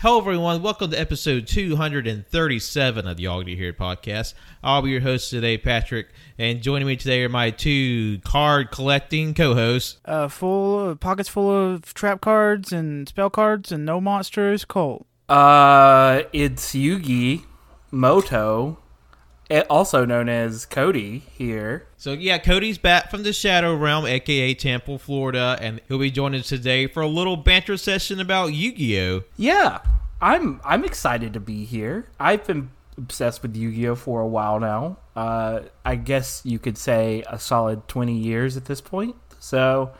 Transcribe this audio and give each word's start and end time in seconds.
Hello, 0.00 0.20
everyone. 0.20 0.62
Welcome 0.62 0.92
to 0.92 0.96
episode 0.96 1.48
237 1.48 3.08
of 3.08 3.16
the 3.16 3.26
All 3.26 3.42
Get 3.42 3.58
Here 3.58 3.72
podcast. 3.72 4.34
I'll 4.62 4.80
be 4.80 4.90
your 4.90 5.00
host 5.00 5.28
today, 5.28 5.58
Patrick, 5.58 6.10
and 6.38 6.62
joining 6.62 6.86
me 6.86 6.94
today 6.94 7.24
are 7.24 7.28
my 7.28 7.50
two 7.50 8.20
card 8.20 8.70
collecting 8.70 9.34
co-hosts. 9.34 9.98
Uh, 10.04 10.28
full 10.28 10.90
of, 10.90 11.00
pockets 11.00 11.28
full 11.28 11.50
of 11.50 11.92
trap 11.94 12.20
cards 12.20 12.72
and 12.72 13.08
spell 13.08 13.28
cards 13.28 13.72
and 13.72 13.84
no 13.84 14.00
monsters. 14.00 14.64
Colt. 14.64 15.04
Uh, 15.28 16.22
it's 16.32 16.76
Yugi 16.76 17.42
Muto, 17.92 18.76
also 19.68 20.04
known 20.04 20.28
as 20.28 20.66
Cody 20.66 21.20
here. 21.36 21.86
So 21.96 22.12
yeah, 22.12 22.38
Cody's 22.38 22.78
back 22.78 23.10
from 23.10 23.22
the 23.22 23.32
Shadow 23.32 23.74
Realm, 23.74 24.06
aka 24.06 24.54
Temple, 24.54 24.98
Florida, 24.98 25.58
and 25.60 25.80
he'll 25.88 25.98
be 25.98 26.10
joining 26.10 26.40
us 26.40 26.48
today 26.48 26.86
for 26.86 27.02
a 27.02 27.08
little 27.08 27.36
banter 27.36 27.76
session 27.76 28.20
about 28.20 28.52
Yu-Gi-Oh. 28.52 29.24
Yeah, 29.36 29.80
I'm 30.20 30.60
I'm 30.64 30.84
excited 30.84 31.32
to 31.32 31.40
be 31.40 31.64
here. 31.64 32.08
I've 32.20 32.46
been 32.46 32.70
obsessed 32.96 33.42
with 33.42 33.56
Yu-Gi-Oh 33.56 33.94
for 33.94 34.20
a 34.20 34.26
while 34.26 34.60
now. 34.60 34.98
Uh, 35.16 35.60
I 35.84 35.96
guess 35.96 36.42
you 36.44 36.58
could 36.58 36.76
say 36.76 37.24
a 37.28 37.38
solid 37.38 37.88
20 37.88 38.16
years 38.16 38.56
at 38.56 38.66
this 38.66 38.80
point. 38.80 39.16
So, 39.40 39.92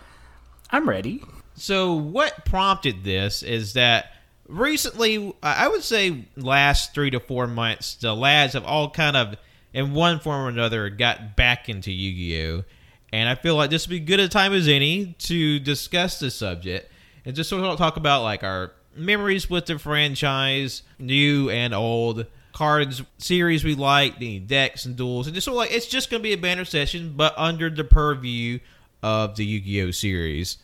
I'm 0.70 0.88
ready. 0.88 1.22
So 1.54 1.94
what 1.94 2.44
prompted 2.44 3.02
this 3.04 3.42
is 3.42 3.72
that 3.72 4.12
recently, 4.48 5.34
I 5.42 5.68
would 5.68 5.84
say 5.84 6.24
last 6.36 6.94
three 6.94 7.10
to 7.10 7.20
four 7.20 7.46
months, 7.46 7.94
the 7.94 8.14
lads 8.14 8.54
have 8.54 8.64
all 8.64 8.90
kind 8.90 9.16
of, 9.16 9.36
in 9.72 9.94
one 9.94 10.18
form 10.18 10.46
or 10.46 10.48
another, 10.48 10.88
got 10.90 11.36
back 11.36 11.68
into 11.68 11.92
Yu-Gi-Oh, 11.92 12.64
and 13.12 13.28
I 13.28 13.34
feel 13.34 13.54
like 13.54 13.70
this 13.70 13.86
would 13.86 13.92
be 13.92 14.00
good 14.00 14.20
a 14.20 14.28
time 14.28 14.52
as 14.52 14.68
any 14.68 15.14
to 15.20 15.58
discuss 15.60 16.18
the 16.18 16.30
subject 16.30 16.90
and 17.24 17.36
just 17.36 17.50
sort 17.50 17.62
of 17.62 17.78
talk 17.78 17.96
about 17.96 18.22
like 18.22 18.42
our 18.42 18.72
memories 18.96 19.48
with 19.48 19.66
the 19.66 19.78
franchise, 19.78 20.82
new 20.98 21.50
and 21.50 21.74
old. 21.74 22.26
Cards 22.54 23.02
series 23.18 23.62
we 23.62 23.76
like, 23.76 24.18
the 24.18 24.40
decks 24.40 24.84
and 24.84 24.96
duels, 24.96 25.28
and 25.28 25.34
just 25.34 25.44
sort 25.44 25.54
of 25.54 25.58
like 25.58 25.70
it's 25.70 25.86
just 25.86 26.10
gonna 26.10 26.22
be 26.22 26.32
a 26.32 26.36
banner 26.36 26.64
session, 26.64 27.12
but 27.14 27.32
under 27.36 27.70
the 27.70 27.84
purview 27.84 28.58
of 29.00 29.36
the 29.36 29.44
Yu-Gi-Oh 29.44 29.92
series. 29.92 30.58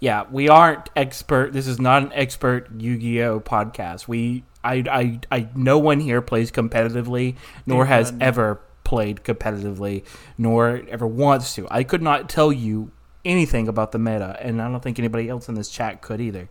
Yeah, 0.00 0.24
we 0.30 0.48
aren't 0.48 0.88
expert. 0.94 1.52
This 1.52 1.66
is 1.66 1.80
not 1.80 2.02
an 2.04 2.12
expert 2.14 2.68
Yu-Gi-Oh 2.78 3.40
podcast. 3.40 4.06
We, 4.06 4.44
I, 4.62 4.84
I, 4.90 5.20
I. 5.36 5.48
No 5.56 5.78
one 5.78 5.98
here 6.00 6.22
plays 6.22 6.52
competitively, 6.52 7.34
nor 7.66 7.84
has 7.86 8.12
ever 8.20 8.60
played 8.84 9.18
competitively, 9.24 10.04
nor 10.36 10.82
ever 10.88 11.06
wants 11.06 11.54
to. 11.56 11.66
I 11.70 11.82
could 11.82 12.00
not 12.02 12.28
tell 12.28 12.52
you 12.52 12.92
anything 13.24 13.66
about 13.66 13.90
the 13.92 13.98
meta, 13.98 14.36
and 14.40 14.62
I 14.62 14.70
don't 14.70 14.80
think 14.82 14.98
anybody 15.00 15.28
else 15.28 15.48
in 15.48 15.54
this 15.56 15.68
chat 15.68 16.00
could 16.00 16.20
either. 16.20 16.48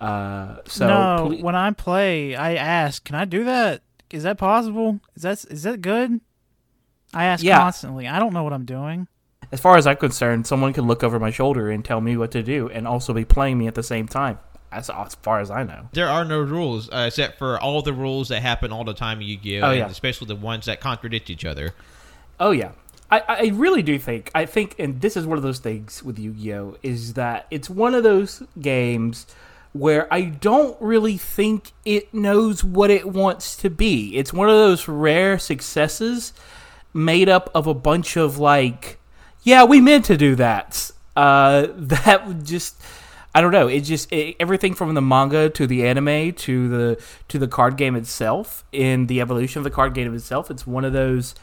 Uh, 0.00 0.58
so 0.66 0.86
no, 0.86 1.28
ple- 1.28 1.42
when 1.42 1.56
I 1.56 1.72
play, 1.72 2.36
I 2.36 2.54
ask, 2.54 3.02
"Can 3.04 3.16
I 3.16 3.24
do 3.24 3.44
that? 3.44 3.82
Is 4.10 4.22
that 4.22 4.38
possible? 4.38 5.00
Is 5.16 5.22
that 5.22 5.44
is 5.50 5.64
that 5.64 5.80
good?" 5.80 6.20
I 7.14 7.24
ask 7.24 7.42
Yeah. 7.42 7.58
constantly. 7.58 8.06
I 8.06 8.18
don't 8.18 8.32
know 8.32 8.44
what 8.44 8.52
I'm 8.52 8.64
doing. 8.64 9.08
As 9.52 9.60
far 9.60 9.76
as 9.76 9.86
I'm 9.86 9.96
concerned, 9.96 10.46
someone 10.46 10.72
can 10.72 10.86
look 10.86 11.02
over 11.04 11.18
my 11.18 11.30
shoulder 11.30 11.70
and 11.70 11.84
tell 11.84 12.00
me 12.00 12.16
what 12.16 12.30
to 12.32 12.42
do, 12.42 12.68
and 12.68 12.86
also 12.86 13.12
be 13.12 13.24
playing 13.24 13.58
me 13.58 13.66
at 13.66 13.74
the 13.74 13.82
same 13.82 14.06
time. 14.08 14.38
As, 14.72 14.90
as 14.90 15.14
far 15.16 15.40
as 15.40 15.50
I 15.50 15.62
know. 15.62 15.88
There 15.92 16.08
are 16.08 16.24
no 16.24 16.40
rules 16.40 16.90
uh, 16.90 17.04
except 17.06 17.38
for 17.38 17.58
all 17.58 17.82
the 17.82 17.92
rules 17.92 18.28
that 18.28 18.42
happen 18.42 18.72
all 18.72 18.84
the 18.84 18.92
time 18.94 19.20
in 19.20 19.26
Yu-Gi-Oh, 19.28 19.64
Oh, 19.66 19.70
and 19.70 19.78
yeah. 19.78 19.86
especially 19.86 20.26
the 20.26 20.36
ones 20.36 20.66
that 20.66 20.80
contradict 20.80 21.30
each 21.30 21.44
other. 21.44 21.72
Oh 22.40 22.50
yeah, 22.50 22.72
I, 23.10 23.22
I 23.28 23.50
really 23.54 23.82
do 23.82 23.98
think 23.98 24.30
I 24.34 24.44
think, 24.44 24.74
and 24.78 25.00
this 25.00 25.16
is 25.16 25.24
one 25.24 25.38
of 25.38 25.44
those 25.44 25.60
things 25.60 26.02
with 26.02 26.18
Yu-Gi-Oh 26.18 26.76
is 26.82 27.14
that 27.14 27.46
it's 27.50 27.70
one 27.70 27.94
of 27.94 28.02
those 28.02 28.42
games 28.60 29.26
where 29.72 30.12
I 30.12 30.22
don't 30.22 30.76
really 30.80 31.16
think 31.16 31.70
it 31.84 32.12
knows 32.12 32.64
what 32.64 32.90
it 32.90 33.06
wants 33.08 33.56
to 33.58 33.70
be. 33.70 34.16
It's 34.16 34.32
one 34.32 34.48
of 34.48 34.56
those 34.56 34.88
rare 34.88 35.38
successes 35.38 36.32
made 36.92 37.28
up 37.28 37.50
of 37.54 37.66
a 37.66 37.74
bunch 37.74 38.16
of 38.16 38.38
like, 38.38 38.98
yeah, 39.46 39.62
we 39.62 39.80
meant 39.80 40.04
to 40.06 40.16
do 40.16 40.34
that. 40.34 40.90
Uh, 41.14 41.68
that 41.76 42.42
just. 42.42 42.82
I 43.34 43.42
don't 43.42 43.52
know. 43.52 43.68
It 43.68 43.80
just 43.80 44.10
it, 44.12 44.34
everything 44.40 44.74
from 44.74 44.94
the 44.94 45.02
manga 45.02 45.50
to 45.50 45.66
the 45.66 45.86
anime 45.86 46.32
to 46.32 46.68
the 46.68 47.02
to 47.28 47.38
the 47.38 47.46
card 47.46 47.76
game 47.76 47.94
itself, 47.94 48.64
in 48.72 49.06
the 49.06 49.20
evolution 49.20 49.60
of 49.60 49.64
the 49.64 49.70
card 49.70 49.92
game 49.94 50.14
itself, 50.14 50.50
it's 50.50 50.66
one 50.66 50.86
of 50.86 50.94
those 50.94 51.34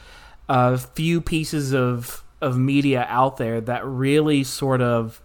uh, 0.49 0.75
few 0.75 1.21
pieces 1.21 1.71
of 1.71 2.23
of 2.41 2.57
media 2.57 3.05
out 3.09 3.37
there 3.37 3.61
that 3.61 3.85
really 3.85 4.43
sort 4.43 4.81
of, 4.81 5.21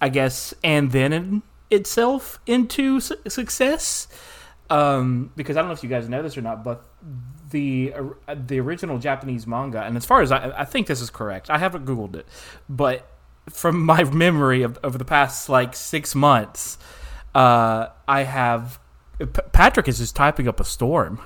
I 0.00 0.08
guess, 0.08 0.54
and 0.64 0.90
then 0.90 1.42
itself 1.70 2.40
into 2.46 2.98
su- 3.00 3.16
success. 3.28 4.08
Um, 4.70 5.30
because 5.36 5.56
I 5.56 5.60
don't 5.60 5.68
know 5.68 5.74
if 5.74 5.84
you 5.84 5.90
guys 5.90 6.08
know 6.08 6.22
this 6.22 6.36
or 6.38 6.42
not, 6.42 6.64
but 6.64 6.84
the 7.50 7.94
uh, 8.28 8.34
the 8.34 8.58
original 8.60 8.98
Japanese 8.98 9.46
manga, 9.46 9.82
and 9.82 9.96
as 9.96 10.04
far 10.04 10.20
as 10.22 10.32
I, 10.32 10.60
I 10.60 10.64
think 10.64 10.86
this 10.86 11.00
is 11.00 11.10
correct, 11.10 11.50
I 11.50 11.58
haven't 11.58 11.84
googled 11.86 12.16
it, 12.16 12.26
but 12.68 13.08
from 13.50 13.80
my 13.84 14.04
memory 14.12 14.62
of 14.62 14.78
over 14.82 14.98
the 14.98 15.04
past 15.04 15.48
like 15.48 15.74
six 15.76 16.14
months, 16.14 16.78
uh, 17.34 17.88
I 18.08 18.22
have 18.24 18.78
P- 19.18 19.26
Patrick 19.52 19.88
is 19.88 19.98
just 19.98 20.16
typing 20.16 20.48
up 20.48 20.60
a 20.60 20.64
storm. 20.64 21.20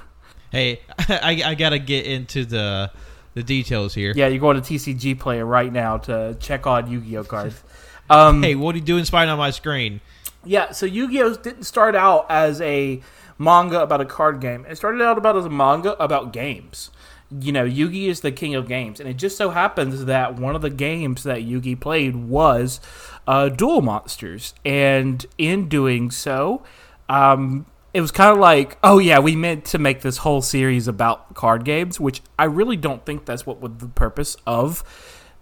Hey, 0.50 0.80
I, 0.98 1.42
I 1.44 1.54
gotta 1.54 1.78
get 1.78 2.06
into 2.06 2.44
the 2.44 2.90
the 3.34 3.42
details 3.42 3.94
here. 3.94 4.12
Yeah, 4.16 4.26
you're 4.26 4.40
going 4.40 4.60
to 4.60 4.74
TCG 4.74 5.18
Player 5.18 5.46
right 5.46 5.72
now 5.72 5.98
to 5.98 6.36
check 6.40 6.66
on 6.66 6.90
Yu-Gi-Oh 6.90 7.24
cards. 7.24 7.62
Um, 8.10 8.42
Hey, 8.42 8.56
what 8.56 8.74
are 8.74 8.78
you 8.78 8.82
doing 8.84 9.04
spying 9.04 9.28
on 9.28 9.38
my 9.38 9.50
screen? 9.50 10.00
Yeah, 10.44 10.72
so 10.72 10.84
Yu-Gi-Oh 10.84 11.36
didn't 11.36 11.62
start 11.62 11.94
out 11.94 12.26
as 12.28 12.60
a 12.60 13.00
manga 13.40 13.80
about 13.80 14.02
a 14.02 14.04
card 14.04 14.38
game. 14.40 14.66
It 14.68 14.76
started 14.76 15.00
out 15.00 15.18
about 15.18 15.36
as 15.36 15.46
a 15.46 15.50
manga 15.50 16.00
about 16.00 16.32
games. 16.32 16.90
You 17.30 17.52
know, 17.52 17.64
Yugi 17.64 18.06
is 18.06 18.20
the 18.20 18.32
king 18.32 18.54
of 18.54 18.68
games, 18.68 19.00
and 19.00 19.08
it 19.08 19.14
just 19.14 19.36
so 19.36 19.50
happens 19.50 20.04
that 20.04 20.36
one 20.38 20.54
of 20.54 20.62
the 20.62 20.70
games 20.70 21.22
that 21.22 21.38
Yugi 21.38 21.78
played 21.78 22.16
was 22.16 22.80
uh, 23.26 23.48
Duel 23.48 23.80
Monsters, 23.80 24.52
and 24.64 25.24
in 25.38 25.68
doing 25.68 26.10
so, 26.10 26.62
um, 27.08 27.66
it 27.94 28.00
was 28.00 28.10
kind 28.10 28.32
of 28.32 28.38
like, 28.38 28.76
oh 28.82 28.98
yeah, 28.98 29.20
we 29.20 29.36
meant 29.36 29.64
to 29.66 29.78
make 29.78 30.02
this 30.02 30.18
whole 30.18 30.42
series 30.42 30.86
about 30.86 31.34
card 31.34 31.64
games, 31.64 31.98
which 31.98 32.20
I 32.38 32.44
really 32.44 32.76
don't 32.76 33.06
think 33.06 33.24
that's 33.24 33.46
what 33.46 33.60
was 33.60 33.72
the 33.78 33.88
purpose 33.88 34.36
of 34.46 34.84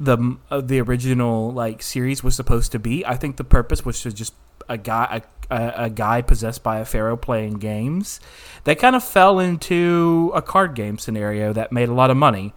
the 0.01 0.37
of 0.51 0.69
the 0.69 0.81
original 0.81 1.53
like 1.53 1.83
series 1.83 2.23
was 2.23 2.35
supposed 2.35 2.73
to 2.73 2.79
be. 2.79 3.05
I 3.05 3.17
think 3.17 3.37
the 3.37 3.45
purpose 3.45 3.85
was 3.85 4.03
to 4.03 4.13
just 4.13 4.35
a 4.69 4.79
guy 4.79 5.23
a, 5.51 5.55
a, 5.55 5.85
a 5.85 5.91
guy 5.91 6.23
possessed 6.23 6.63
by 6.63 6.79
a 6.79 6.85
pharaoh 6.85 7.17
playing 7.17 7.55
games. 7.55 8.21
They 8.65 8.75
kind 8.75 8.95
of 8.95 9.03
fell 9.03 9.39
into 9.39 10.31
a 10.35 10.43
card 10.43 10.75
game 10.75 10.99
scenario 10.99 11.53
that 11.53 11.73
made 11.73 11.89
a 11.89 11.95
lot 11.95 12.11
of 12.11 12.17
money. 12.17 12.55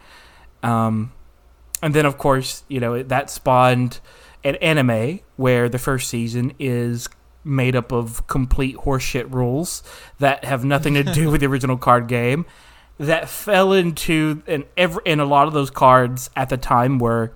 Um, 0.62 1.14
and 1.82 1.94
then 1.94 2.06
of 2.06 2.18
course, 2.18 2.64
you 2.68 2.80
know, 2.80 3.02
that 3.02 3.30
spawned 3.30 4.00
an 4.44 4.56
anime 4.56 5.20
where 5.36 5.70
the 5.70 5.80
first 5.80 6.10
season 6.10 6.54
is 6.60 7.08
made 7.44 7.76
up 7.76 7.92
of 7.92 8.28
complete 8.28 8.76
horseshit 8.78 9.34
rules 9.34 9.82
that 10.20 10.46
have 10.46 10.64
nothing 10.64 10.94
to 10.94 11.04
do 11.04 11.32
with 11.32 11.42
the 11.42 11.48
original 11.48 11.78
card 11.78 12.08
game 12.08 12.46
that 12.98 13.30
fell 13.30 13.74
into 13.74 14.44
and 14.48 14.66
every 14.78 15.02
and 15.06 15.20
a 15.22 15.26
lot 15.26 15.48
of 15.48 15.54
those 15.54 15.70
cards 15.70 16.30
at 16.36 16.50
the 16.50 16.58
time 16.58 17.00
were 17.00 17.32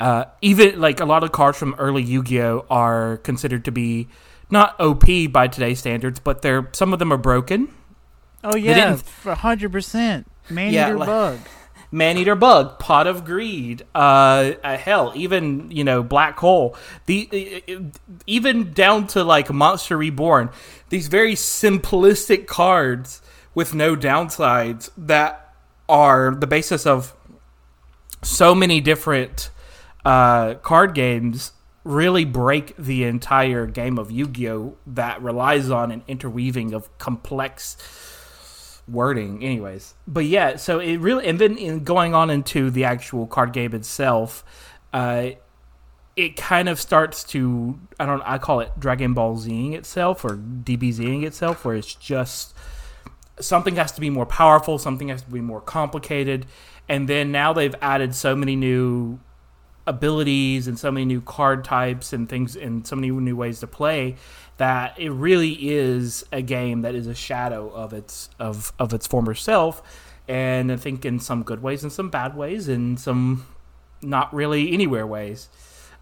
uh, 0.00 0.24
even 0.42 0.80
like 0.80 1.00
a 1.00 1.04
lot 1.04 1.22
of 1.22 1.32
cards 1.32 1.58
from 1.58 1.74
early 1.78 2.02
Yu-Gi-Oh 2.02 2.66
are 2.70 3.18
considered 3.18 3.64
to 3.66 3.70
be 3.72 4.08
not 4.50 4.78
OP 4.80 5.04
by 5.30 5.48
today's 5.48 5.78
standards, 5.78 6.20
but 6.20 6.42
they're 6.42 6.68
some 6.72 6.92
of 6.92 6.98
them 6.98 7.12
are 7.12 7.18
broken. 7.18 7.68
Oh 8.42 8.56
yeah, 8.56 8.96
hundred 9.26 9.72
percent. 9.72 10.26
Man 10.50 10.72
Yeah, 10.72 10.88
eater 10.88 10.98
like- 10.98 11.06
bug. 11.06 11.38
Man 11.92 12.18
Eater 12.18 12.34
Bug, 12.34 12.80
Pot 12.80 13.06
of 13.06 13.24
Greed, 13.24 13.84
uh, 13.94 14.54
uh, 14.64 14.76
hell, 14.76 15.12
even 15.14 15.70
you 15.70 15.84
know 15.84 16.02
Black 16.02 16.36
Hole, 16.40 16.76
the 17.06 17.62
uh, 17.68 17.74
even 18.26 18.72
down 18.72 19.06
to 19.08 19.22
like 19.22 19.52
Monster 19.52 19.96
Reborn, 19.96 20.50
these 20.88 21.06
very 21.06 21.34
simplistic 21.34 22.48
cards 22.48 23.22
with 23.54 23.74
no 23.74 23.96
downsides 23.96 24.90
that 24.96 25.54
are 25.88 26.34
the 26.34 26.46
basis 26.46 26.86
of 26.86 27.14
so 28.22 28.54
many 28.54 28.80
different 28.80 29.50
uh, 30.04 30.54
card 30.54 30.94
games 30.94 31.52
really 31.84 32.24
break 32.24 32.74
the 32.76 33.04
entire 33.04 33.66
game 33.66 33.98
of 33.98 34.10
Yu-Gi-Oh 34.10 34.76
that 34.86 35.20
relies 35.22 35.70
on 35.70 35.90
an 35.90 36.02
interweaving 36.08 36.72
of 36.72 36.96
complex 36.98 37.76
wording. 38.88 39.42
Anyways 39.42 39.94
but 40.06 40.24
yeah 40.24 40.56
so 40.56 40.78
it 40.78 40.96
really 40.98 41.26
and 41.26 41.38
then 41.38 41.56
in 41.56 41.84
going 41.84 42.14
on 42.14 42.30
into 42.30 42.70
the 42.70 42.84
actual 42.84 43.26
card 43.26 43.52
game 43.52 43.74
itself 43.74 44.44
uh 44.92 45.30
it 46.16 46.36
kind 46.36 46.68
of 46.68 46.78
starts 46.78 47.24
to 47.24 47.78
i 47.98 48.04
don't 48.04 48.22
i 48.22 48.36
call 48.38 48.60
it 48.60 48.70
dragon 48.78 49.14
ball 49.14 49.36
zing 49.36 49.72
itself 49.72 50.24
or 50.24 50.36
dbzing 50.36 51.24
itself 51.24 51.64
where 51.64 51.74
it's 51.74 51.94
just 51.94 52.54
something 53.40 53.76
has 53.76 53.92
to 53.92 54.00
be 54.00 54.10
more 54.10 54.26
powerful 54.26 54.78
something 54.78 55.08
has 55.08 55.22
to 55.22 55.30
be 55.30 55.40
more 55.40 55.60
complicated 55.60 56.46
and 56.88 57.08
then 57.08 57.32
now 57.32 57.52
they've 57.52 57.74
added 57.80 58.14
so 58.14 58.36
many 58.36 58.54
new 58.56 59.18
abilities 59.86 60.66
and 60.66 60.78
so 60.78 60.90
many 60.90 61.04
new 61.04 61.20
card 61.20 61.62
types 61.62 62.12
and 62.12 62.28
things 62.28 62.56
and 62.56 62.86
so 62.86 62.96
many 62.96 63.10
new 63.10 63.36
ways 63.36 63.60
to 63.60 63.66
play 63.66 64.16
that 64.56 64.98
it 64.98 65.10
really 65.10 65.52
is 65.68 66.24
a 66.32 66.40
game 66.40 66.82
that 66.82 66.94
is 66.94 67.06
a 67.06 67.14
shadow 67.14 67.68
of 67.70 67.92
its 67.92 68.30
of 68.38 68.72
of 68.78 68.94
its 68.94 69.06
former 69.06 69.34
self 69.34 69.82
and 70.26 70.72
I 70.72 70.76
think 70.76 71.04
in 71.04 71.18
some 71.18 71.42
good 71.42 71.62
ways 71.62 71.82
and 71.82 71.92
some 71.92 72.08
bad 72.08 72.36
ways 72.36 72.68
and 72.68 72.98
some 72.98 73.46
not 74.02 74.32
really 74.34 74.72
anywhere 74.72 75.06
ways. 75.06 75.48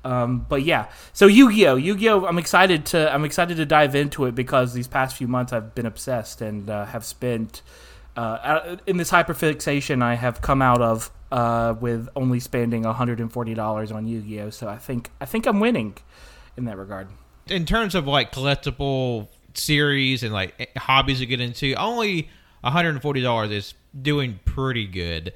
Um, 0.04 0.46
but 0.48 0.62
yeah, 0.62 0.86
so 1.12 1.26
Yu-Gi-Oh, 1.26 1.76
Yu-Gi-Oh, 1.76 2.26
I'm 2.26 2.38
excited 2.38 2.86
to 2.86 3.12
I'm 3.14 3.24
excited 3.24 3.56
to 3.58 3.66
dive 3.66 3.94
into 3.94 4.24
it 4.24 4.34
because 4.34 4.74
these 4.74 4.88
past 4.88 5.16
few 5.16 5.28
months 5.28 5.52
I've 5.52 5.74
been 5.74 5.86
obsessed 5.86 6.40
and 6.42 6.68
uh, 6.68 6.86
have 6.86 7.04
spent 7.04 7.62
uh, 8.16 8.76
in 8.86 8.96
this 8.96 9.10
hyperfixation 9.10 10.02
I 10.02 10.14
have 10.14 10.40
come 10.42 10.60
out 10.60 10.82
of 10.82 11.10
uh, 11.30 11.74
with 11.80 12.08
only 12.14 12.40
spending 12.40 12.82
$140 12.84 13.94
on 13.94 14.06
Yu-Gi-Oh. 14.06 14.50
So 14.50 14.68
I 14.68 14.76
think 14.76 15.10
I 15.20 15.24
think 15.24 15.46
I'm 15.46 15.60
winning 15.60 15.96
in 16.56 16.64
that 16.66 16.76
regard. 16.76 17.08
in 17.48 17.64
terms 17.64 17.94
of 17.94 18.06
like 18.06 18.32
collectible 18.32 19.28
series 19.54 20.22
and 20.22 20.32
like 20.32 20.76
hobbies 20.76 21.20
to 21.20 21.26
get 21.26 21.40
into, 21.40 21.74
only 21.74 22.28
$140 22.64 23.50
is 23.50 23.74
doing 24.00 24.40
pretty 24.44 24.86
good. 24.86 25.32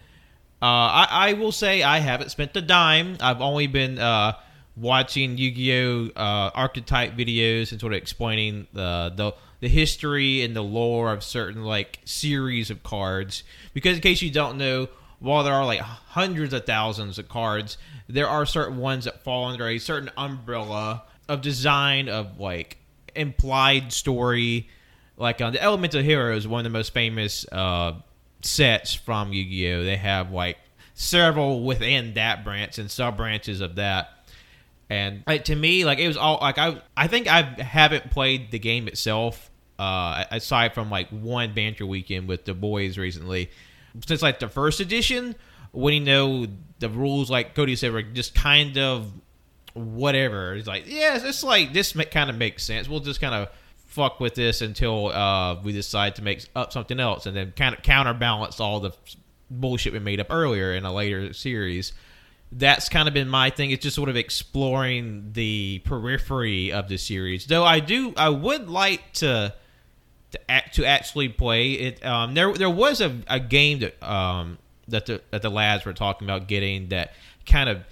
Uh, 0.63 0.65
I, 1.07 1.09
I 1.11 1.33
will 1.35 1.53
say 1.53 1.83
I 1.83 1.99
haven't 1.99 2.31
spent 2.31 2.57
a 2.57 2.63
dime. 2.63 3.17
I've 3.21 3.41
only 3.41 3.67
been 3.67 3.99
uh, 3.99 4.33
watching 4.77 5.39
Yu-Gi-Oh 5.39 6.11
uh, 6.17 6.51
archetype 6.55 7.17
videos 7.17 7.73
and 7.73 7.81
sort 7.81 7.93
of 7.93 7.97
explaining 7.99 8.67
the, 8.73 9.13
the 9.15 9.33
the 9.61 9.69
history 9.69 10.43
and 10.43 10.55
the 10.55 10.63
lore 10.63 11.13
of 11.13 11.25
certain 11.25 11.65
like 11.65 11.99
series 12.05 12.71
of 12.71 12.83
cards. 12.83 13.43
Because 13.73 13.97
in 13.97 14.03
case 14.03 14.21
you 14.21 14.31
don't 14.31 14.59
know, 14.59 14.89
while 15.19 15.45
there 15.45 15.55
are 15.55 15.65
like 15.65 15.81
hundreds 15.81 16.53
of 16.53 16.67
thousands 16.67 17.19
of 17.19 17.29
cards, 17.29 17.79
there 18.07 18.29
are 18.29 18.45
certain 18.45 18.77
ones 18.77 19.07
that 19.07 19.25
fall 19.25 19.47
under 19.47 19.67
a 19.67 19.79
certain 19.79 20.11
umbrella 20.17 21.05
of 21.29 21.41
design 21.41 22.09
of 22.09 22.39
like 22.39 22.77
implied 23.15 23.93
story. 23.93 24.69
Like 25.17 25.41
on 25.41 25.55
the 25.55 25.63
Elemental 25.63 26.03
Heroes, 26.03 26.47
one 26.47 26.61
of 26.61 26.65
the 26.65 26.79
most 26.79 26.93
famous 26.93 27.47
uh, 27.51 27.95
sets 28.43 28.93
from 28.93 29.33
Yu-Gi-Oh. 29.33 29.85
They 29.85 29.97
have 29.97 30.31
like 30.31 30.59
several 30.93 31.65
within 31.65 32.13
that 32.15 32.45
branch 32.45 32.79
and 32.79 32.91
sub 32.91 33.17
branches 33.17 33.63
of 33.63 33.77
that. 33.77 34.11
And 34.89 35.25
like, 35.27 35.45
to 35.47 35.57
me, 35.57 35.85
like 35.85 35.99
it 35.99 36.07
was 36.07 36.17
all 36.17 36.39
like 36.41 36.59
I 36.59 36.81
I 36.97 37.09
think 37.09 37.27
I 37.27 37.43
haven't 37.43 38.11
played 38.11 38.51
the 38.51 38.59
game 38.59 38.87
itself 38.87 39.51
uh, 39.79 40.25
aside 40.31 40.75
from 40.75 40.91
like 40.91 41.09
one 41.11 41.55
banter 41.55 41.87
weekend 41.87 42.29
with 42.29 42.45
the 42.45 42.55
boys 42.55 42.97
recently. 42.97 43.51
Since 44.07 44.23
like 44.23 44.39
the 44.39 44.49
first 44.49 44.81
edition, 44.81 45.35
when 45.73 45.95
you 45.95 46.01
know 46.01 46.47
the 46.79 46.89
rules, 46.89 47.31
like 47.31 47.55
Cody 47.55 47.75
said, 47.77 47.93
were 47.93 48.03
just 48.03 48.35
kind 48.35 48.79
of 48.79 49.11
whatever. 49.75 50.55
It's 50.55 50.69
like 50.69 50.85
yeah, 50.87 51.19
it's 51.21 51.43
like 51.43 51.73
this 51.73 51.93
kind 51.93 52.31
of 52.31 52.37
makes 52.37 52.63
sense. 52.63 52.89
We'll 52.89 53.01
just 53.01 53.21
kind 53.21 53.35
of 53.35 53.49
fuck 53.87 54.21
with 54.21 54.35
this 54.35 54.61
until 54.61 55.09
uh, 55.09 55.61
we 55.63 55.73
decide 55.73 56.17
to 56.17 56.23
make 56.23 56.45
up 56.55 56.73
something 56.73 57.01
else, 57.01 57.27
and 57.27 57.37
then 57.37 57.53
kind 57.57 57.75
of 57.75 57.83
counterbalance 57.83 58.61
all 58.61 58.81
the 58.81 58.93
bullshit 59.51 59.93
we 59.93 59.99
made 59.99 60.21
up 60.21 60.29
earlier 60.31 60.75
in 60.75 60.85
a 60.85 60.93
later 60.93 61.33
series 61.33 61.93
that's 62.53 62.89
kind 62.89 63.09
of 63.09 63.15
been 63.15 63.29
my 63.29 63.51
thing. 63.51 63.71
It's 63.71 63.83
just 63.83 63.97
sort 63.97 64.09
of 64.09 64.17
exploring 64.17 65.33
the 65.33 65.81
periphery 65.85 66.73
of 66.73 66.89
the 66.89 66.97
series. 66.97 67.47
Though 67.47 67.65
I 67.65 67.81
do, 67.81 68.15
I 68.17 68.29
would 68.29 68.69
like 68.69 69.13
to 69.15 69.55
to, 70.33 70.51
act, 70.51 70.75
to 70.77 70.85
actually 70.85 71.29
play 71.29 71.73
it. 71.73 72.05
Um, 72.05 72.35
there 72.35 72.53
there 72.53 72.71
was 72.71 73.01
a, 73.01 73.17
a 73.29 73.41
game 73.41 73.81
that 73.81 74.03
um 74.03 74.59
that 74.89 75.07
the 75.07 75.23
that 75.31 75.43
the 75.43 75.51
lads 75.51 75.85
were 75.85 75.93
talking 75.93 76.27
about 76.27 76.47
getting 76.47 76.89
that 76.89 77.15
kind 77.47 77.69
of 77.69 77.85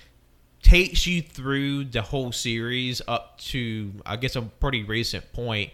takes 0.63 1.07
you 1.07 1.21
through 1.21 1.85
the 1.85 2.03
whole 2.03 2.33
series 2.33 3.03
up 3.07 3.39
to 3.39 3.93
I 4.07 4.17
guess 4.17 4.35
a 4.37 4.43
pretty 4.43 4.83
recent 4.83 5.33
point 5.33 5.73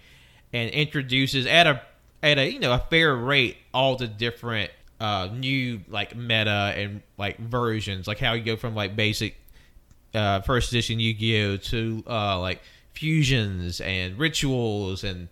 and 0.53 0.71
introduces 0.71 1.47
at 1.47 1.67
a 1.67 1.83
at 2.23 2.39
a 2.39 2.51
you 2.51 2.59
know 2.59 2.73
a 2.73 2.79
fair 2.91 3.15
rate 3.15 3.57
all 3.73 3.97
the 3.97 4.09
different 4.09 4.71
uh, 5.01 5.29
new 5.33 5.81
like 5.89 6.15
meta 6.15 6.75
and 6.77 7.03
like 7.17 7.39
versions, 7.39 8.07
like 8.07 8.19
how 8.19 8.35
you 8.35 8.45
go 8.45 8.57
from 8.57 8.75
like 8.75 8.95
basic 8.95 9.37
uh, 10.15 10.41
first 10.43 10.71
edition 10.71 11.01
Yu-Gi-Oh 11.01 11.57
to 11.57 12.05
uh, 12.07 12.39
like 12.39 12.61
fusions 12.93 13.81
and 13.81 14.19
rituals 14.19 15.05
and 15.05 15.29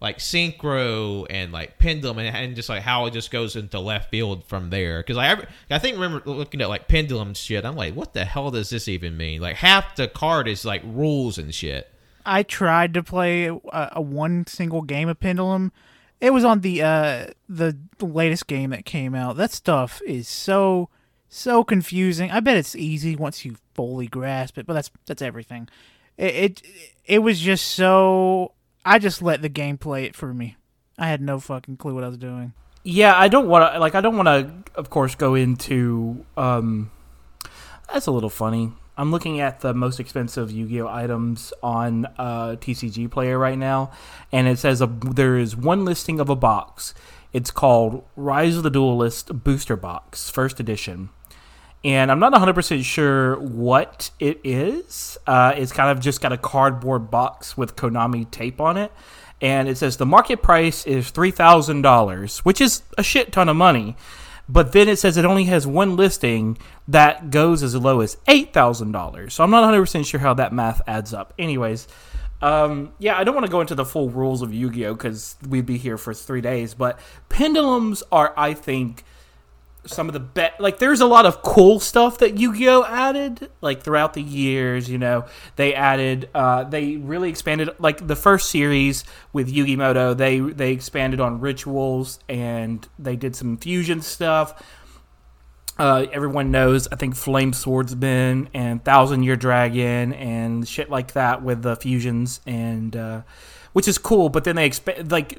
like 0.00 0.18
synchro 0.18 1.26
and 1.30 1.52
like 1.52 1.78
pendulum 1.78 2.18
and, 2.18 2.34
and 2.34 2.56
just 2.56 2.68
like 2.68 2.82
how 2.82 3.06
it 3.06 3.12
just 3.12 3.30
goes 3.30 3.54
into 3.54 3.78
left 3.78 4.10
field 4.10 4.44
from 4.44 4.70
there. 4.70 5.00
Because 5.00 5.16
I 5.16 5.46
I 5.70 5.78
think 5.78 5.96
remember 5.96 6.22
looking 6.28 6.60
at 6.60 6.68
like 6.68 6.88
pendulum 6.88 7.34
shit, 7.34 7.64
I'm 7.64 7.76
like, 7.76 7.94
what 7.94 8.14
the 8.14 8.24
hell 8.24 8.50
does 8.50 8.70
this 8.70 8.88
even 8.88 9.16
mean? 9.16 9.40
Like 9.40 9.56
half 9.56 9.94
the 9.94 10.08
card 10.08 10.48
is 10.48 10.64
like 10.64 10.82
rules 10.84 11.38
and 11.38 11.54
shit. 11.54 11.88
I 12.24 12.42
tried 12.42 12.94
to 12.94 13.02
play 13.02 13.46
a, 13.46 13.58
a 13.92 14.00
one 14.00 14.46
single 14.46 14.82
game 14.82 15.08
of 15.08 15.18
Pendulum. 15.20 15.72
It 16.22 16.32
was 16.32 16.44
on 16.44 16.60
the 16.60 16.82
uh 16.82 17.26
the 17.48 17.76
latest 18.00 18.46
game 18.46 18.70
that 18.70 18.84
came 18.84 19.12
out. 19.12 19.36
That 19.36 19.50
stuff 19.50 20.00
is 20.06 20.28
so 20.28 20.88
so 21.28 21.64
confusing. 21.64 22.30
I 22.30 22.38
bet 22.38 22.56
it's 22.56 22.76
easy 22.76 23.16
once 23.16 23.44
you 23.44 23.56
fully 23.74 24.06
grasp 24.06 24.56
it, 24.56 24.64
but 24.64 24.74
that's 24.74 24.90
that's 25.04 25.20
everything. 25.20 25.68
It 26.16 26.34
it, 26.34 26.62
it 27.04 27.18
was 27.18 27.40
just 27.40 27.66
so 27.66 28.52
I 28.84 29.00
just 29.00 29.20
let 29.20 29.42
the 29.42 29.48
game 29.48 29.78
play 29.78 30.04
it 30.04 30.14
for 30.14 30.32
me. 30.32 30.56
I 30.96 31.08
had 31.08 31.20
no 31.20 31.40
fucking 31.40 31.76
clue 31.78 31.92
what 31.92 32.04
I 32.04 32.08
was 32.08 32.18
doing. 32.18 32.52
Yeah, 32.84 33.18
I 33.18 33.26
don't 33.26 33.48
want 33.48 33.74
to 33.74 33.80
like 33.80 33.96
I 33.96 34.00
don't 34.00 34.16
want 34.16 34.28
to 34.28 34.78
of 34.78 34.90
course 34.90 35.16
go 35.16 35.34
into 35.34 36.24
um 36.36 36.92
that's 37.92 38.06
a 38.06 38.12
little 38.12 38.30
funny. 38.30 38.72
I'm 38.96 39.10
looking 39.10 39.40
at 39.40 39.60
the 39.60 39.72
most 39.72 39.98
expensive 39.98 40.50
Yu-Gi-Oh 40.50 40.86
items 40.86 41.52
on 41.62 42.06
uh, 42.18 42.56
TCG 42.60 43.10
Player 43.10 43.38
right 43.38 43.56
now, 43.56 43.90
and 44.30 44.46
it 44.46 44.58
says 44.58 44.82
a, 44.82 44.86
there 44.86 45.38
is 45.38 45.56
one 45.56 45.84
listing 45.84 46.20
of 46.20 46.28
a 46.28 46.36
box. 46.36 46.92
It's 47.32 47.50
called 47.50 48.04
Rise 48.16 48.58
of 48.58 48.64
the 48.64 48.70
Duelist 48.70 49.42
Booster 49.42 49.76
Box, 49.76 50.28
First 50.28 50.60
Edition, 50.60 51.08
and 51.82 52.12
I'm 52.12 52.20
not 52.20 52.34
100% 52.34 52.84
sure 52.84 53.40
what 53.40 54.10
it 54.20 54.38
is. 54.44 55.16
Uh, 55.26 55.54
it's 55.56 55.72
kind 55.72 55.90
of 55.90 56.02
just 56.02 56.20
got 56.20 56.32
a 56.32 56.38
cardboard 56.38 57.10
box 57.10 57.56
with 57.56 57.76
Konami 57.76 58.30
tape 58.30 58.60
on 58.60 58.76
it, 58.76 58.92
and 59.40 59.70
it 59.70 59.78
says 59.78 59.96
the 59.96 60.06
market 60.06 60.42
price 60.42 60.86
is 60.86 61.10
three 61.10 61.30
thousand 61.30 61.80
dollars, 61.80 62.40
which 62.40 62.60
is 62.60 62.82
a 62.98 63.02
shit 63.02 63.32
ton 63.32 63.48
of 63.48 63.56
money. 63.56 63.96
But 64.48 64.72
then 64.72 64.88
it 64.88 64.98
says 64.98 65.16
it 65.16 65.24
only 65.24 65.44
has 65.44 65.66
one 65.66 65.96
listing 65.96 66.58
that 66.88 67.30
goes 67.30 67.62
as 67.62 67.74
low 67.74 68.00
as 68.00 68.16
eight 68.28 68.52
thousand 68.52 68.92
dollars. 68.92 69.34
So 69.34 69.44
I'm 69.44 69.50
not 69.50 69.60
100 69.60 69.80
percent 69.80 70.06
sure 70.06 70.20
how 70.20 70.34
that 70.34 70.52
math 70.52 70.82
adds 70.86 71.14
up. 71.14 71.32
Anyways, 71.38 71.88
um, 72.42 72.92
yeah, 72.98 73.16
I 73.16 73.24
don't 73.24 73.34
want 73.34 73.46
to 73.46 73.52
go 73.52 73.60
into 73.60 73.76
the 73.76 73.84
full 73.84 74.10
rules 74.10 74.42
of 74.42 74.52
Yu-Gi-Oh 74.52 74.94
because 74.94 75.36
we'd 75.48 75.64
be 75.64 75.78
here 75.78 75.96
for 75.96 76.12
three 76.12 76.40
days. 76.40 76.74
But 76.74 76.98
pendulums 77.28 78.02
are, 78.10 78.34
I 78.36 78.52
think, 78.52 79.04
some 79.84 80.08
of 80.08 80.12
the 80.12 80.20
best. 80.20 80.60
Like, 80.60 80.78
there's 80.78 81.00
a 81.00 81.06
lot 81.06 81.26
of 81.26 81.42
cool 81.42 81.80
stuff 81.80 82.18
that 82.18 82.38
Yu-Gi-Oh 82.38 82.84
added, 82.84 83.50
like 83.60 83.82
throughout 83.82 84.14
the 84.14 84.22
years. 84.22 84.88
You 84.88 84.98
know, 84.98 85.26
they 85.56 85.74
added, 85.74 86.28
uh, 86.34 86.64
they 86.64 86.96
really 86.96 87.28
expanded. 87.28 87.70
Like 87.78 88.06
the 88.06 88.16
first 88.16 88.50
series 88.50 89.04
with 89.32 89.52
Yugi 89.52 89.76
Muto, 89.76 90.16
they 90.16 90.38
they 90.40 90.72
expanded 90.72 91.20
on 91.20 91.40
rituals 91.40 92.18
and 92.28 92.86
they 92.98 93.16
did 93.16 93.34
some 93.34 93.56
fusion 93.56 94.02
stuff. 94.02 94.62
Uh, 95.78 96.06
everyone 96.12 96.50
knows, 96.50 96.86
I 96.92 96.96
think 96.96 97.16
Flame 97.16 97.52
Swordsman 97.52 98.50
and 98.52 98.84
Thousand 98.84 99.22
Year 99.22 99.36
Dragon 99.36 100.12
and 100.12 100.68
shit 100.68 100.90
like 100.90 101.12
that 101.14 101.42
with 101.42 101.62
the 101.62 101.76
fusions 101.76 102.40
and 102.46 102.94
uh, 102.94 103.22
which 103.72 103.88
is 103.88 103.96
cool. 103.98 104.28
But 104.28 104.44
then 104.44 104.56
they 104.56 104.66
expand 104.66 105.10
like 105.10 105.38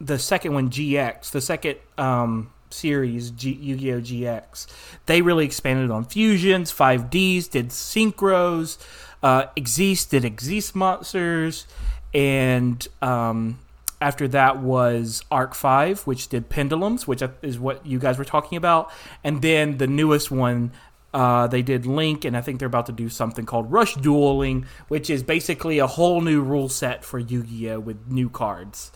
the 0.00 0.18
second 0.18 0.54
one, 0.54 0.70
GX, 0.70 1.30
the 1.30 1.40
second 1.40 1.76
um, 1.98 2.52
series, 2.70 3.30
G- 3.30 3.52
Yu-Gi-Oh! 3.52 4.00
GX. 4.00 4.66
They 5.06 5.22
really 5.22 5.44
expanded 5.44 5.90
on 5.90 6.04
fusions, 6.04 6.72
5Ds, 6.72 7.50
did 7.50 7.68
synchros, 7.70 8.78
uh, 9.22 9.46
Xyz 9.56 10.08
did 10.08 10.22
Xyz 10.24 10.74
monsters, 10.74 11.66
and 12.14 12.86
um, 13.02 13.58
after 14.00 14.28
that 14.28 14.58
was 14.60 15.22
Arc 15.30 15.54
5, 15.54 16.02
which 16.02 16.28
did 16.28 16.48
pendulums, 16.48 17.06
which 17.06 17.22
is 17.42 17.58
what 17.58 17.84
you 17.86 17.98
guys 17.98 18.18
were 18.18 18.24
talking 18.24 18.56
about. 18.56 18.90
And 19.24 19.42
then 19.42 19.78
the 19.78 19.86
newest 19.86 20.30
one, 20.30 20.72
uh, 21.14 21.46
they 21.46 21.62
did 21.62 21.86
Link, 21.86 22.24
and 22.24 22.36
I 22.36 22.40
think 22.42 22.58
they're 22.58 22.66
about 22.66 22.86
to 22.86 22.92
do 22.92 23.08
something 23.08 23.46
called 23.46 23.72
Rush 23.72 23.94
Dueling, 23.94 24.66
which 24.88 25.08
is 25.08 25.22
basically 25.22 25.78
a 25.78 25.86
whole 25.86 26.20
new 26.20 26.42
rule 26.42 26.68
set 26.68 27.04
for 27.04 27.18
Yu 27.18 27.42
Gi 27.42 27.70
Oh! 27.70 27.80
with 27.80 28.06
new 28.06 28.28
cards, 28.28 28.92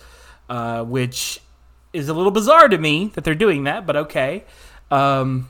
uh, 0.48 0.84
which 0.84 1.40
is 1.92 2.08
a 2.08 2.14
little 2.14 2.30
bizarre 2.30 2.68
to 2.68 2.78
me 2.78 3.10
that 3.14 3.24
they're 3.24 3.34
doing 3.34 3.64
that, 3.64 3.86
but 3.86 3.96
okay. 3.96 4.44
Um, 4.90 5.48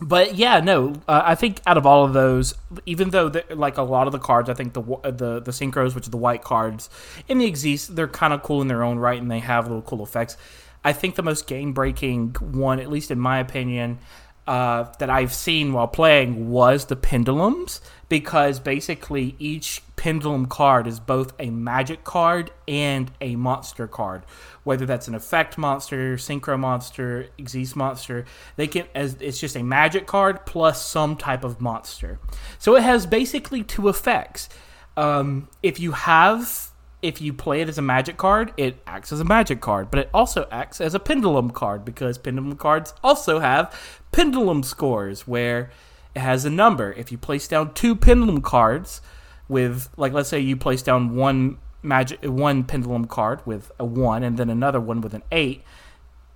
but 0.00 0.34
yeah, 0.34 0.60
no, 0.60 0.94
uh, 1.06 1.22
I 1.24 1.34
think 1.34 1.60
out 1.66 1.78
of 1.78 1.86
all 1.86 2.04
of 2.04 2.12
those, 2.12 2.54
even 2.84 3.10
though 3.10 3.28
the, 3.28 3.44
like 3.50 3.78
a 3.78 3.82
lot 3.82 4.06
of 4.06 4.12
the 4.12 4.18
cards, 4.18 4.50
I 4.50 4.54
think 4.54 4.72
the 4.74 4.82
the 4.82 5.40
the 5.40 5.52
synchros, 5.52 5.94
which 5.94 6.06
are 6.06 6.10
the 6.10 6.16
white 6.16 6.42
cards, 6.42 6.90
in 7.28 7.38
the 7.38 7.50
Xyz, 7.50 7.86
they're 7.88 8.08
kind 8.08 8.32
of 8.32 8.42
cool 8.42 8.60
in 8.60 8.68
their 8.68 8.82
own 8.82 8.98
right, 8.98 9.20
and 9.20 9.30
they 9.30 9.38
have 9.38 9.66
little 9.66 9.82
cool 9.82 10.02
effects. 10.02 10.36
I 10.84 10.92
think 10.92 11.14
the 11.14 11.22
most 11.22 11.46
game 11.46 11.72
breaking 11.72 12.34
one, 12.40 12.80
at 12.80 12.90
least 12.90 13.10
in 13.10 13.18
my 13.18 13.38
opinion, 13.38 13.98
uh, 14.46 14.84
that 14.98 15.08
I've 15.08 15.32
seen 15.32 15.72
while 15.72 15.88
playing 15.88 16.50
was 16.50 16.86
the 16.86 16.96
pendulums 16.96 17.80
because 18.08 18.60
basically 18.60 19.34
each 19.38 19.82
pendulum 19.96 20.46
card 20.46 20.86
is 20.86 21.00
both 21.00 21.32
a 21.38 21.48
magic 21.48 22.04
card 22.04 22.50
and 22.68 23.10
a 23.20 23.36
monster 23.36 23.86
card. 23.86 24.24
Whether 24.62 24.84
that's 24.84 25.08
an 25.08 25.14
effect 25.14 25.56
monster, 25.56 26.16
synchro 26.16 26.58
monster, 26.58 27.28
Xyz 27.38 27.74
monster, 27.74 28.26
they 28.56 28.66
can 28.66 28.86
as 28.94 29.16
it's 29.20 29.40
just 29.40 29.56
a 29.56 29.62
magic 29.62 30.06
card 30.06 30.44
plus 30.44 30.84
some 30.84 31.16
type 31.16 31.42
of 31.42 31.60
monster. 31.60 32.18
So 32.58 32.76
it 32.76 32.82
has 32.82 33.06
basically 33.06 33.62
two 33.62 33.88
effects. 33.88 34.48
Um, 34.96 35.48
if 35.62 35.80
you 35.80 35.92
have 35.92 36.70
if 37.04 37.20
you 37.20 37.34
play 37.34 37.60
it 37.60 37.68
as 37.68 37.76
a 37.76 37.82
magic 37.82 38.16
card, 38.16 38.54
it 38.56 38.82
acts 38.86 39.12
as 39.12 39.20
a 39.20 39.24
magic 39.24 39.60
card, 39.60 39.90
but 39.90 40.00
it 40.00 40.10
also 40.14 40.48
acts 40.50 40.80
as 40.80 40.94
a 40.94 40.98
pendulum 40.98 41.50
card 41.50 41.84
because 41.84 42.16
pendulum 42.16 42.56
cards 42.56 42.94
also 43.04 43.40
have 43.40 43.78
pendulum 44.10 44.62
scores 44.62 45.28
where 45.28 45.70
it 46.14 46.20
has 46.20 46.46
a 46.46 46.50
number. 46.50 46.94
If 46.94 47.12
you 47.12 47.18
place 47.18 47.46
down 47.46 47.74
two 47.74 47.94
pendulum 47.94 48.40
cards 48.40 49.02
with 49.50 49.90
like 49.98 50.14
let's 50.14 50.30
say 50.30 50.40
you 50.40 50.56
place 50.56 50.80
down 50.80 51.14
one 51.14 51.58
magic 51.82 52.24
one 52.24 52.64
pendulum 52.64 53.04
card 53.04 53.46
with 53.46 53.70
a 53.78 53.84
1 53.84 54.22
and 54.22 54.38
then 54.38 54.48
another 54.48 54.80
one 54.80 55.02
with 55.02 55.12
an 55.12 55.24
8, 55.30 55.62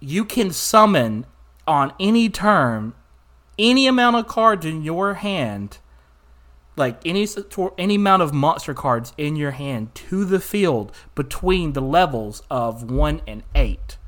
you 0.00 0.22
can 0.26 0.50
summon 0.50 1.24
on 1.66 1.94
any 1.98 2.28
turn 2.28 2.92
any 3.58 3.86
amount 3.86 4.16
of 4.16 4.26
cards 4.26 4.66
in 4.66 4.82
your 4.82 5.14
hand 5.14 5.78
like 6.78 7.00
any 7.04 7.26
any 7.76 7.96
amount 7.96 8.22
of 8.22 8.32
monster 8.32 8.74
cards 8.74 9.12
in 9.18 9.36
your 9.36 9.52
hand 9.52 9.94
to 9.94 10.24
the 10.24 10.40
field 10.40 10.92
between 11.14 11.72
the 11.72 11.82
levels 11.82 12.42
of 12.50 12.90
1 12.90 13.22
and 13.26 13.42
8 13.54 13.98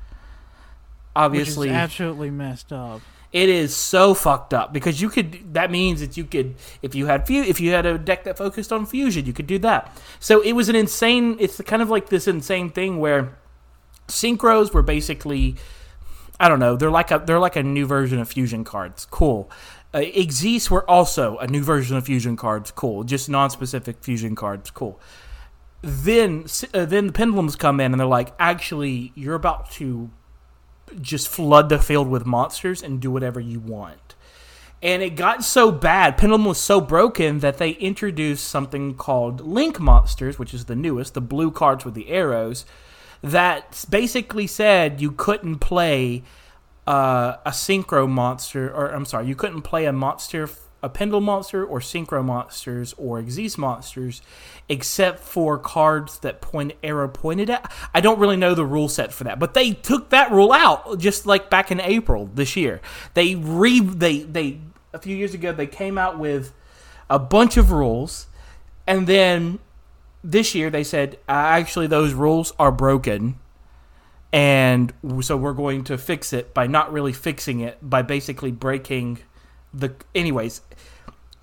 obviously 1.16 1.68
absolutely 1.70 2.30
messed 2.30 2.72
up. 2.72 3.00
it 3.32 3.48
is 3.48 3.74
so 3.74 4.14
fucked 4.14 4.54
up 4.54 4.72
because 4.72 5.00
you 5.00 5.08
could 5.08 5.54
that 5.54 5.70
means 5.70 6.00
that 6.00 6.16
you 6.16 6.24
could 6.24 6.54
if 6.82 6.94
you 6.94 7.06
had 7.06 7.26
few 7.26 7.42
if 7.42 7.60
you 7.60 7.72
had 7.72 7.84
a 7.84 7.98
deck 7.98 8.24
that 8.24 8.38
focused 8.38 8.72
on 8.72 8.86
fusion 8.86 9.26
you 9.26 9.32
could 9.32 9.46
do 9.46 9.58
that. 9.58 9.96
So 10.18 10.40
it 10.40 10.52
was 10.52 10.68
an 10.68 10.76
insane 10.76 11.36
it's 11.40 11.60
kind 11.62 11.82
of 11.82 11.90
like 11.90 12.08
this 12.08 12.28
insane 12.28 12.70
thing 12.70 12.98
where 12.98 13.36
synchros 14.08 14.72
were 14.72 14.82
basically 14.82 15.54
i 16.40 16.48
don't 16.48 16.58
know 16.58 16.74
they're 16.74 16.90
like 16.90 17.12
a 17.12 17.22
they're 17.24 17.38
like 17.38 17.54
a 17.54 17.62
new 17.62 17.86
version 17.86 18.18
of 18.18 18.28
fusion 18.28 18.64
cards. 18.64 19.06
Cool 19.10 19.50
uh, 19.92 20.02
were 20.70 20.88
also 20.88 21.38
a 21.38 21.46
new 21.46 21.62
version 21.62 21.96
of 21.96 22.04
fusion 22.04 22.36
cards. 22.36 22.70
Cool. 22.70 23.04
Just 23.04 23.28
non-specific 23.28 24.02
fusion 24.02 24.34
cards. 24.34 24.70
Cool. 24.70 25.00
Then 25.82 26.46
uh, 26.74 26.84
then 26.84 27.08
the 27.08 27.12
pendulums 27.12 27.56
come 27.56 27.80
in 27.80 27.92
and 27.92 28.00
they're 28.00 28.06
like 28.06 28.34
actually 28.38 29.12
you're 29.14 29.34
about 29.34 29.70
to 29.72 30.10
just 31.00 31.28
flood 31.28 31.68
the 31.68 31.78
field 31.78 32.08
with 32.08 32.26
monsters 32.26 32.82
and 32.82 33.00
do 33.00 33.10
whatever 33.10 33.40
you 33.40 33.60
want. 33.60 34.14
And 34.82 35.02
it 35.02 35.10
got 35.10 35.44
so 35.44 35.70
bad, 35.70 36.16
Pendulum 36.16 36.46
was 36.46 36.58
so 36.58 36.80
broken 36.80 37.40
that 37.40 37.58
they 37.58 37.72
introduced 37.72 38.48
something 38.48 38.94
called 38.94 39.42
Link 39.42 39.78
Monsters, 39.78 40.38
which 40.38 40.54
is 40.54 40.64
the 40.64 40.76
newest, 40.76 41.12
the 41.12 41.20
blue 41.20 41.50
cards 41.50 41.84
with 41.84 41.92
the 41.92 42.08
arrows, 42.08 42.64
that 43.22 43.84
basically 43.90 44.46
said 44.46 45.00
you 45.00 45.12
couldn't 45.12 45.58
play 45.58 46.22
uh, 46.90 47.36
a 47.46 47.50
synchro 47.50 48.08
monster, 48.08 48.68
or 48.68 48.88
I'm 48.88 49.04
sorry, 49.04 49.26
you 49.26 49.36
couldn't 49.36 49.62
play 49.62 49.84
a 49.86 49.92
monster 49.92 50.48
a 50.82 50.88
Pendle 50.88 51.20
monster 51.20 51.64
or 51.64 51.80
Synchro 51.80 52.24
monsters 52.24 52.94
or 52.96 53.20
Xyz 53.20 53.58
monsters, 53.58 54.22
except 54.68 55.20
for 55.20 55.58
cards 55.58 56.18
that 56.20 56.40
point 56.40 56.72
arrow 56.82 57.08
pointed 57.08 57.50
at. 57.50 57.70
I 57.94 58.00
don't 58.00 58.18
really 58.18 58.36
know 58.38 58.54
the 58.54 58.64
rule 58.64 58.88
set 58.88 59.12
for 59.12 59.24
that, 59.24 59.38
but 59.38 59.54
they 59.54 59.72
took 59.72 60.10
that 60.10 60.30
rule 60.30 60.52
out 60.52 60.98
just 60.98 61.26
like 61.26 61.50
back 61.50 61.70
in 61.70 61.80
April 61.80 62.30
this 62.34 62.56
year. 62.56 62.80
They 63.14 63.34
re 63.34 63.80
they 63.80 64.20
they 64.20 64.60
a 64.92 64.98
few 64.98 65.14
years 65.14 65.34
ago 65.34 65.52
they 65.52 65.66
came 65.66 65.98
out 65.98 66.18
with 66.18 66.54
a 67.10 67.18
bunch 67.18 67.56
of 67.56 67.70
rules, 67.70 68.26
and 68.86 69.06
then 69.06 69.58
this 70.24 70.54
year 70.54 70.70
they 70.70 70.84
said 70.84 71.18
actually 71.28 71.88
those 71.88 72.14
rules 72.14 72.54
are 72.58 72.72
broken. 72.72 73.38
And 74.32 74.92
so 75.22 75.36
we're 75.36 75.54
going 75.54 75.84
to 75.84 75.98
fix 75.98 76.32
it 76.32 76.54
by 76.54 76.66
not 76.66 76.92
really 76.92 77.12
fixing 77.12 77.60
it, 77.60 77.78
by 77.82 78.02
basically 78.02 78.52
breaking 78.52 79.18
the 79.72 79.94
anyways 80.14 80.62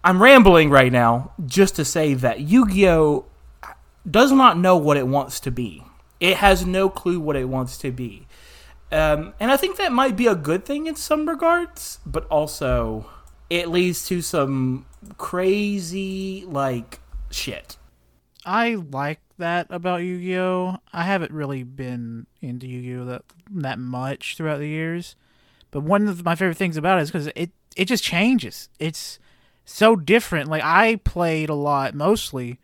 i'm 0.03 0.21
rambling 0.21 0.69
right 0.69 0.91
now 0.91 1.31
just 1.45 1.75
to 1.75 1.85
say 1.85 2.13
that 2.13 2.41
yu-gi-oh 2.41 3.25
does 4.09 4.31
not 4.31 4.57
know 4.57 4.77
what 4.77 4.95
it 4.95 5.05
wants 5.05 5.39
to 5.41 5.51
be. 5.51 5.83
It 6.21 6.37
has 6.37 6.65
no 6.65 6.87
clue 6.87 7.19
what 7.19 7.35
it 7.35 7.49
wants 7.49 7.77
to 7.79 7.91
be. 7.91 8.25
Um, 8.89 9.33
and 9.37 9.51
i 9.51 9.57
think 9.57 9.75
that 9.77 9.91
might 9.91 10.15
be 10.15 10.27
a 10.27 10.35
good 10.35 10.63
thing 10.63 10.87
in 10.87 10.95
some 10.95 11.27
regards 11.27 11.99
but 12.05 12.25
also 12.27 13.09
it 13.49 13.67
leads 13.67 14.07
to 14.07 14.21
some 14.21 14.85
crazy 15.17 16.45
like 16.47 16.99
shit. 17.29 17.75
I 18.45 18.75
like 18.75 19.19
that 19.37 19.67
about 19.69 20.03
Yu-Gi-Oh. 20.03 20.77
I 20.93 21.03
haven't 21.03 21.31
really 21.31 21.63
been 21.63 22.27
into 22.41 22.67
Yu-Gi-Oh 22.67 23.05
that 23.05 23.23
that 23.51 23.79
much 23.79 24.35
throughout 24.35 24.59
the 24.59 24.67
years, 24.67 25.15
but 25.71 25.83
one 25.83 26.07
of 26.07 26.25
my 26.25 26.35
favorite 26.35 26.57
things 26.57 26.77
about 26.77 26.99
it 26.99 27.03
is 27.03 27.11
because 27.11 27.27
it 27.35 27.51
it 27.75 27.85
just 27.85 28.03
changes. 28.03 28.69
It's 28.79 29.19
so 29.65 29.95
different. 29.95 30.49
Like 30.49 30.63
I 30.63 30.97
played 31.03 31.49
a 31.49 31.55
lot 31.55 31.93
mostly 31.93 32.59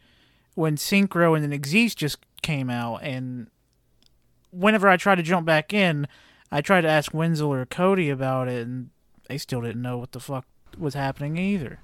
when 0.56 0.76
Synchro 0.76 1.36
and 1.36 1.44
then 1.44 1.60
Xyz 1.60 1.96
just 1.96 2.18
came 2.42 2.70
out, 2.70 2.98
and 3.04 3.48
whenever 4.52 4.88
I 4.88 4.98
try 4.98 5.16
to 5.16 5.24
jump 5.24 5.46
back 5.46 5.74
in, 5.74 6.08
I 6.52 6.62
try 6.62 6.82
to 6.82 6.88
ask 6.88 7.14
Wenzel 7.14 7.54
or 7.54 7.66
Cody 7.66 8.10
about 8.10 8.48
it, 8.48 8.66
and 8.66 8.90
they 9.28 9.38
still 9.38 9.62
didn't 9.62 9.82
know 9.82 9.98
what 9.98 10.12
the 10.12 10.20
fuck 10.20 10.46
was 10.78 10.94
happening 10.94 11.38
either. 11.38 11.80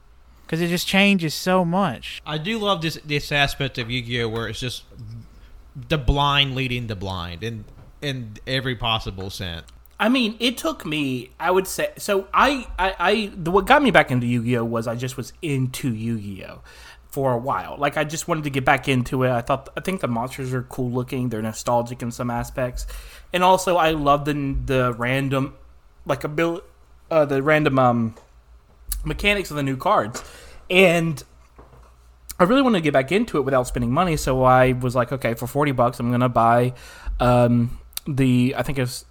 Because 0.50 0.62
it 0.62 0.70
just 0.70 0.88
changes 0.88 1.36
so 1.36 1.64
much. 1.64 2.24
I 2.26 2.40
do 2.40 2.58
love 2.58 2.82
this 2.82 2.98
this 3.06 3.32
aspect 3.32 3.78
of 3.78 3.92
Yu-Gi-Oh 3.92 4.30
where 4.30 4.48
it's 4.48 4.60
just 4.60 4.84
the 5.76 6.00
blind 6.00 6.56
leading 6.56 6.88
the 6.88 6.96
blind 6.96 7.44
in 7.44 7.66
in 8.02 8.38
every 8.48 8.76
possible 8.76 9.30
sense. 9.30 9.68
I 10.00 10.10
mean, 10.10 10.38
it 10.40 10.58
took 10.58 10.88
me. 10.88 11.30
I 11.40 11.52
would 11.52 11.68
say 11.68 11.92
so. 11.98 12.28
I, 12.34 12.66
I, 12.80 12.96
I 12.98 13.32
the, 13.36 13.52
what 13.52 13.68
got 13.68 13.84
me 13.84 13.92
back 13.92 14.10
into 14.10 14.26
Yu 14.26 14.44
Gi 14.44 14.58
Oh 14.58 14.66
was 14.66 14.88
I 14.88 14.96
just 14.96 15.18
was 15.18 15.34
into 15.44 15.94
Yu 15.94 16.18
Gi 16.20 16.46
Oh 16.46 16.62
for 17.12 17.32
a 17.32 17.38
while. 17.38 17.76
Like 17.78 17.96
I 17.96 18.04
just 18.04 18.28
wanted 18.28 18.46
to 18.46 18.50
get 18.50 18.66
back 18.66 18.88
into 18.88 19.26
it. 19.26 19.30
I 19.32 19.42
thought 19.42 19.70
I 19.78 19.82
think 19.82 20.02
the 20.02 20.08
monsters 20.08 20.52
are 20.52 20.64
cool 20.64 20.90
looking. 20.90 21.30
They're 21.30 21.44
nostalgic 21.44 22.02
in 22.02 22.10
some 22.10 22.32
aspects, 22.32 22.88
and 23.32 23.44
also 23.44 23.78
I 23.78 23.92
love 23.92 24.26
the 24.26 24.56
the 24.66 24.96
random 24.98 25.54
like 26.08 26.24
ability, 26.24 26.66
uh, 27.12 27.26
the 27.26 27.44
random 27.44 27.78
um 27.78 28.16
mechanics 29.04 29.50
of 29.52 29.58
the 29.58 29.64
new 29.64 29.78
cards, 29.78 30.24
and 30.70 31.24
I 32.40 32.44
really 32.44 32.62
wanted 32.62 32.80
to 32.80 32.84
get 32.84 32.94
back 32.94 33.12
into 33.12 33.38
it 33.38 33.42
without 33.42 33.68
spending 33.68 33.92
money. 33.92 34.16
So 34.18 34.44
I 34.44 34.74
was 34.74 34.96
like, 34.96 35.12
okay, 35.12 35.34
for 35.34 35.48
forty 35.48 35.72
bucks, 35.72 36.00
I'm 36.00 36.12
gonna 36.12 36.30
buy 36.30 36.74
um 37.20 37.80
the 38.08 38.56
I 38.58 38.64
think 38.64 38.80
it's 38.80 39.06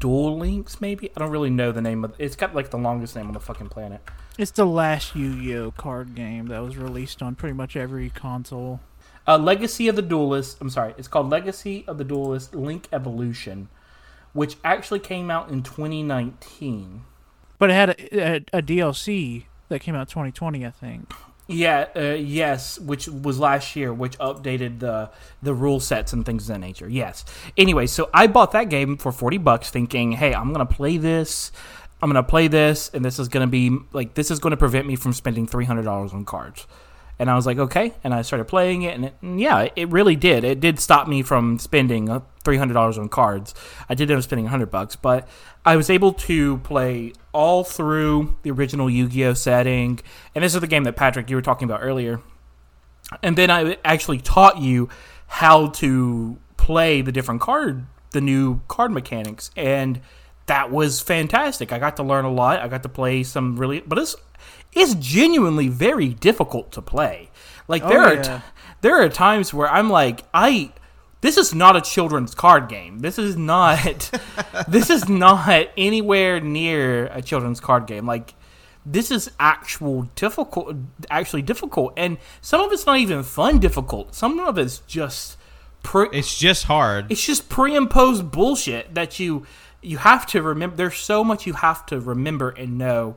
Duel 0.00 0.38
Links, 0.38 0.80
maybe. 0.80 1.10
I 1.16 1.20
don't 1.20 1.30
really 1.30 1.50
know 1.50 1.72
the 1.72 1.80
name 1.80 2.04
of. 2.04 2.14
It's 2.18 2.36
got 2.36 2.54
like 2.54 2.70
the 2.70 2.78
longest 2.78 3.14
name 3.14 3.28
on 3.28 3.32
the 3.32 3.40
fucking 3.40 3.68
planet. 3.68 4.00
It's 4.38 4.50
the 4.50 4.66
last 4.66 5.14
Yu-Gi-Oh 5.14 5.70
card 5.72 6.14
game 6.14 6.48
that 6.48 6.62
was 6.62 6.76
released 6.76 7.22
on 7.22 7.36
pretty 7.36 7.54
much 7.54 7.76
every 7.76 8.10
console. 8.10 8.80
Uh, 9.26 9.38
Legacy 9.38 9.88
of 9.88 9.96
the 9.96 10.02
Duelist. 10.02 10.58
I'm 10.60 10.70
sorry, 10.70 10.94
it's 10.98 11.08
called 11.08 11.30
Legacy 11.30 11.84
of 11.86 11.98
the 11.98 12.04
Duelist 12.04 12.54
Link 12.54 12.88
Evolution, 12.92 13.68
which 14.32 14.56
actually 14.64 15.00
came 15.00 15.30
out 15.30 15.50
in 15.50 15.62
2019. 15.62 17.02
But 17.58 17.70
it 17.70 17.74
had 17.74 17.90
a, 17.90 18.18
a, 18.18 18.36
a 18.58 18.62
DLC 18.62 19.44
that 19.68 19.80
came 19.80 19.94
out 19.94 20.08
2020, 20.08 20.64
I 20.66 20.70
think. 20.70 21.12
Yeah, 21.48 21.86
uh, 21.94 22.00
yes, 22.14 22.78
which 22.80 23.06
was 23.06 23.38
last 23.38 23.76
year, 23.76 23.94
which 23.94 24.18
updated 24.18 24.80
the 24.80 25.10
the 25.40 25.54
rule 25.54 25.78
sets 25.78 26.12
and 26.12 26.26
things 26.26 26.44
of 26.44 26.54
that 26.54 26.58
nature. 26.58 26.88
Yes. 26.88 27.24
Anyway, 27.56 27.86
so 27.86 28.10
I 28.12 28.26
bought 28.26 28.50
that 28.50 28.68
game 28.68 28.96
for 28.96 29.12
forty 29.12 29.38
bucks, 29.38 29.70
thinking, 29.70 30.12
"Hey, 30.12 30.34
I'm 30.34 30.52
gonna 30.52 30.66
play 30.66 30.96
this. 30.96 31.52
I'm 32.02 32.10
gonna 32.10 32.24
play 32.24 32.48
this, 32.48 32.90
and 32.92 33.04
this 33.04 33.20
is 33.20 33.28
gonna 33.28 33.46
be 33.46 33.78
like 33.92 34.14
this 34.14 34.32
is 34.32 34.40
gonna 34.40 34.56
prevent 34.56 34.88
me 34.88 34.96
from 34.96 35.12
spending 35.12 35.46
three 35.46 35.66
hundred 35.66 35.84
dollars 35.84 36.12
on 36.12 36.24
cards." 36.24 36.66
And 37.18 37.30
I 37.30 37.34
was 37.34 37.46
like, 37.46 37.58
"Okay," 37.58 37.94
and 38.04 38.12
I 38.12 38.20
started 38.22 38.44
playing 38.44 38.82
it, 38.82 38.94
and, 38.94 39.06
it, 39.06 39.14
and 39.22 39.40
yeah, 39.40 39.68
it 39.74 39.88
really 39.88 40.16
did. 40.16 40.44
It 40.44 40.60
did 40.60 40.78
stop 40.78 41.08
me 41.08 41.22
from 41.22 41.58
spending 41.58 42.10
uh, 42.10 42.20
three 42.44 42.58
hundred 42.58 42.74
dollars 42.74 42.98
on 42.98 43.08
cards. 43.08 43.54
I 43.88 43.94
did 43.94 44.10
end 44.10 44.18
up 44.18 44.24
spending 44.24 44.46
hundred 44.46 44.70
bucks, 44.70 44.96
but 44.96 45.26
I 45.64 45.76
was 45.76 45.88
able 45.88 46.12
to 46.12 46.58
play 46.58 47.14
all 47.32 47.64
through 47.64 48.36
the 48.42 48.50
original 48.50 48.90
Yu-Gi-Oh 48.90 49.32
setting, 49.34 50.00
and 50.34 50.44
this 50.44 50.54
is 50.54 50.60
the 50.60 50.66
game 50.66 50.84
that 50.84 50.94
Patrick 50.96 51.30
you 51.30 51.36
were 51.36 51.42
talking 51.42 51.64
about 51.64 51.80
earlier. 51.82 52.20
And 53.22 53.36
then 53.36 53.50
I 53.50 53.78
actually 53.84 54.18
taught 54.18 54.58
you 54.58 54.88
how 55.26 55.68
to 55.68 56.38
play 56.56 57.00
the 57.00 57.12
different 57.12 57.40
card, 57.40 57.86
the 58.10 58.20
new 58.20 58.60
card 58.68 58.90
mechanics, 58.90 59.50
and 59.56 60.00
that 60.46 60.70
was 60.70 61.00
fantastic. 61.00 61.72
I 61.72 61.78
got 61.78 61.96
to 61.96 62.02
learn 62.02 62.24
a 62.24 62.32
lot. 62.32 62.60
I 62.60 62.68
got 62.68 62.82
to 62.84 62.88
play 62.88 63.22
some 63.22 63.56
really, 63.56 63.80
but 63.80 63.98
it's 63.98 64.16
it's 64.76 64.94
genuinely 64.94 65.68
very 65.68 66.08
difficult 66.10 66.70
to 66.72 66.82
play. 66.82 67.30
Like 67.66 67.82
oh, 67.82 67.88
there 67.88 68.02
Oh, 68.02 68.06
are 68.18 68.22
t- 68.22 68.44
there 68.82 69.02
are 69.02 69.08
times 69.08 69.52
where 69.52 69.68
I'm 69.68 69.90
like 69.90 70.22
I 70.34 70.72
this 71.22 71.36
is 71.38 71.54
not 71.54 71.74
a 71.76 71.80
children's 71.80 72.34
card 72.34 72.68
game. 72.68 73.00
This 73.00 73.18
is 73.18 73.36
not 73.36 74.10
this 74.68 74.90
is 74.90 75.08
not 75.08 75.68
anywhere 75.76 76.38
near 76.40 77.06
a 77.06 77.22
children's 77.22 77.58
card 77.58 77.86
game. 77.86 78.06
Like 78.06 78.34
this 78.84 79.10
is 79.10 79.30
actual 79.40 80.02
difficult 80.14 80.76
actually 81.10 81.42
difficult 81.42 81.92
and 81.96 82.18
some 82.40 82.60
of 82.60 82.70
it's 82.70 82.86
not 82.86 82.98
even 82.98 83.22
fun 83.24 83.58
difficult. 83.58 84.14
Some 84.14 84.38
of 84.38 84.58
it's 84.58 84.78
just 84.80 85.36
pre- 85.82 86.08
It's 86.12 86.38
just 86.38 86.64
hard. 86.64 87.10
it's 87.10 87.24
just 87.26 87.48
pre-imposed 87.48 88.30
bullshit 88.30 88.94
that 88.94 89.18
you 89.18 89.44
you 89.82 89.98
have 89.98 90.26
to 90.26 90.42
remember 90.42 90.76
there's 90.76 90.98
so 90.98 91.24
much 91.24 91.46
you 91.46 91.54
have 91.54 91.84
to 91.86 91.98
remember 92.00 92.50
and 92.50 92.78
know 92.78 93.16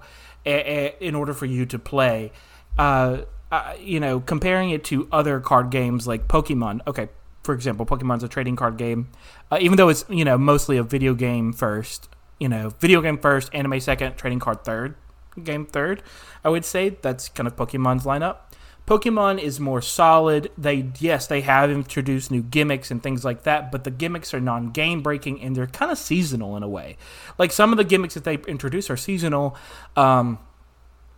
a, 0.50 0.96
a, 1.01 1.08
in 1.08 1.15
order 1.15 1.34
for 1.34 1.46
you 1.46 1.65
to 1.65 1.79
play 1.79 2.32
uh, 2.77 3.22
uh, 3.51 3.74
you 3.79 4.00
know 4.00 4.20
comparing 4.20 4.70
it 4.70 4.84
to 4.86 5.08
other 5.12 5.39
card 5.39 5.70
games 5.70 6.08
like 6.08 6.27
pokemon. 6.27 6.82
Okay 6.88 7.10
for 7.44 7.53
example 7.56 7.86
pokemon's 7.86 8.24
a 8.24 8.27
trading 8.27 8.56
card 8.56 8.77
game. 8.77 9.10
Uh, 9.51 9.58
even 9.62 9.77
though 9.77 9.89
it's 9.89 10.06
you 10.10 10.25
know 10.25 10.38
mostly 10.38 10.77
a 10.77 10.84
video 10.84 11.13
game 11.13 11.53
first 11.53 12.10
you 12.39 12.50
know 12.50 12.70
video 12.79 13.01
game 13.01 13.18
first 13.18 13.53
anime 13.53 13.79
second 13.79 14.15
trading 14.15 14.39
card 14.39 14.63
third 14.63 14.96
game 15.44 15.65
third 15.65 16.01
i 16.44 16.50
would 16.50 16.65
say 16.65 16.89
that's 16.89 17.29
kind 17.29 17.48
of 17.48 17.56
pokemon's 17.56 18.03
lineup 18.03 18.38
Pokemon 18.89 19.39
is 19.39 19.60
more 19.60 19.84
solid. 19.84 20.51
They 20.58 20.89
yes, 21.00 21.27
they 21.27 21.41
have 21.41 21.69
introduced 21.69 22.31
new 22.31 22.41
gimmicks 22.41 22.89
and 22.89 23.03
things 23.03 23.24
like 23.24 23.43
that, 23.43 23.72
but 23.72 23.84
the 23.84 23.91
gimmicks 23.91 24.34
are 24.34 24.39
non-game 24.39 25.03
breaking 25.03 25.41
and 25.43 25.55
they're 25.55 25.67
kind 25.67 25.91
of 25.91 26.00
seasonal 26.00 26.58
in 26.58 26.63
a 26.63 26.67
way. 26.67 26.98
Like 27.38 27.51
some 27.51 27.72
of 27.72 27.77
the 27.77 27.84
gimmicks 27.84 28.15
that 28.15 28.24
they 28.24 28.36
introduce 28.48 28.89
are 28.89 28.98
seasonal. 28.98 29.55
Um, 29.96 30.39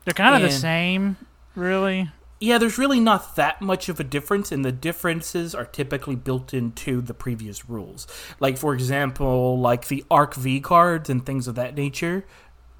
They're 0.04 0.14
kind 0.14 0.36
of 0.36 0.42
the 0.42 0.52
same, 0.52 1.16
really. 1.56 2.10
yeah, 2.42 2.58
there's 2.58 2.78
really 2.78 3.00
not 3.00 3.36
that 3.38 3.62
much 3.62 3.88
of 3.88 4.00
a 4.00 4.04
difference, 4.04 4.52
and 4.52 4.66
the 4.66 4.72
differences 4.72 5.56
are 5.56 5.66
typically 5.66 6.16
built 6.16 6.54
into 6.54 7.00
the 7.02 7.14
previous 7.14 7.70
rules. 7.70 8.06
Like 8.40 8.58
for 8.58 8.74
example, 8.74 9.58
like 9.60 9.88
the 9.88 10.04
Arc 10.12 10.34
V 10.36 10.60
cards 10.60 11.10
and 11.10 11.26
things 11.26 11.48
of 11.48 11.56
that 11.56 11.76
nature. 11.76 12.26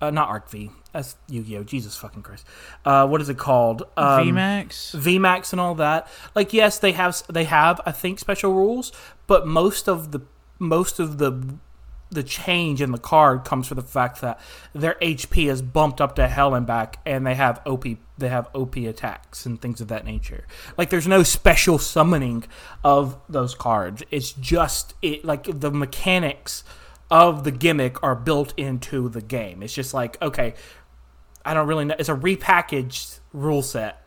Uh, 0.02 0.10
not 0.10 0.30
Arc 0.30 0.50
V. 0.50 0.72
That's 0.94 1.16
Yu-Gi-Oh. 1.30 1.64
Jesus 1.64 1.96
fucking 1.96 2.24
Christ. 2.24 2.46
Uh, 2.84 3.08
what 3.08 3.22
is 3.22 3.30
it 3.30 3.38
called? 3.38 3.84
Um, 3.96 4.28
VMAX. 4.28 4.96
VMAX 4.96 5.52
and 5.54 5.62
all 5.62 5.76
that. 5.76 6.08
Like 6.36 6.54
yes, 6.54 6.80
they 6.80 6.92
have 6.94 7.22
they 7.32 7.46
have 7.46 7.80
I 7.86 7.92
think 7.92 8.20
special 8.20 8.54
rules, 8.54 8.92
but 9.28 9.48
most 9.48 9.88
of 9.88 10.12
the 10.12 10.22
most 10.60 11.00
of 11.00 11.18
the 11.18 11.56
the 12.12 12.24
change 12.24 12.82
in 12.82 12.92
the 12.92 12.98
card 12.98 13.46
comes 13.46 13.68
from 13.70 13.78
the 13.78 13.82
fact 13.82 14.20
that 14.20 14.38
their 14.74 14.96
HP 14.96 15.50
is 15.50 15.62
bumped 15.62 16.02
up 16.02 16.16
to 16.16 16.28
hell 16.28 16.54
and 16.54 16.68
back, 16.68 17.00
and 17.06 17.26
they 17.26 17.36
have 17.36 17.62
OP 17.66 17.86
they 18.18 18.28
have 18.30 18.50
OP 18.54 18.76
attacks 18.78 19.46
and 19.46 19.62
things 19.62 19.82
of 19.82 19.88
that 19.88 20.06
nature. 20.06 20.46
Like 20.78 20.90
there's 20.90 21.08
no 21.08 21.24
special 21.24 21.78
summoning 21.78 22.44
of 22.84 23.18
those 23.30 23.56
cards. 23.56 24.04
It's 24.12 24.34
just 24.34 24.94
it 25.02 25.24
like 25.24 25.60
the 25.60 25.72
mechanics 25.72 26.64
of 27.12 27.44
the 27.44 27.52
gimmick 27.52 28.02
are 28.02 28.16
built 28.16 28.54
into 28.58 29.10
the 29.10 29.22
game. 29.22 29.62
It's 29.62 29.74
just 29.74 29.94
like 29.94 30.20
okay, 30.22 30.56
I 31.46 31.54
don't 31.54 31.68
really 31.68 31.86
know. 31.86 31.96
It's 32.00 32.10
a 32.10 32.16
repackaged 32.16 33.20
rule 33.34 33.62
set 33.62 34.02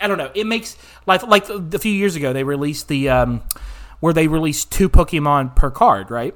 I 0.00 0.06
don't 0.06 0.18
know. 0.18 0.30
It 0.34 0.46
makes 0.46 0.76
like 1.06 1.22
like 1.26 1.48
a 1.48 1.78
few 1.78 1.92
years 1.92 2.16
ago 2.16 2.32
they 2.32 2.44
released 2.44 2.88
the 2.88 3.08
um 3.08 3.42
where 4.00 4.12
they 4.12 4.28
released 4.28 4.70
two 4.72 4.88
Pokemon 4.88 5.54
per 5.56 5.70
card, 5.70 6.10
right? 6.10 6.34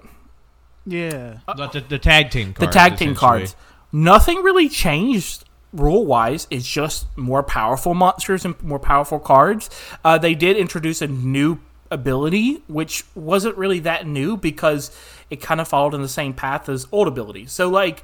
Yeah. 0.87 1.39
the, 1.57 1.67
the, 1.69 1.81
the 1.81 1.99
tag 1.99 2.31
team 2.31 2.53
The 2.53 2.67
cards. 2.67 2.75
tag 2.75 2.97
team 2.97 3.15
cards. 3.15 3.57
Nothing 3.93 4.43
really 4.43 4.69
changed 4.69 5.45
rule 5.73 6.07
wise. 6.07 6.47
It's 6.49 6.67
just 6.67 7.07
more 7.17 7.43
powerful 7.43 7.93
monsters 7.93 8.45
and 8.45 8.61
more 8.63 8.79
powerful 8.79 9.19
cards. 9.19 9.69
Uh, 10.05 10.17
they 10.17 10.35
did 10.35 10.57
introduce 10.57 11.03
a 11.03 11.09
new 11.09 11.59
ability, 11.91 12.63
which 12.67 13.05
wasn't 13.15 13.57
really 13.57 13.79
that 13.81 14.07
new 14.07 14.37
because 14.37 14.97
it 15.31 15.41
kind 15.41 15.61
of 15.61 15.69
followed 15.69 15.95
in 15.95 16.03
the 16.03 16.09
same 16.09 16.35
path 16.35 16.69
as 16.69 16.87
old 16.93 17.09
abilities. 17.09 17.53
So 17.53 17.69
like 17.69 18.03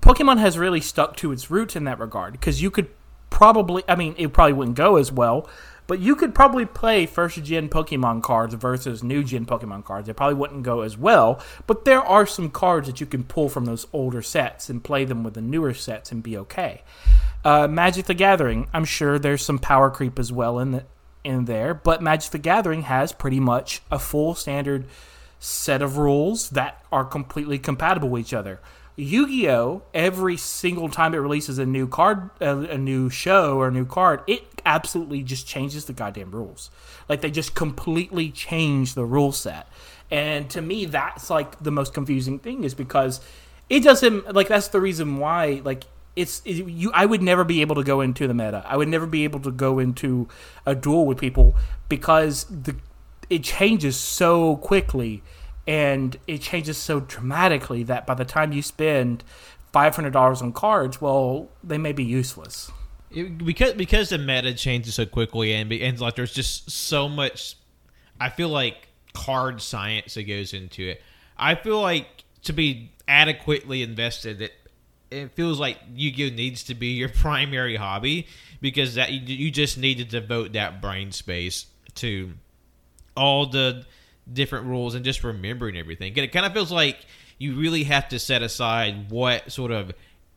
Pokemon 0.00 0.38
has 0.38 0.58
really 0.58 0.80
stuck 0.80 1.16
to 1.16 1.32
its 1.32 1.50
roots 1.50 1.76
in 1.76 1.84
that 1.84 1.98
regard 1.98 2.32
because 2.32 2.62
you 2.62 2.70
could 2.70 2.88
probably, 3.30 3.82
I 3.88 3.96
mean, 3.96 4.14
it 4.18 4.32
probably 4.32 4.52
wouldn't 4.52 4.76
go 4.76 4.96
as 4.96 5.10
well, 5.10 5.48
but 5.86 5.98
you 5.98 6.16
could 6.16 6.34
probably 6.34 6.64
play 6.64 7.04
first 7.04 7.42
gen 7.42 7.68
Pokemon 7.68 8.22
cards 8.22 8.54
versus 8.54 9.02
new 9.02 9.22
gen 9.22 9.44
Pokemon 9.44 9.84
cards. 9.84 10.08
It 10.08 10.16
probably 10.16 10.36
wouldn't 10.36 10.62
go 10.62 10.80
as 10.80 10.96
well, 10.96 11.42
but 11.66 11.84
there 11.84 12.00
are 12.00 12.26
some 12.26 12.50
cards 12.50 12.86
that 12.86 13.00
you 13.00 13.06
can 13.06 13.24
pull 13.24 13.48
from 13.48 13.64
those 13.64 13.86
older 13.92 14.22
sets 14.22 14.68
and 14.68 14.82
play 14.82 15.04
them 15.04 15.24
with 15.24 15.34
the 15.34 15.40
newer 15.40 15.74
sets 15.74 16.10
and 16.10 16.22
be 16.22 16.36
okay. 16.38 16.82
Uh, 17.44 17.68
Magic 17.68 18.06
the 18.06 18.14
Gathering, 18.14 18.68
I'm 18.72 18.86
sure 18.86 19.18
there's 19.18 19.44
some 19.44 19.58
power 19.58 19.90
creep 19.90 20.18
as 20.18 20.32
well 20.32 20.58
in 20.58 20.70
the, 20.70 20.84
in 21.24 21.46
there, 21.46 21.74
but 21.74 22.02
Magic 22.02 22.30
the 22.30 22.38
Gathering 22.38 22.82
has 22.82 23.12
pretty 23.12 23.40
much 23.40 23.82
a 23.90 23.98
full 23.98 24.34
standard 24.34 24.86
set 25.40 25.82
of 25.82 25.96
rules 25.98 26.50
that 26.50 26.82
are 26.92 27.04
completely 27.04 27.58
compatible 27.58 28.08
with 28.08 28.20
each 28.20 28.34
other. 28.34 28.60
Yu-Gi-Oh! 28.96 29.82
Every 29.92 30.36
single 30.36 30.88
time 30.88 31.14
it 31.14 31.18
releases 31.18 31.58
a 31.58 31.66
new 31.66 31.88
card, 31.88 32.30
a, 32.40 32.58
a 32.60 32.78
new 32.78 33.10
show 33.10 33.58
or 33.58 33.68
a 33.68 33.72
new 33.72 33.84
card, 33.84 34.20
it 34.28 34.44
absolutely 34.64 35.22
just 35.22 35.46
changes 35.46 35.86
the 35.86 35.92
goddamn 35.92 36.30
rules. 36.30 36.70
Like 37.08 37.20
they 37.20 37.30
just 37.30 37.54
completely 37.54 38.30
change 38.30 38.94
the 38.94 39.04
rule 39.04 39.32
set. 39.32 39.68
And 40.10 40.48
to 40.50 40.62
me, 40.62 40.84
that's 40.84 41.28
like 41.28 41.60
the 41.62 41.72
most 41.72 41.92
confusing 41.92 42.38
thing 42.38 42.62
is 42.62 42.74
because 42.74 43.20
it 43.68 43.80
doesn't 43.80 44.34
like 44.34 44.48
that's 44.48 44.68
the 44.68 44.80
reason 44.80 45.16
why 45.16 45.62
like 45.64 45.84
it's 46.16 46.42
it, 46.44 46.66
you. 46.68 46.90
I 46.92 47.06
would 47.06 47.22
never 47.22 47.44
be 47.44 47.60
able 47.60 47.74
to 47.76 47.82
go 47.84 48.00
into 48.00 48.26
the 48.28 48.34
meta. 48.34 48.64
I 48.66 48.76
would 48.76 48.88
never 48.88 49.06
be 49.06 49.24
able 49.24 49.40
to 49.40 49.50
go 49.50 49.78
into 49.78 50.28
a 50.66 50.74
duel 50.74 51.06
with 51.06 51.18
people 51.18 51.54
because 51.88 52.44
the 52.44 52.76
it 53.30 53.42
changes 53.42 53.96
so 53.96 54.56
quickly 54.56 55.22
and 55.66 56.16
it 56.26 56.40
changes 56.42 56.76
so 56.76 57.00
dramatically 57.00 57.82
that 57.84 58.06
by 58.06 58.14
the 58.14 58.24
time 58.24 58.52
you 58.52 58.62
spend 58.62 59.24
five 59.72 59.96
hundred 59.96 60.12
dollars 60.12 60.42
on 60.42 60.52
cards, 60.52 61.00
well, 61.00 61.48
they 61.62 61.78
may 61.78 61.92
be 61.92 62.04
useless. 62.04 62.70
It- 63.10 63.38
because 63.44 63.72
because 63.74 64.08
the 64.10 64.18
meta 64.18 64.54
changes 64.54 64.94
so 64.94 65.06
quickly 65.06 65.52
and 65.52 65.72
and 65.72 66.00
like 66.00 66.16
there's 66.16 66.34
just 66.34 66.70
so 66.70 67.08
much 67.08 67.56
I 68.20 68.28
feel 68.28 68.48
like 68.48 68.88
card 69.12 69.60
science 69.62 70.14
that 70.14 70.24
goes 70.24 70.52
into 70.52 70.88
it. 70.88 71.02
I 71.36 71.54
feel 71.56 71.80
like 71.80 72.06
to 72.44 72.52
be 72.52 72.92
adequately 73.08 73.82
invested 73.82 74.50
it 75.14 75.32
feels 75.32 75.60
like 75.60 75.78
Yu-Gi-Oh 75.94 76.34
needs 76.34 76.64
to 76.64 76.74
be 76.74 76.88
your 76.88 77.08
primary 77.24 77.76
hobby 77.76 78.26
because 78.60 78.94
that 78.94 79.12
you, 79.12 79.20
you 79.20 79.50
just 79.50 79.78
need 79.78 79.98
to 79.98 80.04
devote 80.04 80.52
that 80.54 80.80
brain 80.80 81.12
space 81.12 81.66
to 81.96 82.32
all 83.16 83.46
the 83.46 83.84
different 84.30 84.66
rules 84.66 84.94
and 84.94 85.04
just 85.04 85.22
remembering 85.22 85.76
everything. 85.76 86.16
It 86.16 86.32
kind 86.32 86.46
of 86.46 86.52
feels 86.52 86.72
like 86.72 87.04
you 87.38 87.54
really 87.56 87.84
have 87.84 88.08
to 88.08 88.18
set 88.18 88.42
aside 88.42 89.10
what 89.10 89.52
sort 89.52 89.70
of 89.70 89.92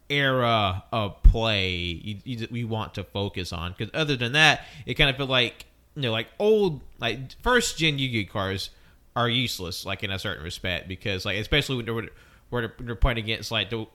era 0.09 0.83
of 0.91 1.21
play 1.23 1.75
you, 1.75 2.17
you, 2.23 2.47
you 2.51 2.67
want 2.67 2.93
to 2.95 3.03
focus 3.03 3.51
on. 3.51 3.73
Because 3.77 3.91
other 3.93 4.15
than 4.15 4.33
that, 4.33 4.65
it 4.85 4.95
kind 4.95 5.09
of 5.09 5.17
feels 5.17 5.29
like 5.29 5.65
you 5.95 6.03
know, 6.03 6.11
like 6.11 6.27
old 6.37 6.81
like 6.99 7.19
first 7.41 7.77
gen 7.77 7.97
Yu-Gi-Oh 7.97 8.31
cards 8.31 8.69
are 9.15 9.27
useless, 9.27 9.85
like 9.85 10.03
in 10.03 10.11
a 10.11 10.19
certain 10.19 10.43
respect, 10.43 10.87
because 10.87 11.25
like 11.25 11.37
especially 11.37 11.77
when 11.77 11.85
they're, 11.85 12.09
when 12.49 12.71
they're 12.79 12.95
playing 12.95 13.17
against 13.17 13.51
like 13.51 13.69
the 13.71 13.87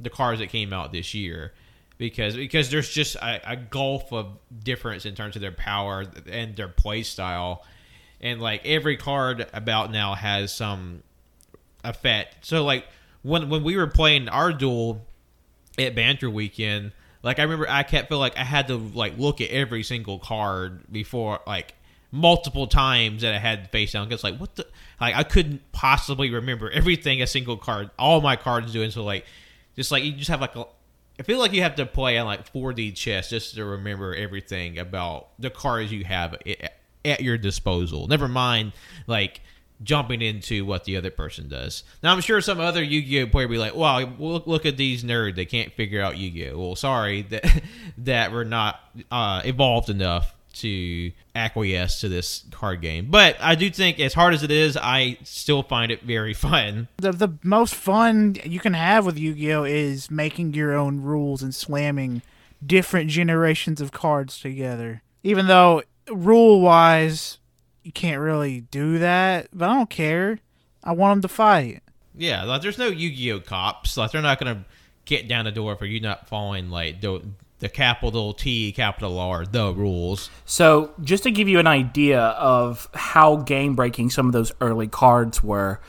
the 0.00 0.10
cards 0.10 0.40
that 0.40 0.48
came 0.48 0.72
out 0.72 0.92
this 0.92 1.14
year 1.14 1.52
because 1.98 2.36
because 2.36 2.70
there's 2.70 2.90
just 2.90 3.16
a, 3.16 3.52
a 3.52 3.56
gulf 3.56 4.12
of 4.12 4.38
difference 4.62 5.06
in 5.06 5.14
terms 5.14 5.36
of 5.36 5.42
their 5.42 5.52
power 5.52 6.04
and 6.30 6.56
their 6.56 6.68
play 6.68 7.02
style. 7.02 7.64
And 8.20 8.40
like 8.40 8.64
every 8.64 8.96
card 8.96 9.46
about 9.52 9.90
now 9.90 10.14
has 10.14 10.52
some 10.52 11.02
effect. 11.84 12.46
So 12.46 12.64
like 12.64 12.86
when 13.22 13.48
when 13.48 13.62
we 13.62 13.76
were 13.76 13.86
playing 13.86 14.28
our 14.28 14.52
duel 14.52 15.02
at 15.78 15.94
banter 15.94 16.30
weekend 16.30 16.92
like 17.26 17.40
I 17.40 17.42
remember 17.42 17.68
I 17.68 17.82
kept 17.82 18.08
feel 18.08 18.20
like 18.20 18.38
I 18.38 18.44
had 18.44 18.68
to 18.68 18.76
like 18.76 19.18
look 19.18 19.40
at 19.40 19.50
every 19.50 19.82
single 19.82 20.20
card 20.20 20.80
before 20.92 21.40
like 21.44 21.74
multiple 22.12 22.68
times 22.68 23.22
that 23.22 23.34
I 23.34 23.38
had 23.38 23.68
face 23.72 23.92
down. 23.92 24.08
Because 24.08 24.22
like 24.22 24.36
what 24.38 24.54
the 24.54 24.64
like 25.00 25.16
I 25.16 25.24
couldn't 25.24 25.60
possibly 25.72 26.30
remember 26.30 26.70
everything 26.70 27.20
a 27.22 27.26
single 27.26 27.56
card 27.56 27.90
all 27.98 28.20
my 28.20 28.36
cards 28.36 28.72
doing. 28.72 28.92
So 28.92 29.02
like 29.02 29.26
just 29.76 29.92
like 29.92 30.02
you 30.02 30.12
just 30.12 30.30
have 30.30 30.40
like 30.40 30.56
a 30.56 30.66
I 31.18 31.22
feel 31.22 31.38
like 31.38 31.52
you 31.52 31.62
have 31.62 31.76
to 31.76 31.86
play 31.86 32.18
on 32.18 32.26
like 32.26 32.52
4D 32.52 32.94
chess 32.94 33.30
just 33.30 33.54
to 33.54 33.64
remember 33.64 34.14
everything 34.14 34.78
about 34.78 35.28
the 35.38 35.48
cards 35.48 35.90
you 35.90 36.04
have 36.04 36.36
at 37.04 37.20
your 37.20 37.38
disposal. 37.38 38.06
Never 38.06 38.28
mind 38.28 38.72
like 39.06 39.40
jumping 39.82 40.22
into 40.22 40.64
what 40.64 40.84
the 40.84 40.96
other 40.96 41.10
person 41.10 41.48
does. 41.48 41.84
Now 42.02 42.12
I'm 42.12 42.20
sure 42.20 42.40
some 42.40 42.60
other 42.60 42.82
Yu-Gi-Oh 42.82 43.28
player 43.28 43.48
be 43.48 43.58
like, 43.58 43.74
"Wow, 43.74 44.00
look, 44.18 44.46
look 44.46 44.66
at 44.66 44.76
these 44.76 45.04
nerds. 45.04 45.36
They 45.36 45.44
can't 45.46 45.72
figure 45.72 46.02
out 46.02 46.18
Yu-Gi-Oh." 46.18 46.58
Well, 46.58 46.76
sorry 46.76 47.22
that 47.30 47.62
that 47.98 48.32
we're 48.32 48.44
not 48.44 48.80
uh, 49.10 49.42
evolved 49.44 49.88
enough 49.88 50.34
to 50.60 51.12
acquiesce 51.34 52.00
to 52.00 52.08
this 52.08 52.44
card 52.50 52.80
game. 52.80 53.08
But 53.10 53.36
I 53.40 53.54
do 53.54 53.70
think, 53.70 54.00
as 54.00 54.14
hard 54.14 54.34
as 54.34 54.42
it 54.42 54.50
is, 54.50 54.76
I 54.76 55.18
still 55.22 55.62
find 55.62 55.90
it 55.92 56.02
very 56.02 56.34
fun. 56.48 56.88
The 56.98 57.12
the 57.12 57.28
most 57.42 57.74
fun 57.74 58.36
you 58.44 58.60
can 58.60 58.74
have 58.74 59.06
with 59.06 59.18
Yu-Gi-Oh 59.18 59.64
is 59.64 60.10
making 60.10 60.54
your 60.54 60.74
own 60.74 61.00
rules 61.00 61.42
and 61.42 61.54
slamming 61.54 62.22
different 62.64 63.10
generations 63.10 63.80
of 63.80 63.92
cards 63.92 64.40
together. 64.40 65.02
Even 65.22 65.46
though 65.46 65.82
rule 66.10 66.60
wise 66.60 67.38
you 67.82 67.92
can't 67.92 68.20
really 68.20 68.62
do 68.62 68.98
that, 68.98 69.46
but 69.52 69.68
I 69.68 69.74
don't 69.74 69.90
care. 69.90 70.40
I 70.82 70.92
want 70.92 71.22
them 71.22 71.28
to 71.28 71.34
fight. 71.34 71.82
Yeah, 72.16 72.42
like 72.42 72.62
there's 72.62 72.78
no 72.78 72.88
Yu-Gi-Oh 72.88 73.40
cops. 73.40 73.96
Like 73.96 74.10
they're 74.10 74.22
not 74.22 74.40
gonna 74.40 74.64
get 75.04 75.28
down 75.28 75.44
the 75.44 75.52
door 75.52 75.76
for 75.76 75.86
you 75.86 76.00
not 76.00 76.28
following 76.28 76.68
like 76.68 77.00
the 77.00 77.22
the 77.58 77.68
capital 77.68 78.34
T, 78.34 78.72
capital 78.72 79.18
R, 79.18 79.46
the 79.46 79.72
rules. 79.72 80.30
So, 80.44 80.92
just 81.02 81.22
to 81.22 81.30
give 81.30 81.48
you 81.48 81.58
an 81.58 81.66
idea 81.66 82.20
of 82.20 82.88
how 82.94 83.36
game 83.36 83.74
breaking 83.74 84.10
some 84.10 84.26
of 84.26 84.32
those 84.32 84.52
early 84.60 84.88
cards 84.88 85.42
were, 85.42 85.80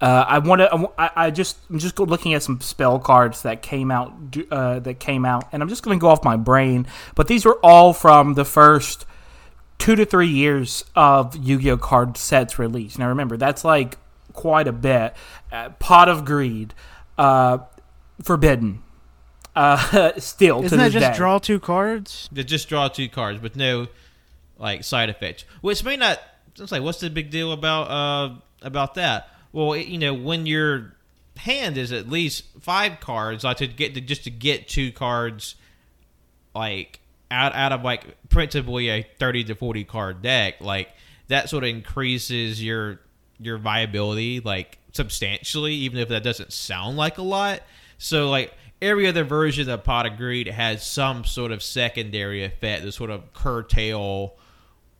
uh, 0.00 0.24
I 0.28 0.38
want 0.38 0.60
to. 0.60 0.90
I, 0.98 1.10
I 1.16 1.30
just 1.30 1.56
I'm 1.70 1.78
just 1.78 1.98
looking 1.98 2.34
at 2.34 2.42
some 2.42 2.60
spell 2.60 2.98
cards 2.98 3.42
that 3.42 3.62
came 3.62 3.90
out 3.90 4.12
uh, 4.50 4.78
that 4.80 5.00
came 5.00 5.24
out, 5.24 5.48
and 5.52 5.62
I'm 5.62 5.68
just 5.68 5.82
going 5.82 5.98
to 5.98 6.00
go 6.00 6.08
off 6.08 6.22
my 6.22 6.36
brain. 6.36 6.86
But 7.14 7.28
these 7.28 7.44
were 7.44 7.58
all 7.62 7.92
from 7.92 8.34
the 8.34 8.44
first 8.44 9.06
two 9.78 9.96
to 9.96 10.04
three 10.04 10.28
years 10.28 10.84
of 10.94 11.36
Yu-Gi-Oh 11.36 11.76
card 11.78 12.16
sets 12.16 12.58
released. 12.58 12.98
Now, 12.98 13.08
remember 13.08 13.36
that's 13.36 13.64
like 13.64 13.96
quite 14.32 14.68
a 14.68 14.72
bit. 14.72 15.14
Uh, 15.50 15.70
Pot 15.70 16.08
of 16.08 16.24
Greed, 16.24 16.74
uh, 17.16 17.58
Forbidden, 18.22 18.82
uh, 19.56 20.12
still 20.18 20.62
Isn't 20.62 20.78
to 20.78 20.84
that 20.84 20.92
just 20.92 21.12
day. 21.12 21.16
draw 21.16 21.38
two 21.38 21.58
cards? 21.58 22.28
They 22.30 22.44
just 22.44 22.68
draw 22.68 22.88
two 22.88 23.08
cards 23.08 23.40
with 23.42 23.56
no 23.56 23.88
like 24.58 24.84
side 24.84 25.08
effects, 25.08 25.44
which 25.60 25.82
may 25.82 25.96
not. 25.96 26.20
It's 26.58 26.72
like, 26.72 26.82
what's 26.82 27.00
the 27.00 27.10
big 27.10 27.30
deal 27.30 27.52
about 27.52 27.90
uh 27.90 28.34
about 28.62 28.94
that? 28.94 29.28
Well, 29.52 29.72
it, 29.72 29.86
you 29.86 29.98
know, 29.98 30.14
when 30.14 30.46
your 30.46 30.94
hand 31.36 31.76
is 31.76 31.92
at 31.92 32.08
least 32.08 32.44
five 32.60 33.00
cards, 33.00 33.44
like 33.44 33.58
to 33.58 33.66
get 33.66 33.94
to 33.94 34.00
just 34.00 34.24
to 34.24 34.30
get 34.30 34.68
two 34.68 34.92
cards, 34.92 35.56
like 36.54 37.00
out 37.30 37.54
out 37.54 37.72
of 37.72 37.82
like 37.82 38.16
principally 38.28 38.88
a 38.88 39.06
thirty 39.18 39.44
to 39.44 39.54
forty 39.54 39.84
card 39.84 40.22
deck, 40.22 40.60
like 40.60 40.90
that 41.28 41.48
sort 41.48 41.64
of 41.64 41.70
increases 41.70 42.62
your 42.62 43.00
your 43.38 43.58
viability 43.58 44.40
like 44.40 44.78
substantially, 44.92 45.74
even 45.74 45.98
if 45.98 46.08
that 46.08 46.22
doesn't 46.22 46.52
sound 46.52 46.96
like 46.96 47.18
a 47.18 47.22
lot. 47.22 47.62
So 47.98 48.30
like 48.30 48.54
every 48.80 49.06
other 49.06 49.24
version 49.24 49.68
of 49.68 49.84
Pot 49.84 50.06
of 50.06 50.16
Greed 50.16 50.48
has 50.48 50.86
some 50.86 51.24
sort 51.24 51.52
of 51.52 51.62
secondary 51.62 52.44
effect 52.44 52.82
to 52.82 52.92
sort 52.92 53.10
of 53.10 53.32
curtail, 53.32 54.34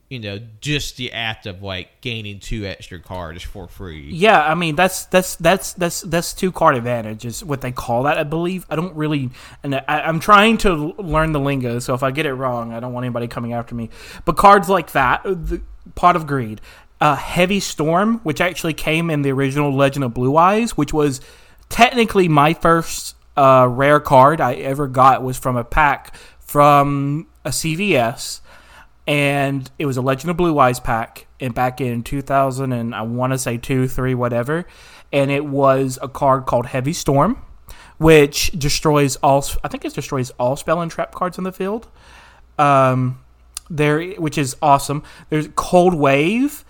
you 0.09 0.19
know, 0.19 0.41
just 0.61 0.97
the 0.97 1.13
act 1.13 1.47
of 1.47 1.63
like 1.63 2.01
gaining 2.01 2.41
two 2.41 2.65
extra 2.65 2.99
cards 2.99 3.43
for 3.43 3.69
free. 3.69 4.11
Yeah, 4.13 4.41
I 4.43 4.55
mean 4.55 4.77
that's 4.77 5.07
that's 5.07 5.37
that's 5.37 5.73
that's 5.75 6.01
that's 6.03 6.33
two 6.33 6.53
card 6.53 6.77
advantage 6.77 7.25
is 7.25 7.45
what 7.45 7.61
they 7.61 7.73
call 7.73 8.05
that. 8.05 8.17
I 8.17 8.23
believe. 8.23 8.65
I 8.71 8.77
don't 8.77 8.95
really, 8.97 9.31
and 9.63 9.75
I, 9.75 9.85
I'm 9.89 10.21
trying 10.21 10.59
to 10.59 10.95
learn 10.99 11.33
the 11.33 11.41
lingo. 11.41 11.79
So 11.79 11.95
if 11.95 12.03
I 12.03 12.11
get 12.11 12.25
it 12.27 12.35
wrong, 12.35 12.73
I 12.73 12.81
don't 12.81 12.93
want 12.93 13.05
anybody 13.05 13.29
coming 13.29 13.53
after 13.53 13.75
me. 13.75 13.91
But 14.25 14.37
cards 14.37 14.69
like 14.69 14.93
that, 14.93 15.23
the 15.25 15.61
Pot 15.95 16.17
of 16.17 16.27
Greed, 16.27 16.61
uh, 17.01 17.17
Heavy 17.17 17.61
Storm, 17.61 18.21
which 18.21 18.41
actually 18.41 18.75
came 18.75 19.11
in 19.11 19.23
the 19.23 19.33
original 19.33 19.75
Legend 19.75 20.05
of 20.05 20.15
Blue 20.15 20.37
Eyes, 20.37 20.77
which 20.77 20.93
was 20.93 21.21
technically 21.69 22.29
my 22.29 22.55
first 22.55 23.16
uh, 23.37 23.67
rare 23.71 24.01
card 24.01 24.41
I 24.41 24.55
ever 24.55 24.87
got 24.87 25.23
was 25.23 25.39
from 25.39 25.57
a 25.57 25.65
pack 25.65 26.15
from 26.41 27.27
a 27.45 27.51
CVS 27.51 28.41
and 29.07 29.71
it 29.79 29.87
was 29.87 29.97
a 29.97 30.03
Legend 30.03 30.31
of 30.31 30.37
Blue 30.37 30.59
Eyes 30.59 30.81
pack, 30.81 31.27
and 31.39 31.55
back 31.55 31.81
in 31.81 32.03
2000 32.03 32.73
and 32.73 32.95
I 32.95 33.03
want 33.03 33.33
to 33.33 33.39
say 33.39 33.57
two, 33.57 33.87
three, 33.87 34.15
whatever, 34.15 34.67
and 35.13 35.31
it 35.31 35.45
was 35.45 35.99
a 36.03 36.09
card 36.09 36.47
called 36.47 36.67
Heavy 36.67 36.93
Storm, 36.93 37.41
which 37.99 38.51
destroys 38.53 39.17
all. 39.17 39.45
I 39.63 39.69
think 39.69 39.85
it 39.85 39.95
destroys 39.95 40.31
all 40.39 40.57
spell 40.57 40.81
and 40.81 40.91
trap 40.91 41.15
cards 41.15 41.39
in 41.39 41.45
the 41.45 41.53
field. 41.53 41.89
Um, 42.59 43.23
there, 43.69 44.13
which 44.13 44.39
is 44.39 44.57
awesome. 44.63 45.03
There's 45.29 45.49
Cold 45.55 45.95
Wave, 45.95 46.65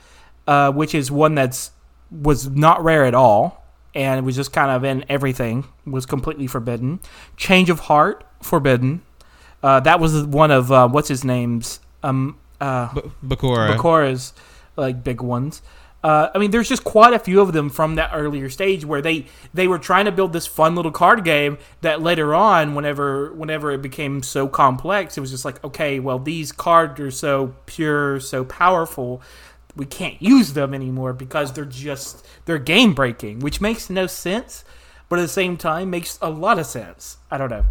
uh, 0.47 0.73
which 0.73 0.95
is 0.95 1.11
one 1.11 1.35
that's 1.35 1.71
was 2.11 2.49
not 2.49 2.83
rare 2.85 3.05
at 3.05 3.15
all, 3.15 3.66
and 3.97 4.19
it 4.19 4.23
was 4.23 4.37
just 4.37 4.53
kind 4.53 4.71
of 4.71 4.85
in 4.85 5.05
everything. 5.09 5.65
Was 5.87 6.07
completely 6.07 6.47
forbidden. 6.47 7.01
Change 7.37 7.71
of 7.71 7.81
Heart, 7.81 8.25
forbidden. 8.43 9.03
Uh, 9.63 9.81
that 9.81 9.99
was 9.99 10.23
one 10.25 10.51
of 10.51 10.71
uh, 10.71 10.87
what's 10.89 11.09
his 11.09 11.25
name's 11.25 11.81
um 12.03 12.39
uh 12.61 12.93
B- 12.95 13.01
Bakura. 13.25 13.75
Bakura's 13.75 14.35
like 14.77 15.03
big 15.03 15.23
ones. 15.23 15.63
Uh, 16.05 16.31
I 16.33 16.39
mean, 16.39 16.53
there's 16.53 16.69
just 16.69 16.85
quite 16.85 17.15
a 17.15 17.19
few 17.19 17.41
of 17.41 17.53
them 17.53 17.69
from 17.69 17.97
that 17.97 18.11
earlier 18.13 18.49
stage 18.51 18.85
where 18.85 19.03
they 19.03 19.27
they 19.55 19.67
were 19.67 19.79
trying 19.79 20.05
to 20.05 20.13
build 20.13 20.33
this 20.33 20.47
fun 20.47 20.77
little 20.77 20.93
card 20.93 21.25
game 21.25 21.59
that 21.81 22.03
later 22.03 22.35
on, 22.35 22.75
whenever 22.75 23.33
whenever 23.33 23.73
it 23.73 23.83
became 23.83 24.23
so 24.23 24.47
complex, 24.47 25.17
it 25.17 25.21
was 25.21 25.31
just 25.31 25.45
like, 25.45 25.65
okay, 25.65 25.99
well, 25.99 26.19
these 26.19 26.53
cards 26.53 27.01
are 27.01 27.11
so 27.11 27.55
pure, 27.65 28.21
so 28.21 28.45
powerful, 28.45 29.23
we 29.77 29.87
can't 29.87 30.21
use 30.21 30.55
them 30.55 30.75
anymore 30.75 31.13
because 31.13 31.53
they're 31.53 31.65
just 31.65 32.27
they're 32.47 32.59
game 32.59 32.95
breaking, 32.95 33.41
which 33.41 33.61
makes 33.61 33.89
no 33.91 34.07
sense, 34.07 34.65
but 35.09 35.19
at 35.19 35.23
the 35.23 35.29
same 35.29 35.57
time 35.57 35.91
makes 35.91 36.19
a 36.21 36.31
lot 36.31 36.59
of 36.59 36.67
sense. 36.67 37.19
I 37.31 37.39
don't 37.39 37.51
know 37.51 37.67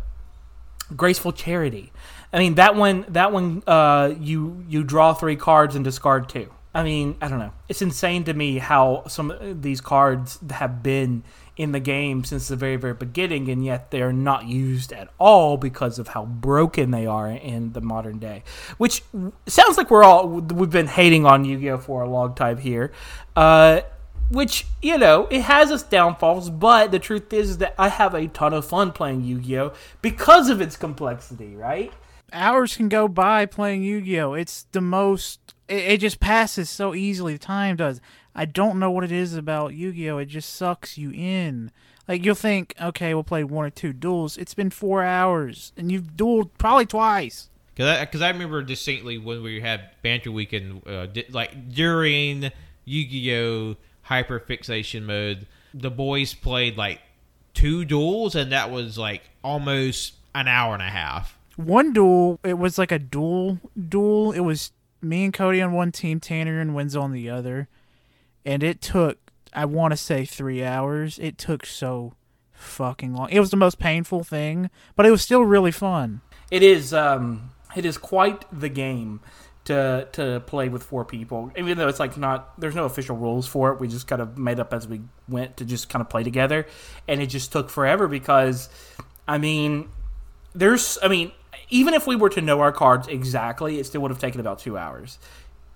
graceful 0.95 1.31
charity. 1.31 1.91
I 2.33 2.39
mean 2.39 2.55
that 2.55 2.75
one 2.75 3.05
that 3.09 3.31
one 3.31 3.63
uh, 3.65 4.13
you 4.19 4.63
you 4.67 4.83
draw 4.83 5.13
three 5.13 5.35
cards 5.35 5.75
and 5.75 5.83
discard 5.83 6.29
two. 6.29 6.51
I 6.73 6.83
mean 6.83 7.17
I 7.21 7.27
don't 7.27 7.39
know. 7.39 7.53
It's 7.69 7.81
insane 7.81 8.25
to 8.25 8.33
me 8.33 8.57
how 8.57 9.03
some 9.07 9.31
of 9.31 9.61
these 9.61 9.81
cards 9.81 10.39
have 10.49 10.83
been 10.83 11.23
in 11.57 11.71
the 11.71 11.79
game 11.79 12.23
since 12.23 12.47
the 12.47 12.55
very 12.55 12.75
very 12.75 12.93
beginning, 12.93 13.49
and 13.49 13.63
yet 13.63 13.91
they 13.91 14.01
are 14.01 14.13
not 14.13 14.45
used 14.45 14.91
at 14.91 15.09
all 15.17 15.57
because 15.57 15.99
of 15.99 16.09
how 16.09 16.25
broken 16.25 16.91
they 16.91 17.05
are 17.05 17.29
in 17.29 17.73
the 17.73 17.81
modern 17.81 18.19
day. 18.19 18.43
Which 18.77 19.03
sounds 19.47 19.77
like 19.77 19.89
we're 19.89 20.03
all 20.03 20.27
we've 20.27 20.69
been 20.69 20.87
hating 20.87 21.25
on 21.25 21.45
Yu-Gi-Oh 21.45 21.79
for 21.79 22.01
a 22.01 22.09
long 22.09 22.35
time 22.35 22.57
here. 22.57 22.91
Uh, 23.35 23.81
which 24.31 24.65
you 24.81 24.97
know 24.97 25.27
it 25.29 25.41
has 25.41 25.69
its 25.69 25.83
downfalls 25.83 26.49
but 26.49 26.89
the 26.89 26.97
truth 26.97 27.31
is 27.31 27.59
that 27.59 27.75
i 27.77 27.89
have 27.89 28.15
a 28.15 28.25
ton 28.29 28.55
of 28.55 28.65
fun 28.65 28.91
playing 28.91 29.23
yu-gi-oh 29.23 29.71
because 30.01 30.49
of 30.49 30.59
its 30.59 30.75
complexity 30.75 31.55
right 31.55 31.93
Hours 32.33 32.75
can 32.75 32.89
go 32.89 33.07
by 33.07 33.45
playing 33.45 33.83
Yu-Gi-Oh. 33.83 34.33
It's 34.33 34.65
the 34.71 34.81
most. 34.81 35.53
It, 35.67 35.83
it 35.83 35.97
just 36.01 36.19
passes 36.19 36.69
so 36.69 36.93
easily. 36.93 37.37
Time 37.37 37.75
does. 37.75 38.01
I 38.35 38.45
don't 38.45 38.79
know 38.79 38.91
what 38.91 39.03
it 39.05 39.11
is 39.11 39.33
about 39.35 39.73
Yu-Gi-Oh. 39.73 40.17
It 40.17 40.25
just 40.25 40.53
sucks 40.53 40.97
you 40.97 41.11
in. 41.11 41.71
Like 42.07 42.23
you'll 42.25 42.35
think, 42.35 42.75
okay, 42.81 43.13
we'll 43.13 43.23
play 43.23 43.43
one 43.43 43.65
or 43.65 43.69
two 43.69 43.93
duels. 43.93 44.37
It's 44.37 44.53
been 44.53 44.69
four 44.69 45.03
hours, 45.03 45.71
and 45.77 45.91
you've 45.91 46.15
dueled 46.15 46.49
probably 46.57 46.85
twice. 46.85 47.49
Because 47.73 47.97
I, 47.97 48.05
'cause 48.05 48.21
I 48.21 48.29
remember 48.29 48.61
distinctly 48.61 49.17
when 49.17 49.41
we 49.41 49.59
had 49.61 49.89
Banter 50.01 50.31
Weekend, 50.31 50.87
uh, 50.87 51.07
di- 51.07 51.25
like 51.29 51.73
during 51.73 52.51
Yu 52.85 53.05
Gi 53.07 53.35
Oh! 53.35 53.75
hyper 54.03 54.39
fixation 54.39 55.05
mode, 55.05 55.47
the 55.73 55.89
boys 55.89 56.33
played 56.33 56.77
like 56.77 57.01
two 57.53 57.83
duels, 57.85 58.35
and 58.35 58.51
that 58.51 58.69
was 58.69 58.97
like 58.97 59.23
almost 59.43 60.13
an 60.35 60.47
hour 60.47 60.73
and 60.73 60.83
a 60.83 60.89
half. 60.89 61.37
One 61.55 61.91
duel, 61.93 62.39
it 62.43 62.57
was 62.57 62.77
like 62.77 62.91
a 62.91 62.99
duel 62.99 63.59
duel. 63.89 64.31
It 64.31 64.41
was 64.41 64.71
me 65.01 65.23
and 65.25 65.33
Cody 65.33 65.61
on 65.61 65.73
one 65.73 65.91
team, 65.91 66.19
Tanner 66.19 66.59
and 66.61 66.75
Wenzel 66.75 67.01
on 67.03 67.11
the 67.13 67.29
other, 67.29 67.67
and 68.45 68.63
it 68.63 68.81
took 68.81 69.17
I 69.53 69.65
want 69.65 69.91
to 69.93 69.97
say 69.97 70.25
three 70.25 70.63
hours. 70.63 71.17
It 71.19 71.37
took 71.37 71.65
so 71.65 72.13
fucking 72.51 73.13
long. 73.13 73.29
It 73.29 73.39
was 73.39 73.51
the 73.51 73.57
most 73.57 73.79
painful 73.79 74.23
thing, 74.23 74.69
but 74.95 75.05
it 75.05 75.11
was 75.11 75.21
still 75.21 75.43
really 75.43 75.71
fun. 75.71 76.21
it 76.51 76.61
is 76.63 76.93
um 76.93 77.51
it 77.75 77.85
is 77.85 77.97
quite 77.97 78.45
the 78.57 78.69
game 78.69 79.19
to 79.65 80.07
to 80.11 80.41
play 80.45 80.69
with 80.69 80.83
four 80.83 81.03
people 81.03 81.51
even 81.57 81.75
though 81.77 81.87
it's 81.87 81.99
like 81.99 82.15
not 82.17 82.59
there's 82.59 82.75
no 82.75 82.85
official 82.85 83.17
rules 83.17 83.47
for 83.47 83.71
it 83.73 83.79
we 83.79 83.87
just 83.87 84.07
kind 84.07 84.21
of 84.21 84.37
made 84.37 84.59
up 84.59 84.71
as 84.71 84.87
we 84.87 85.01
went 85.27 85.57
to 85.57 85.65
just 85.65 85.89
kind 85.89 86.01
of 86.01 86.07
play 86.09 86.21
together 86.23 86.67
and 87.07 87.19
it 87.19 87.25
just 87.25 87.51
took 87.51 87.67
forever 87.71 88.07
because 88.07 88.69
i 89.27 89.39
mean 89.39 89.89
there's, 90.53 90.97
I 91.03 91.09
mean, 91.09 91.31
even 91.69 91.93
if 91.93 92.07
we 92.07 92.15
were 92.15 92.29
to 92.29 92.41
know 92.41 92.61
our 92.61 92.71
cards 92.71 93.07
exactly, 93.07 93.77
it 93.79 93.85
still 93.85 94.01
would 94.01 94.11
have 94.11 94.19
taken 94.19 94.39
about 94.39 94.59
two 94.59 94.77
hours. 94.77 95.19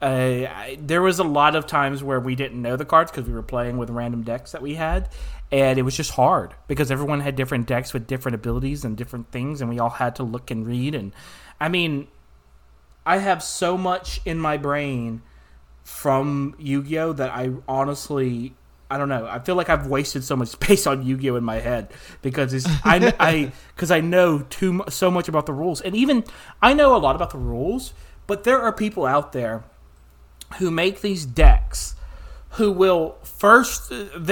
Uh, 0.01 0.47
I, 0.49 0.77
there 0.81 1.01
was 1.01 1.19
a 1.19 1.25
lot 1.25 1.55
of 1.55 1.67
times 1.67 2.01
where 2.01 2.19
we 2.19 2.35
didn't 2.35 2.62
know 2.62 2.77
the 2.77 2.85
cards 2.85 3.12
because 3.12 3.27
we 3.27 3.33
were 3.33 3.43
playing 3.43 3.77
with 3.77 3.89
random 3.89 4.23
decks 4.23 4.53
that 4.53 4.62
we 4.62 4.75
had, 4.75 5.09
and 5.51 5.77
it 5.77 5.81
was 5.81 5.97
just 5.97 6.12
hard 6.12 6.53
because 6.67 6.89
everyone 6.89 7.19
had 7.19 7.35
different 7.35 7.67
decks 7.67 7.93
with 7.93 8.07
different 8.07 8.35
abilities 8.35 8.85
and 8.85 8.95
different 8.95 9.29
things, 9.31 9.59
and 9.59 9.69
we 9.69 9.77
all 9.77 9.89
had 9.89 10.15
to 10.15 10.23
look 10.23 10.51
and 10.51 10.65
read. 10.65 10.95
And 10.95 11.12
I 11.59 11.67
mean, 11.67 12.07
I 13.05 13.17
have 13.17 13.43
so 13.43 13.77
much 13.77 14.21
in 14.23 14.39
my 14.39 14.55
brain 14.55 15.21
from 15.83 16.55
Yu-Gi-Oh 16.59 17.13
that 17.13 17.31
I 17.31 17.49
honestly 17.67 18.53
I 18.91 18.97
don't 18.97 19.09
know. 19.09 19.27
I 19.27 19.38
feel 19.39 19.55
like 19.55 19.69
I've 19.69 19.88
wasted 19.88 20.23
so 20.23 20.35
much 20.35 20.47
space 20.59 20.88
on 20.88 21.05
Yu-Gi-Oh 21.05 21.35
in 21.35 21.43
my 21.43 21.59
head 21.59 21.91
because 22.21 22.53
it's 22.53 22.65
I 22.85 23.13
I 23.19 23.51
because 23.75 23.91
I 23.91 23.99
know 23.99 24.39
too 24.49 24.83
so 24.89 25.12
much 25.12 25.27
about 25.27 25.45
the 25.45 25.53
rules, 25.53 25.81
and 25.81 25.95
even 25.95 26.23
I 26.62 26.73
know 26.73 26.95
a 26.95 26.99
lot 26.99 27.15
about 27.15 27.31
the 27.31 27.38
rules, 27.38 27.93
but 28.27 28.45
there 28.45 28.62
are 28.62 28.71
people 28.71 29.05
out 29.05 29.33
there 29.33 29.65
who 30.57 30.71
make 30.71 31.01
these 31.01 31.25
decks 31.25 31.95
who 32.53 32.71
will 32.71 33.15
first 33.23 33.91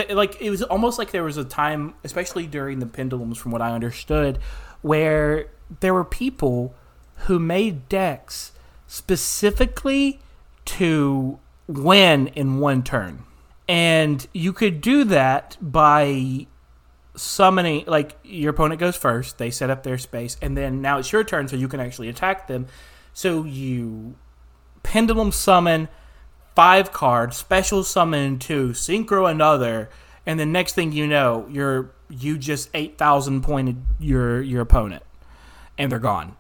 like 0.10 0.42
it 0.42 0.50
was 0.50 0.64
almost 0.64 0.98
like 0.98 1.12
there 1.12 1.24
was 1.24 1.38
a 1.38 1.46
time, 1.46 1.94
especially 2.04 2.48
during 2.48 2.80
the 2.80 2.86
pendulums, 2.88 3.38
from 3.38 3.52
what 3.52 3.62
I 3.62 3.72
understood, 3.72 4.40
where 4.82 5.48
there 5.80 5.94
were 5.94 6.04
people 6.04 6.74
who 7.26 7.40
made 7.40 7.88
decks 7.90 8.52
specifically 8.88 10.20
to 10.66 11.40
win 11.68 12.28
in 12.28 12.60
one 12.60 12.84
turn. 12.84 13.24
And 13.68 14.26
you 14.34 14.54
could 14.54 14.82
do 14.82 15.04
that 15.06 15.58
by 15.62 16.48
summoning, 17.16 17.84
like, 17.86 18.18
your 18.24 18.52
opponent 18.52 18.80
goes 18.80 18.96
first, 18.96 19.38
they 19.38 19.50
set 19.50 19.70
up 19.70 19.84
their 19.84 19.98
space, 19.98 20.38
and 20.42 20.56
then 20.56 20.82
now 20.82 21.00
it's 21.00 21.12
your 21.12 21.24
turn, 21.24 21.48
so 21.48 21.56
you 21.56 21.68
can 21.68 21.80
actually 21.80 22.08
attack 22.08 22.48
them. 22.48 22.68
So 23.14 23.44
you 23.44 24.16
pendulum 24.84 25.32
summon 25.32 25.90
five 26.58 26.92
card 26.92 27.36
special 27.36 27.84
summon 27.84 28.40
two, 28.40 28.70
synchro 28.70 29.30
another, 29.30 29.92
and 30.26 30.40
the 30.40 30.46
next 30.46 30.74
thing 30.74 30.92
you 30.92 31.06
know, 31.06 31.48
you're 31.52 31.92
you 32.10 32.36
just 32.36 32.68
eight 32.74 32.98
thousand 32.98 33.44
pointed 33.44 33.78
your 34.00 34.42
your 34.42 34.62
opponent, 34.62 35.04
and 35.78 35.92
they're 35.92 36.00
gone. 36.00 36.36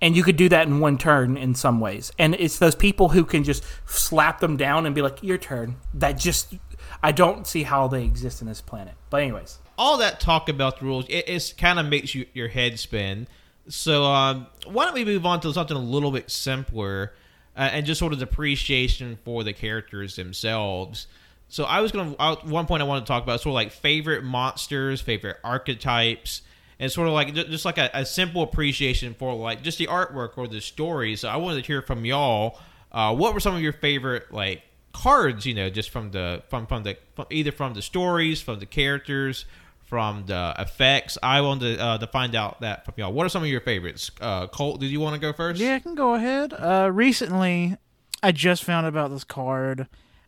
And 0.00 0.16
you 0.16 0.22
could 0.22 0.36
do 0.36 0.48
that 0.50 0.68
in 0.68 0.78
one 0.78 0.96
turn 0.96 1.36
in 1.36 1.56
some 1.56 1.80
ways. 1.80 2.12
And 2.20 2.36
it's 2.36 2.60
those 2.60 2.76
people 2.76 3.08
who 3.08 3.24
can 3.24 3.42
just 3.42 3.64
slap 3.84 4.38
them 4.38 4.56
down 4.56 4.86
and 4.86 4.94
be 4.94 5.02
like, 5.02 5.24
"Your 5.24 5.38
turn." 5.38 5.74
That 5.92 6.12
just 6.12 6.54
I 7.02 7.10
don't 7.10 7.44
see 7.44 7.64
how 7.64 7.88
they 7.88 8.04
exist 8.04 8.40
in 8.40 8.46
this 8.46 8.60
planet. 8.60 8.94
But 9.10 9.22
anyways, 9.22 9.58
all 9.76 9.96
that 9.96 10.20
talk 10.20 10.48
about 10.48 10.78
the 10.78 10.86
rules, 10.86 11.06
it 11.08 11.54
kind 11.58 11.80
of 11.80 11.86
makes 11.86 12.14
you 12.14 12.26
your 12.32 12.46
head 12.46 12.78
spin. 12.78 13.26
So 13.66 14.04
um, 14.04 14.46
why 14.66 14.84
don't 14.84 14.94
we 14.94 15.04
move 15.04 15.26
on 15.26 15.40
to 15.40 15.52
something 15.52 15.76
a 15.76 15.80
little 15.80 16.12
bit 16.12 16.30
simpler 16.30 17.12
uh, 17.58 17.62
and 17.72 17.84
just 17.84 17.98
sort 17.98 18.12
of 18.12 18.22
appreciation 18.22 19.18
for 19.24 19.42
the 19.42 19.52
characters 19.52 20.14
themselves. 20.14 21.08
So 21.48 21.64
I 21.64 21.80
was 21.80 21.90
gonna 21.90 22.14
I, 22.18 22.34
one 22.44 22.66
point 22.66 22.82
I 22.82 22.86
wanted 22.86 23.00
to 23.00 23.06
talk 23.06 23.24
about 23.24 23.40
sort 23.40 23.50
of 23.50 23.54
like 23.54 23.72
favorite 23.72 24.22
monsters, 24.22 25.00
favorite 25.00 25.38
archetypes, 25.42 26.42
and 26.78 26.90
sort 26.92 27.08
of 27.08 27.14
like 27.14 27.34
ju- 27.34 27.44
just 27.44 27.64
like 27.64 27.78
a, 27.78 27.90
a 27.92 28.06
simple 28.06 28.42
appreciation 28.42 29.14
for 29.14 29.34
like 29.34 29.62
just 29.62 29.78
the 29.78 29.88
artwork 29.88 30.38
or 30.38 30.46
the 30.46 30.60
story. 30.60 31.16
So 31.16 31.28
I 31.28 31.36
wanted 31.36 31.62
to 31.62 31.66
hear 31.66 31.82
from 31.82 32.04
y'all. 32.04 32.60
Uh, 32.92 33.14
what 33.14 33.34
were 33.34 33.40
some 33.40 33.54
of 33.54 33.60
your 33.60 33.72
favorite 33.72 34.32
like 34.32 34.62
cards? 34.92 35.44
You 35.44 35.54
know, 35.54 35.68
just 35.68 35.90
from 35.90 36.12
the 36.12 36.42
from 36.48 36.66
from 36.66 36.84
the 36.84 36.96
from, 37.16 37.26
either 37.30 37.50
from 37.50 37.74
the 37.74 37.82
stories, 37.82 38.40
from 38.40 38.60
the 38.60 38.66
characters, 38.66 39.46
from 39.88 40.26
the 40.26 40.54
effects. 40.58 41.16
I 41.22 41.40
wanted 41.40 41.78
to, 41.78 41.82
uh, 41.82 41.98
to 41.98 42.06
find 42.06 42.34
out 42.34 42.60
that 42.60 42.84
from 42.84 42.94
y'all. 42.98 43.12
What 43.12 43.24
are 43.24 43.30
some 43.30 43.42
of 43.42 43.48
your 43.48 43.62
favorites? 43.62 44.10
Uh, 44.20 44.46
Colt, 44.46 44.80
did 44.80 44.90
you 44.90 45.00
want 45.00 45.14
to 45.14 45.20
go 45.20 45.32
first? 45.32 45.60
Yeah, 45.60 45.74
I 45.74 45.78
can 45.78 45.94
go 45.94 46.14
ahead. 46.14 46.52
Uh, 46.52 46.90
recently, 46.92 47.76
I 48.22 48.32
just 48.32 48.64
found 48.64 48.86
about 48.86 49.10
this 49.10 49.24
card 49.24 49.86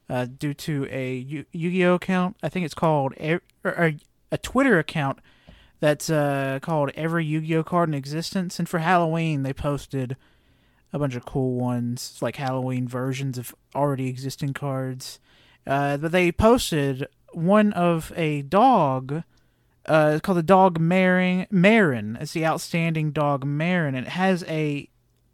uh, 0.09 0.27
due 0.27 0.55
to 0.55 0.89
a 0.91 1.15
Yu- 1.15 1.45
Yu-Gi-Oh 1.53 1.95
account. 1.95 2.37
I 2.43 2.49
think 2.49 2.65
it's 2.65 2.75
called 2.75 3.13
or, 3.21 3.43
or 3.63 3.93
a 4.33 4.39
Twitter 4.39 4.79
account 4.79 5.19
that's 5.81 6.09
uh, 6.09 6.59
called 6.63 6.91
Every 6.95 7.25
Yu-Gi-Oh 7.25 7.65
card 7.65 7.91
in 7.91 7.95
existence. 7.95 8.59
And 8.59 8.69
for 8.69 8.79
Halloween, 8.79 9.43
they 9.43 9.53
posted 9.53 10.17
a 10.93 10.99
bunch 10.99 11.15
of 11.15 11.25
cool 11.27 11.55
ones, 11.55 12.19
like 12.21 12.37
Halloween 12.37 12.89
versions 12.89 13.39
of 13.39 13.55
already 13.75 14.09
existing 14.09 14.55
cards. 14.55 15.21
Uh, 15.67 15.99
but 15.99 16.13
they 16.13 16.33
posted 16.33 17.07
one 17.33 17.73
of 17.75 18.13
a 18.17 18.43
dog 18.43 19.23
uh, 19.87 20.13
it's 20.15 20.21
called 20.21 20.39
the 20.39 20.43
dog 20.43 20.79
Marin. 20.79 21.47
Marin. 21.51 22.19
It's 22.21 22.33
the 22.33 22.47
outstanding 22.47 23.13
dog 23.13 23.45
Marin, 23.45 23.95
and 23.95 24.07
it 24.07 24.11
has 24.11 24.45
a 24.45 24.89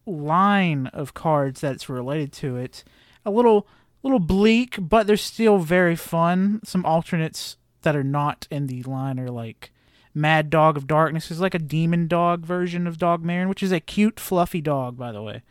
line 0.07 0.87
of 0.89 1.15
cards 1.15 1.61
that's 1.61 1.89
related 1.89 2.33
to 2.35 2.57
it. 2.57 2.85
A 3.25 3.31
little, 3.31 3.67
little 4.03 4.21
bleak, 4.21 4.77
but 4.79 5.07
they're 5.07 5.17
still 5.17 5.59
very 5.59 5.97
fun. 5.97 6.61
Some 6.65 6.87
alternates 6.87 7.57
that 7.83 7.97
are 7.97 8.05
not 8.05 8.47
in 8.51 8.67
the 8.67 8.83
line 8.85 9.19
are 9.19 9.31
like 9.31 9.73
Mad 10.15 10.49
Dog 10.49 10.77
of 10.77 10.87
Darkness 10.87 11.31
is 11.31 11.41
like 11.41 11.55
a 11.55 11.59
demon 11.59 12.09
dog 12.09 12.47
version 12.47 12.87
of 12.87 12.99
Dog 12.99 13.23
Marin, 13.23 13.49
which 13.49 13.63
is 13.63 13.73
a 13.73 13.81
cute, 13.81 14.19
fluffy 14.19 14.61
dog, 14.61 14.97
by 14.97 15.13
the 15.13 15.23
way. 15.23 15.43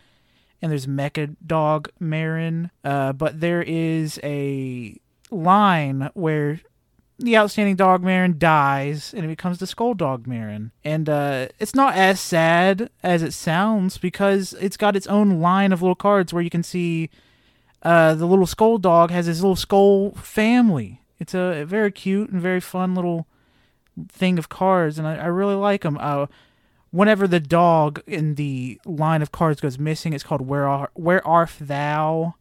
And 0.61 0.71
there's 0.71 0.87
Mecha 0.87 1.35
Dog 1.45 1.89
Marin, 1.99 2.71
uh, 2.83 3.13
but 3.13 3.41
there 3.41 3.61
is 3.61 4.19
a 4.23 4.97
line 5.29 6.09
where 6.13 6.61
the 7.17 7.37
outstanding 7.37 7.75
dog 7.75 8.03
Marin 8.03 8.37
dies 8.37 9.13
and 9.13 9.23
it 9.23 9.29
becomes 9.29 9.59
the 9.59 9.67
skull 9.67 9.93
dog 9.93 10.27
Marin. 10.27 10.71
And 10.83 11.09
uh, 11.09 11.47
it's 11.59 11.75
not 11.75 11.95
as 11.95 12.19
sad 12.19 12.89
as 13.03 13.23
it 13.23 13.33
sounds 13.33 13.97
because 13.97 14.53
it's 14.59 14.77
got 14.77 14.95
its 14.95 15.07
own 15.07 15.39
line 15.39 15.71
of 15.71 15.81
little 15.81 15.95
cards 15.95 16.33
where 16.33 16.43
you 16.43 16.49
can 16.49 16.63
see 16.63 17.09
uh, 17.83 18.15
the 18.15 18.25
little 18.25 18.47
skull 18.47 18.77
dog 18.77 19.11
has 19.11 19.27
his 19.27 19.41
little 19.41 19.55
skull 19.55 20.11
family. 20.11 21.01
It's 21.19 21.33
a 21.33 21.63
very 21.65 21.91
cute 21.91 22.29
and 22.29 22.41
very 22.41 22.59
fun 22.59 22.95
little 22.95 23.27
thing 24.09 24.37
of 24.37 24.49
cards, 24.49 24.99
and 24.99 25.07
I, 25.07 25.15
I 25.15 25.25
really 25.27 25.55
like 25.55 25.83
them. 25.83 25.97
Uh, 26.01 26.25
whenever 26.91 27.27
the 27.27 27.39
dog 27.39 28.01
in 28.05 28.35
the 28.35 28.79
line 28.85 29.21
of 29.21 29.31
cards 29.31 29.61
goes 29.61 29.79
missing, 29.79 30.13
it's 30.13 30.23
called 30.23 30.41
Where 30.41 30.67
Are 30.67 30.89
Where 30.93 31.25
Art 31.25 31.51
Thou? 31.59 32.35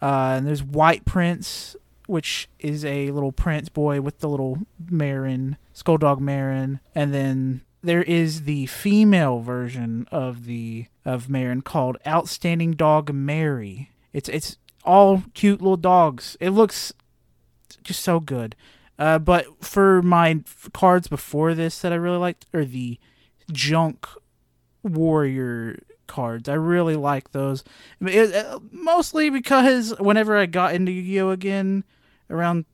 Uh, 0.00 0.34
and 0.36 0.46
there's 0.46 0.62
White 0.62 1.04
Prince, 1.04 1.76
which 2.10 2.48
is 2.58 2.84
a 2.84 3.10
little 3.12 3.30
prince 3.30 3.68
boy 3.68 4.00
with 4.00 4.18
the 4.18 4.28
little 4.28 4.58
Marin, 4.90 5.56
Skulldog 5.72 6.18
Marin, 6.18 6.80
and 6.92 7.14
then 7.14 7.62
there 7.82 8.02
is 8.02 8.42
the 8.42 8.66
female 8.66 9.38
version 9.38 10.06
of 10.10 10.44
the 10.44 10.86
of 11.04 11.30
Marin 11.30 11.62
called 11.62 11.96
Outstanding 12.06 12.72
Dog 12.72 13.14
Mary. 13.14 13.90
It's 14.12 14.28
it's 14.28 14.58
all 14.84 15.22
cute 15.34 15.62
little 15.62 15.76
dogs. 15.76 16.36
It 16.40 16.50
looks 16.50 16.92
just 17.84 18.02
so 18.02 18.18
good. 18.18 18.56
Uh, 18.98 19.18
but 19.18 19.64
for 19.64 20.02
my 20.02 20.42
cards 20.74 21.06
before 21.06 21.54
this 21.54 21.78
that 21.80 21.92
I 21.92 21.96
really 21.96 22.18
liked 22.18 22.44
are 22.52 22.64
the 22.64 22.98
junk 23.52 24.06
warrior 24.82 25.78
cards. 26.08 26.48
I 26.48 26.54
really 26.54 26.96
like 26.96 27.30
those. 27.30 27.62
It- 28.00 28.60
mostly 28.72 29.30
because 29.30 29.94
whenever 30.00 30.36
I 30.36 30.46
got 30.46 30.74
into 30.74 30.90
Yu-Gi-Oh 30.90 31.30
again 31.30 31.84
around 32.30 32.64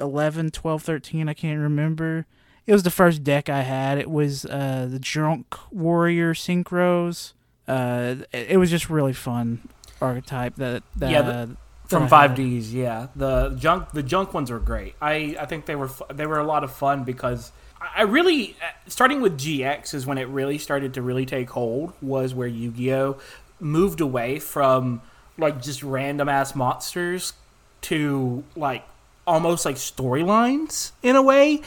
11, 0.00 0.50
12, 0.50 0.82
13, 0.82 1.28
I 1.28 1.34
can't 1.34 1.60
remember. 1.60 2.26
It 2.66 2.72
was 2.72 2.82
the 2.82 2.90
first 2.90 3.22
deck 3.22 3.48
I 3.48 3.62
had. 3.62 3.98
It 3.98 4.10
was 4.10 4.44
uh, 4.46 4.88
the 4.90 4.98
Junk 4.98 5.54
Warrior 5.70 6.34
Synchros. 6.34 7.32
Uh, 7.68 8.16
it, 8.32 8.58
was 8.58 8.70
just 8.70 8.90
really 8.90 9.12
fun 9.12 9.68
archetype 10.00 10.56
that, 10.56 10.82
that 10.96 11.10
Yeah, 11.10 11.22
the- 11.22 11.32
that 11.32 11.56
from 11.88 12.08
five 12.08 12.34
Ds. 12.34 12.72
yeah. 12.72 13.06
The 13.14 13.50
junk 13.50 13.92
the 13.92 14.02
junk 14.02 14.34
ones 14.34 14.50
were 14.50 14.58
great. 14.58 14.96
I 15.00 15.36
I 15.38 15.46
think 15.46 15.66
they 15.66 15.76
were 15.76 15.88
they 16.12 16.26
were 16.26 16.40
a 16.40 16.44
lot 16.44 16.64
of 16.64 16.72
fun 16.72 17.04
because 17.04 17.52
I 17.80 18.00
I 18.00 18.02
really 18.02 18.56
uh, 18.60 18.72
starting 18.88 19.20
with 19.20 19.38
GX 19.38 19.94
is 19.94 20.04
when 20.04 20.18
it 20.18 20.24
really 20.26 20.58
started 20.58 20.94
to 20.94 21.02
really 21.02 21.24
take 21.26 21.50
hold. 21.50 21.92
Was 22.02 22.34
where 22.34 22.48
Yu 22.48 22.72
Gi 22.72 22.92
Oh 22.92 23.18
moved 23.60 24.00
away 24.00 24.40
from 24.40 25.00
like 25.38 25.62
just 25.62 25.84
random 25.84 26.28
ass 26.28 26.56
monsters 26.56 27.34
to 27.82 28.44
like 28.54 28.84
almost 29.26 29.64
like 29.64 29.76
storylines 29.76 30.92
in 31.02 31.16
a 31.16 31.22
way. 31.22 31.62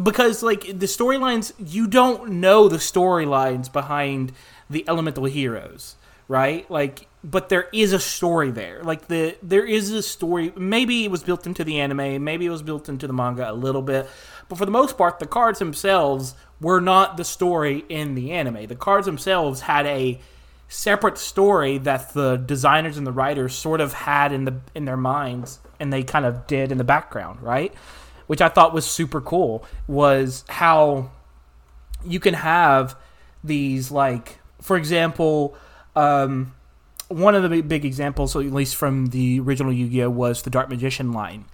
Because 0.00 0.42
like 0.42 0.62
the 0.66 0.86
storylines 0.86 1.52
you 1.58 1.86
don't 1.86 2.30
know 2.32 2.68
the 2.68 2.76
storylines 2.76 3.72
behind 3.72 4.32
the 4.70 4.84
elemental 4.88 5.24
heroes 5.24 5.96
right? 6.28 6.70
Like 6.70 7.06
but 7.24 7.48
there 7.48 7.68
is 7.72 7.92
a 7.92 7.98
story 7.98 8.50
there. 8.50 8.82
Like 8.84 9.08
the 9.08 9.36
there 9.42 9.64
is 9.64 9.90
a 9.90 10.02
story. 10.02 10.52
Maybe 10.56 11.04
it 11.04 11.10
was 11.10 11.24
built 11.24 11.46
into 11.46 11.64
the 11.64 11.80
anime. 11.80 12.22
Maybe 12.22 12.46
it 12.46 12.50
was 12.50 12.62
built 12.62 12.88
into 12.88 13.06
the 13.06 13.12
manga 13.12 13.50
a 13.50 13.52
little 13.52 13.82
bit. 13.82 14.08
But 14.48 14.58
for 14.58 14.64
the 14.64 14.70
most 14.70 14.96
part 14.96 15.18
the 15.18 15.26
cards 15.26 15.58
themselves 15.58 16.34
were 16.60 16.80
not 16.80 17.16
the 17.16 17.24
story 17.24 17.84
in 17.88 18.14
the 18.14 18.32
anime. 18.32 18.66
The 18.66 18.76
cards 18.76 19.06
themselves 19.06 19.62
had 19.62 19.86
a 19.86 20.20
separate 20.68 21.18
story 21.18 21.78
that 21.78 22.12
the 22.14 22.36
designers 22.36 22.96
and 22.98 23.06
the 23.06 23.12
writers 23.12 23.54
sort 23.54 23.80
of 23.80 23.92
had 23.92 24.32
in 24.32 24.44
the 24.44 24.60
in 24.74 24.84
their 24.84 24.96
minds 24.96 25.60
and 25.80 25.92
they 25.92 26.02
kind 26.02 26.26
of 26.26 26.46
did 26.46 26.70
in 26.70 26.78
the 26.78 26.84
background 26.84 27.40
right? 27.42 27.72
Which 28.26 28.42
i 28.42 28.48
thought 28.48 28.74
was 28.74 28.84
super 28.86 29.20
cool 29.20 29.64
was 29.86 30.44
how 30.48 31.10
you 32.04 32.20
can 32.20 32.34
have 32.34 32.96
these 33.42 33.90
like, 33.90 34.38
for 34.60 34.76
example, 34.76 35.56
um, 35.96 36.54
one 37.08 37.34
of 37.34 37.48
the 37.48 37.60
big, 37.62 37.84
examples, 37.84 38.36
at 38.36 38.42
least 38.44 38.76
from 38.76 39.06
the 39.06 39.40
original 39.40 39.72
Yu-Gi-Oh, 39.72 40.10
was 40.10 40.42
the 40.42 40.50
Dark 40.50 40.68
Magician 40.68 41.12
line, 41.12 41.46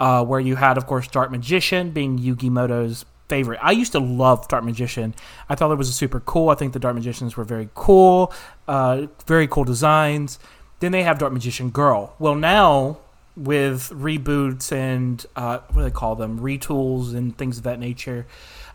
uh, 0.00 0.24
where 0.24 0.40
you 0.40 0.56
had, 0.56 0.78
of 0.78 0.86
course, 0.86 1.06
Dark 1.06 1.30
Magician 1.30 1.90
being 1.90 2.18
Yugi 2.18 2.50
Muto's 2.50 3.04
favorite. 3.28 3.60
I 3.62 3.72
used 3.72 3.92
to 3.92 4.00
love 4.00 4.48
Dark 4.48 4.64
Magician. 4.64 5.14
I 5.48 5.54
thought 5.54 5.70
it 5.70 5.76
was 5.76 5.94
super 5.94 6.20
cool. 6.20 6.50
I 6.50 6.54
think 6.54 6.72
the 6.72 6.78
Dark 6.78 6.94
Magicians 6.94 7.36
were 7.36 7.44
very 7.44 7.68
cool, 7.74 8.32
uh, 8.68 9.06
very 9.26 9.46
cool 9.46 9.64
designs. 9.64 10.38
Then 10.80 10.92
they 10.92 11.02
have 11.02 11.18
Dark 11.18 11.32
Magician 11.32 11.70
Girl. 11.70 12.14
Well, 12.18 12.34
now 12.34 12.98
with 13.36 13.90
reboots 13.90 14.72
and 14.72 15.24
uh, 15.36 15.58
what 15.70 15.82
do 15.82 15.82
they 15.84 15.90
call 15.90 16.16
them, 16.16 16.40
retools 16.40 17.14
and 17.14 17.36
things 17.36 17.56
of 17.58 17.64
that 17.64 17.78
nature. 17.78 18.26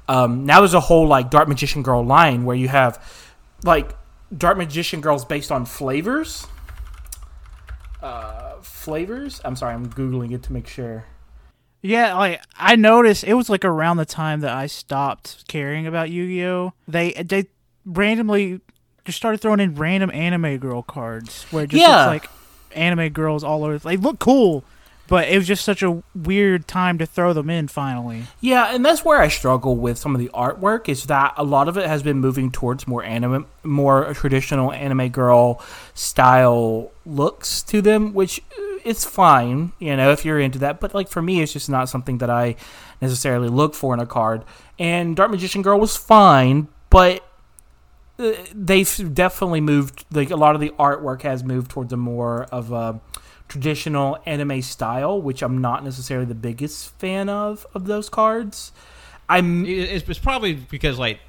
Um, 0.07 0.45
now 0.45 0.61
there's 0.61 0.73
a 0.73 0.79
whole 0.79 1.07
like 1.07 1.29
Dark 1.29 1.47
Magician 1.47 1.83
Girl 1.83 2.03
line 2.03 2.45
where 2.45 2.55
you 2.55 2.67
have 2.69 3.03
like 3.63 3.95
Dark 4.35 4.57
Magician 4.57 5.01
Girls 5.01 5.25
based 5.25 5.51
on 5.51 5.65
flavors. 5.65 6.47
Uh, 8.01 8.55
flavors. 8.61 9.41
I'm 9.43 9.55
sorry, 9.55 9.73
I'm 9.73 9.87
googling 9.87 10.31
it 10.33 10.43
to 10.43 10.53
make 10.53 10.67
sure. 10.67 11.05
Yeah, 11.81 12.15
like 12.15 12.41
I 12.57 12.75
noticed 12.75 13.23
it 13.23 13.33
was 13.35 13.49
like 13.49 13.63
around 13.63 13.97
the 13.97 14.05
time 14.05 14.41
that 14.41 14.51
I 14.51 14.67
stopped 14.67 15.47
caring 15.47 15.85
about 15.87 16.09
Yu-Gi-Oh. 16.09 16.73
They 16.87 17.11
they 17.13 17.45
randomly 17.85 18.59
just 19.05 19.17
started 19.17 19.39
throwing 19.39 19.59
in 19.59 19.75
random 19.75 20.11
anime 20.11 20.57
girl 20.57 20.81
cards 20.81 21.45
where 21.51 21.63
it 21.63 21.69
just 21.69 21.81
Yeah. 21.81 22.09
looks 22.09 22.25
like 22.25 22.29
anime 22.75 23.09
girls 23.09 23.43
all 23.43 23.63
over. 23.63 23.77
They 23.77 23.95
look 23.97 24.19
cool, 24.19 24.63
but 25.07 25.27
it 25.27 25.37
was 25.37 25.47
just 25.47 25.63
such 25.63 25.81
a 25.81 26.03
weird 26.13 26.67
time 26.67 26.97
to 26.97 27.05
throw 27.05 27.33
them 27.33 27.49
in. 27.49 27.67
Finally, 27.67 28.23
Yeah, 28.41 28.73
and 28.73 28.85
that's 28.85 29.05
where 29.05 29.21
I 29.21 29.27
struggle 29.27 29.75
with 29.75 29.97
some 29.97 30.13
of 30.13 30.19
the 30.19 30.29
artwork 30.33 30.89
is 30.89 31.05
that 31.05 31.33
a 31.37 31.43
lot 31.43 31.67
of 31.67 31.77
it 31.77 31.87
has 31.87 32.03
been 32.03 32.19
moving 32.19 32.51
towards 32.51 32.87
more 32.87 33.03
anime, 33.03 33.45
more 33.63 34.13
traditional 34.13 34.71
anime 34.71 35.09
girl 35.09 35.61
style 35.93 36.91
looks 37.05 37.61
to 37.63 37.81
them, 37.81 38.13
which 38.13 38.39
uh, 38.57 38.79
it's 38.83 39.05
fine, 39.05 39.71
you 39.79 39.95
know, 39.95 40.11
if 40.11 40.25
you're 40.25 40.39
into 40.39 40.59
that. 40.59 40.79
But 40.79 40.93
like 40.93 41.07
for 41.07 41.21
me, 41.21 41.41
it's 41.41 41.53
just 41.53 41.69
not 41.69 41.89
something 41.89 42.19
that 42.19 42.29
I 42.29 42.55
necessarily 43.01 43.49
look 43.49 43.73
for 43.73 43.93
in 43.93 43.99
a 43.99 44.05
card. 44.05 44.43
And 44.79 45.15
Dark 45.15 45.31
Magician 45.31 45.61
Girl 45.61 45.79
was 45.79 45.95
fine, 45.95 46.67
but 46.89 47.23
uh, 48.19 48.33
they've 48.53 49.13
definitely 49.13 49.61
moved. 49.61 50.05
Like 50.11 50.31
a 50.31 50.35
lot 50.35 50.55
of 50.55 50.61
the 50.61 50.69
artwork 50.71 51.21
has 51.21 51.43
moved 51.43 51.71
towards 51.71 51.93
a 51.93 51.97
more 51.97 52.43
of 52.45 52.71
a 52.71 52.99
traditional 53.47 54.17
anime 54.25 54.61
style, 54.61 55.21
which 55.21 55.41
I'm 55.41 55.59
not 55.59 55.83
necessarily 55.83 56.25
the 56.25 56.35
biggest 56.35 56.97
fan 56.99 57.29
of 57.29 57.65
of 57.73 57.85
those 57.85 58.09
cards. 58.09 58.71
I'm 59.29 59.65
It's, 59.65 60.07
it's 60.07 60.19
probably 60.19 60.53
because 60.53 60.97
like 60.97 61.19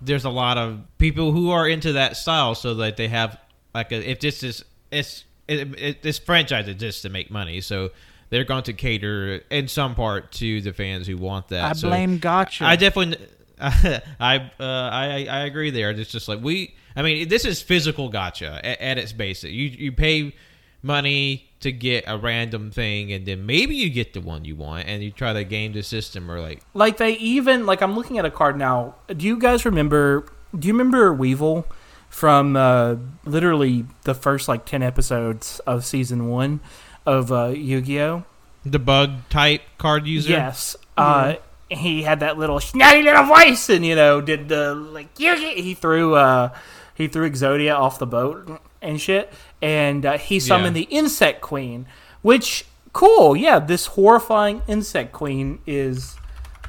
there's 0.00 0.24
a 0.24 0.30
lot 0.30 0.58
of 0.58 0.80
people 0.98 1.32
who 1.32 1.50
are 1.50 1.68
into 1.68 1.92
that 1.94 2.16
style, 2.16 2.54
so 2.54 2.74
that 2.74 2.96
they 2.96 3.08
have 3.08 3.38
like 3.74 3.92
a, 3.92 4.10
if 4.10 4.20
this 4.20 4.42
is 4.42 4.64
it's 4.90 5.24
it, 5.48 5.80
it, 5.80 6.02
this 6.02 6.18
franchise 6.18 6.68
exists 6.68 7.02
to 7.02 7.08
make 7.08 7.30
money, 7.30 7.60
so 7.60 7.90
they're 8.30 8.44
going 8.44 8.62
to 8.64 8.72
cater 8.72 9.42
in 9.50 9.68
some 9.68 9.94
part 9.94 10.32
to 10.32 10.60
the 10.60 10.72
fans 10.72 11.06
who 11.06 11.16
want 11.16 11.48
that. 11.48 11.64
I 11.64 11.72
So 11.72 11.88
blame 11.88 12.20
gacha. 12.20 12.64
I 12.64 12.76
definitely. 12.76 13.26
I, 13.62 14.50
uh, 14.58 14.64
I 14.64 15.26
I 15.30 15.40
agree 15.40 15.70
there. 15.70 15.90
It's 15.90 16.10
just 16.10 16.28
like 16.28 16.40
we. 16.40 16.74
I 16.96 17.02
mean, 17.02 17.28
this 17.28 17.44
is 17.44 17.60
physical 17.60 18.10
gacha 18.10 18.58
at, 18.64 18.80
at 18.80 18.98
its 18.98 19.12
basic. 19.12 19.52
You 19.52 19.66
you 19.66 19.92
pay 19.92 20.34
money 20.82 21.49
to 21.60 21.72
get 21.72 22.04
a 22.06 22.16
random 22.18 22.70
thing, 22.70 23.12
and 23.12 23.26
then 23.26 23.46
maybe 23.46 23.74
you 23.74 23.90
get 23.90 24.14
the 24.14 24.20
one 24.20 24.44
you 24.44 24.56
want, 24.56 24.86
and 24.86 25.02
you 25.02 25.10
try 25.10 25.32
to 25.32 25.44
game 25.44 25.72
the 25.72 25.82
system 25.82 26.30
or 26.30 26.40
like 26.40 26.62
like 26.74 26.96
they 26.96 27.12
even 27.12 27.66
like 27.66 27.80
I'm 27.82 27.94
looking 27.94 28.18
at 28.18 28.24
a 28.24 28.30
card 28.30 28.56
now. 28.56 28.96
Do 29.08 29.26
you 29.26 29.38
guys 29.38 29.64
remember? 29.64 30.26
Do 30.58 30.66
you 30.66 30.74
remember 30.74 31.12
Weevil 31.12 31.66
from 32.08 32.56
uh, 32.56 32.96
literally 33.24 33.86
the 34.02 34.14
first 34.14 34.48
like 34.48 34.64
ten 34.64 34.82
episodes 34.82 35.60
of 35.60 35.84
season 35.84 36.28
one 36.28 36.60
of 37.06 37.30
uh, 37.32 37.48
Yu-Gi-Oh? 37.48 38.24
the 38.64 38.78
bug 38.78 39.28
type 39.28 39.62
card 39.78 40.06
user. 40.06 40.30
Yes. 40.30 40.76
Uh, 40.96 41.36
he 41.68 42.02
had 42.02 42.20
that 42.20 42.36
little 42.36 42.60
snotty 42.60 43.02
little 43.02 43.24
voice, 43.24 43.68
and 43.68 43.84
you 43.86 43.94
know, 43.94 44.20
did 44.20 44.48
the 44.48 44.74
like 44.74 45.18
Yu-Gi. 45.18 45.62
He 45.62 45.74
threw 45.74 46.14
uh, 46.14 46.50
he 46.94 47.08
threw 47.08 47.30
Exodia 47.30 47.76
off 47.76 47.98
the 47.98 48.06
boat 48.06 48.60
and 48.82 49.00
shit, 49.00 49.32
and 49.62 50.04
uh, 50.06 50.18
he 50.18 50.40
summoned 50.40 50.76
Yeah. 50.76 50.84
the 50.84 50.94
Insect 50.94 51.40
Queen, 51.40 51.86
which 52.22 52.64
cool. 52.92 53.36
Yeah, 53.36 53.58
this 53.58 53.86
horrifying 53.86 54.62
Insect 54.66 55.12
Queen 55.12 55.60
is 55.66 56.16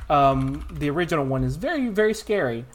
um, 0.09 0.65
the 0.71 0.89
original 0.89 1.25
one 1.25 1.43
is 1.43 1.55
very 1.55 1.87
very 1.89 2.13
scary. 2.13 2.65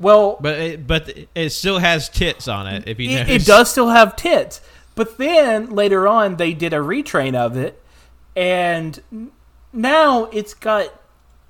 Well, 0.00 0.36
But 0.40 0.58
it, 0.58 0.86
but 0.86 1.16
it 1.34 1.50
still 1.50 1.78
has 1.78 2.08
tits 2.08 2.48
on 2.48 2.66
it. 2.66 2.88
If 2.88 2.98
you 2.98 3.10
it, 3.10 3.14
notice, 3.28 3.42
it 3.42 3.46
does 3.46 3.70
still 3.70 3.90
have 3.90 4.16
tits. 4.16 4.60
But 4.96 5.16
then 5.16 5.70
later 5.70 6.08
on, 6.08 6.36
they 6.36 6.52
did 6.54 6.72
a 6.72 6.78
retrain 6.78 7.34
of 7.36 7.56
it, 7.56 7.80
and 8.34 9.00
now 9.72 10.24
it's 10.32 10.54
got 10.54 10.92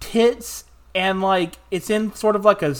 tits 0.01 0.65
and 0.95 1.23
like 1.23 1.55
it's 1.71 1.89
in 1.89 2.15
sort 2.15 2.37
of 2.37 2.45
like 2.45 2.61
a, 2.63 2.75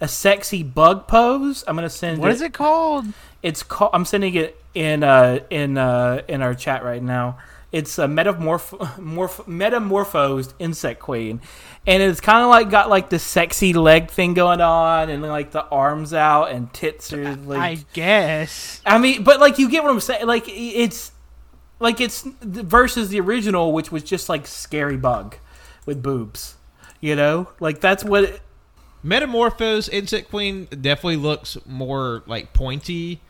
a 0.00 0.06
sexy 0.08 0.62
bug 0.62 1.08
pose. 1.08 1.64
I'm 1.66 1.74
gonna 1.76 1.88
send 1.88 2.20
what 2.20 2.30
is 2.30 2.42
it 2.42 2.52
called? 2.52 3.06
It's 3.42 3.62
called. 3.62 3.90
I'm 3.94 4.04
sending 4.04 4.34
it 4.34 4.60
in 4.76 5.02
uh 5.02 5.40
in 5.48 5.78
uh 5.78 6.22
in 6.28 6.42
our 6.42 6.54
chat 6.54 6.84
right 6.84 7.02
now. 7.02 7.38
It's 7.72 7.98
a 7.98 8.06
metamorph 8.06 8.78
morph 8.98 9.46
metamorphosed 9.48 10.54
insect 10.58 11.00
queen, 11.00 11.40
and 11.86 12.02
it's 12.02 12.20
kind 12.20 12.44
of 12.44 12.50
like 12.50 12.70
got 12.70 12.88
like 12.88 13.08
the 13.08 13.18
sexy 13.18 13.72
leg 13.72 14.10
thing 14.10 14.34
going 14.34 14.60
on, 14.60 15.08
and 15.08 15.22
like 15.22 15.50
the 15.50 15.64
arms 15.64 16.12
out 16.12 16.50
and 16.50 16.72
tits 16.72 17.12
are 17.12 17.34
like. 17.36 17.58
I 17.58 17.84
guess. 17.94 18.82
I 18.86 18.98
mean, 18.98 19.24
but 19.24 19.40
like 19.40 19.58
you 19.58 19.68
get 19.70 19.82
what 19.82 19.90
I'm 19.90 20.00
saying. 20.00 20.26
Like 20.26 20.44
it's 20.46 21.10
like 21.80 22.00
it's 22.00 22.22
versus 22.42 23.08
the 23.08 23.20
original, 23.20 23.72
which 23.72 23.90
was 23.90 24.02
just 24.04 24.28
like 24.28 24.46
scary 24.46 24.98
bug 24.98 25.36
with 25.86 26.02
boobs. 26.02 26.56
You 27.00 27.16
know, 27.16 27.48
like 27.60 27.80
that's 27.80 28.04
what. 28.04 28.24
It, 28.24 28.40
Metamorphose 29.02 29.88
Insect 29.88 30.30
Queen 30.30 30.64
definitely 30.64 31.16
looks 31.16 31.56
more 31.64 32.24
like 32.26 32.52
pointy. 32.52 33.20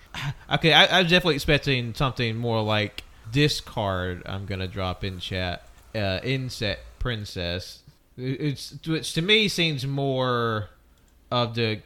Okay, 0.52 0.72
I, 0.72 0.86
I 0.86 1.02
was 1.02 1.10
definitely 1.10 1.34
expecting 1.34 1.94
something 1.94 2.36
more 2.36 2.62
like 2.62 3.02
this 3.32 3.60
card. 3.60 4.22
I'm 4.26 4.46
gonna 4.46 4.68
drop 4.68 5.04
in 5.04 5.18
chat. 5.18 5.66
Uh, 5.94 6.20
Princess. 6.98 7.80
It's 8.16 8.74
which 8.86 9.12
to 9.14 9.22
me 9.22 9.48
seems 9.48 9.86
more 9.86 10.70
of 11.30 11.54
the 11.54 11.80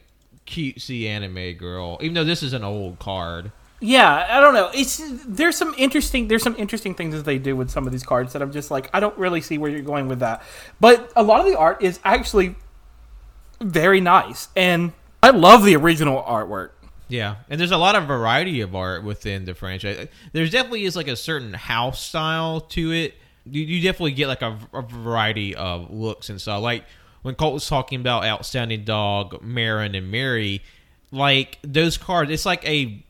cutesy 0.46 1.06
anime 1.06 1.54
girl. 1.54 1.98
Even 2.00 2.14
though 2.14 2.24
this 2.24 2.42
is 2.42 2.52
an 2.52 2.64
old 2.64 2.98
card. 2.98 3.52
yeah, 3.80 4.26
I 4.30 4.40
don't 4.40 4.54
know. 4.54 4.70
It's 4.74 5.00
there's 5.26 5.56
some 5.56 5.74
interesting 5.76 6.28
there's 6.28 6.42
some 6.42 6.56
interesting 6.56 6.94
things 6.94 7.14
that 7.14 7.24
they 7.24 7.38
do 7.38 7.56
with 7.56 7.70
some 7.70 7.86
of 7.86 7.92
these 7.92 8.02
cards 8.02 8.32
that 8.32 8.42
I'm 8.42 8.52
just 8.52 8.70
like 8.70 8.90
I 8.92 9.00
don't 9.00 9.16
really 9.18 9.40
see 9.40 9.58
where 9.58 9.70
you're 9.70 9.82
going 9.82 10.08
with 10.08 10.20
that. 10.20 10.42
But 10.80 11.12
a 11.16 11.22
lot 11.22 11.40
of 11.40 11.46
the 11.46 11.58
art 11.58 11.82
is 11.82 11.98
actually 12.04 12.56
very 13.60 14.00
nice, 14.00 14.48
and 14.56 14.92
I 15.22 15.30
love 15.30 15.64
the 15.64 15.76
original 15.76 16.22
artwork. 16.22 16.70
Yeah, 17.10 17.36
and 17.48 17.60
there's 17.60 17.70
a 17.72 17.78
lot 17.78 17.94
of 17.94 18.06
variety 18.06 18.60
of 18.60 18.74
art 18.74 19.04
within 19.04 19.44
the 19.44 19.54
franchise. 19.54 19.98
Uh, 19.98 20.06
there's 20.32 20.50
definitely 20.50 20.84
is 20.84 20.96
like 20.96 21.08
a 21.08 21.16
certain 21.16 21.52
house 21.52 22.00
style 22.00 22.60
to 22.60 22.92
it. 22.92 23.14
You, 23.44 23.62
you 23.62 23.82
definitely 23.82 24.12
get 24.12 24.28
like 24.28 24.42
a, 24.42 24.58
a 24.72 24.82
variety 24.82 25.54
of 25.54 25.90
looks 25.90 26.28
and 26.28 26.40
stuff. 26.40 26.62
Like 26.62 26.84
when 27.22 27.34
Colt 27.34 27.54
was 27.54 27.68
talking 27.68 28.00
about 28.00 28.24
Outstanding 28.24 28.84
Dog, 28.84 29.42
Marin, 29.42 29.94
and 29.94 30.10
Mary, 30.10 30.62
like 31.10 31.58
those 31.62 31.98
cards, 31.98 32.30
it's 32.30 32.46
like 32.46 32.66
a 32.66 33.04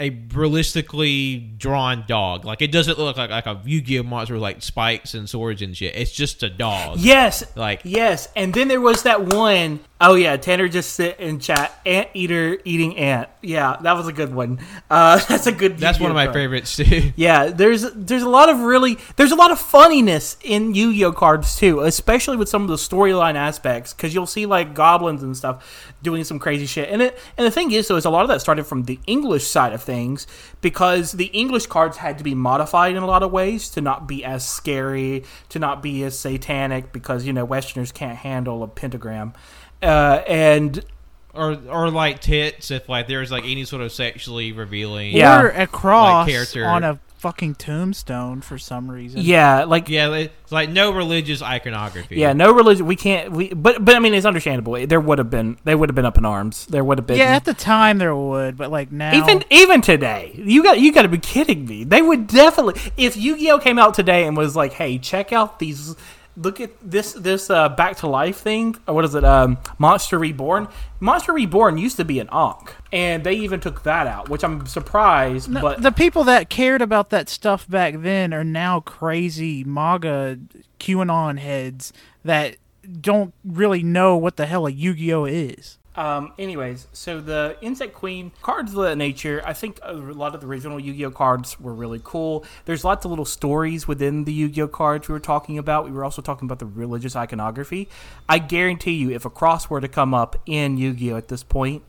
a 0.00 0.10
realistically 0.34 1.36
drawn 1.58 2.04
dog. 2.08 2.44
Like 2.44 2.62
it 2.62 2.72
doesn't 2.72 2.98
look 2.98 3.16
like 3.16 3.30
like 3.30 3.46
a 3.46 3.60
Yu-Gi-Oh 3.64 4.02
monster 4.02 4.34
with 4.34 4.42
like 4.42 4.62
spikes 4.62 5.14
and 5.14 5.28
swords 5.28 5.62
and 5.62 5.76
shit. 5.76 5.94
It's 5.94 6.10
just 6.10 6.42
a 6.42 6.48
dog. 6.48 6.98
Yes, 6.98 7.44
Like 7.54 7.82
Yes, 7.84 8.28
and 8.34 8.54
then 8.54 8.68
there 8.68 8.80
was 8.80 9.02
that 9.02 9.22
one 9.34 9.80
oh 10.00 10.14
yeah, 10.14 10.36
Tanner 10.36 10.68
just 10.68 10.94
sit 10.94 11.16
and 11.18 11.40
chat. 11.40 11.78
Ant 11.84 12.08
eater 12.14 12.58
eating 12.64 12.96
ant. 12.96 13.28
Yeah, 13.42 13.76
that 13.82 13.92
was 13.92 14.08
a 14.08 14.12
good 14.12 14.34
one. 14.34 14.58
Uh, 14.88 15.18
that's 15.28 15.46
a 15.46 15.52
good. 15.52 15.78
that's 15.78 16.00
one 16.00 16.10
of 16.10 16.14
my 16.14 16.26
card. 16.26 16.34
favorites 16.34 16.76
too. 16.76 17.12
Yeah, 17.16 17.46
there's 17.46 17.82
there's 17.92 18.22
a 18.22 18.28
lot 18.28 18.48
of 18.48 18.60
really 18.60 18.96
there's 19.16 19.32
a 19.32 19.36
lot 19.36 19.50
of 19.50 19.58
funniness 19.58 20.36
in 20.42 20.74
Yu-Gi-Oh 20.74 21.12
cards 21.12 21.56
too, 21.56 21.80
especially 21.80 22.36
with 22.36 22.48
some 22.48 22.62
of 22.62 22.68
the 22.68 22.76
storyline 22.76 23.34
aspects 23.34 23.92
because 23.92 24.14
you'll 24.14 24.26
see 24.26 24.46
like 24.46 24.74
goblins 24.74 25.22
and 25.22 25.36
stuff 25.36 25.94
doing 26.02 26.24
some 26.24 26.38
crazy 26.38 26.66
shit. 26.66 26.88
And 26.88 27.02
it 27.02 27.18
and 27.36 27.46
the 27.46 27.50
thing 27.50 27.72
is 27.72 27.88
though 27.88 27.96
is 27.96 28.04
a 28.04 28.10
lot 28.10 28.22
of 28.22 28.28
that 28.28 28.40
started 28.40 28.64
from 28.64 28.84
the 28.84 28.98
English 29.06 29.46
side 29.46 29.72
of 29.72 29.82
things 29.82 30.26
because 30.60 31.12
the 31.12 31.26
English 31.26 31.66
cards 31.66 31.98
had 31.98 32.16
to 32.18 32.24
be 32.24 32.34
modified 32.34 32.96
in 32.96 33.02
a 33.02 33.06
lot 33.06 33.22
of 33.22 33.30
ways 33.32 33.68
to 33.70 33.80
not 33.80 34.06
be 34.06 34.24
as 34.24 34.48
scary, 34.48 35.24
to 35.50 35.58
not 35.58 35.82
be 35.82 36.02
as 36.04 36.18
satanic 36.18 36.92
because 36.92 37.26
you 37.26 37.32
know 37.32 37.44
Westerners 37.44 37.92
can't 37.92 38.18
handle 38.18 38.62
a 38.62 38.68
pentagram. 38.68 39.34
Uh, 39.82 40.22
and 40.26 40.84
or 41.32 41.56
or 41.68 41.90
like 41.90 42.20
tits 42.20 42.70
if 42.70 42.88
like 42.88 43.06
there's 43.08 43.30
like 43.30 43.44
any 43.44 43.64
sort 43.64 43.82
of 43.82 43.92
sexually 43.92 44.52
revealing 44.52 45.12
Yeah. 45.16 45.42
Or 45.42 45.48
a 45.48 45.66
cross 45.66 46.28
character. 46.28 46.66
on 46.66 46.82
a 46.84 46.98
fucking 47.18 47.54
tombstone 47.54 48.40
for 48.40 48.56
some 48.58 48.90
reason. 48.90 49.20
Yeah, 49.22 49.64
like 49.64 49.88
Yeah, 49.88 50.12
it's 50.14 50.50
like 50.52 50.70
no 50.70 50.90
religious 50.92 51.40
iconography. 51.42 52.16
yeah, 52.16 52.32
no 52.32 52.52
religion. 52.52 52.84
We 52.86 52.96
can't. 52.96 53.30
We 53.30 53.54
but 53.54 53.84
but 53.84 53.94
I 53.94 54.00
mean, 54.00 54.12
it's 54.12 54.26
understandable. 54.26 54.86
There 54.86 54.98
would 55.00 55.18
have 55.18 55.30
been. 55.30 55.56
They 55.64 55.74
would 55.74 55.88
have 55.88 55.94
been 55.94 56.06
up 56.06 56.18
in 56.18 56.24
arms. 56.24 56.66
There 56.66 56.82
would 56.82 56.98
have 56.98 57.06
been. 57.06 57.18
Yeah, 57.18 57.36
at 57.36 57.44
the 57.44 57.54
time 57.54 57.98
there 57.98 58.16
would, 58.16 58.56
but 58.56 58.70
like 58.70 58.90
now, 58.90 59.14
even 59.14 59.44
even 59.50 59.82
today, 59.82 60.32
you 60.34 60.62
got 60.62 60.80
you 60.80 60.92
got 60.92 61.02
to 61.02 61.08
be 61.08 61.18
kidding 61.18 61.64
me. 61.66 61.84
They 61.84 62.02
would 62.02 62.26
definitely 62.26 62.80
if 62.96 63.16
Yu-Gi-Oh 63.16 63.58
came 63.60 63.78
out 63.78 63.94
today 63.94 64.26
and 64.26 64.36
was 64.36 64.56
like, 64.56 64.72
"Hey, 64.72 64.98
check 64.98 65.32
out 65.32 65.58
these 65.58 65.94
look 66.40 66.60
at 66.60 66.70
this 66.82 67.12
this 67.12 67.50
uh, 67.50 67.68
back 67.68 67.96
to 67.98 68.06
life 68.06 68.38
thing. 68.38 68.76
Or 68.88 68.94
what 68.94 69.04
is 69.04 69.14
it? 69.14 69.24
Um, 69.24 69.58
monster 69.78 70.18
reborn. 70.18 70.68
Monster 70.98 71.32
reborn 71.32 71.78
used 71.78 71.96
to 71.96 72.04
be 72.04 72.18
an 72.20 72.28
ankh 72.32 72.74
and 72.92 73.24
they 73.24 73.34
even 73.34 73.60
took 73.60 73.84
that 73.84 74.06
out 74.06 74.28
which 74.28 74.42
i'm 74.42 74.66
surprised 74.66 75.48
No, 75.48 75.60
but 75.60 75.82
the 75.82 75.92
people 75.92 76.24
that 76.24 76.50
cared 76.50 76.82
about 76.82 77.10
that 77.10 77.28
stuff 77.28 77.68
back 77.68 77.94
then 77.98 78.34
are 78.34 78.44
now 78.44 78.80
crazy 78.80 79.64
MAGA 79.64 80.38
QAnon 80.78 81.38
heads 81.38 81.92
that 82.24 82.56
don't 83.00 83.34
really 83.44 83.82
know 83.82 84.16
what 84.16 84.36
the 84.36 84.46
hell 84.46 84.66
a 84.66 84.70
Yu-Gi-Oh 84.70 85.26
is. 85.26 85.78
Um, 85.96 86.32
anyways, 86.38 86.86
so 86.92 87.20
the 87.20 87.56
Insect 87.60 87.94
Queen 87.94 88.30
cards 88.42 88.72
of 88.74 88.82
that 88.84 88.96
nature, 88.96 89.42
I 89.44 89.52
think 89.54 89.80
a 89.82 89.92
lot 89.92 90.34
of 90.34 90.40
the 90.40 90.46
original 90.46 90.78
Yu 90.78 90.92
Gi 90.92 91.06
Oh 91.06 91.10
cards 91.10 91.58
were 91.58 91.74
really 91.74 92.00
cool. 92.02 92.44
There's 92.64 92.84
lots 92.84 93.04
of 93.04 93.10
little 93.10 93.24
stories 93.24 93.88
within 93.88 94.24
the 94.24 94.32
Yu 94.32 94.48
Gi 94.48 94.62
Oh 94.62 94.68
cards 94.68 95.08
we 95.08 95.12
were 95.12 95.20
talking 95.20 95.58
about. 95.58 95.84
We 95.84 95.90
were 95.90 96.04
also 96.04 96.22
talking 96.22 96.46
about 96.46 96.60
the 96.60 96.66
religious 96.66 97.16
iconography. 97.16 97.88
I 98.28 98.38
guarantee 98.38 98.92
you, 98.92 99.10
if 99.10 99.24
a 99.24 99.30
cross 99.30 99.68
were 99.68 99.80
to 99.80 99.88
come 99.88 100.14
up 100.14 100.40
in 100.46 100.78
Yu 100.78 100.94
Gi 100.94 101.12
Oh 101.12 101.16
at 101.16 101.28
this 101.28 101.42
point, 101.42 101.82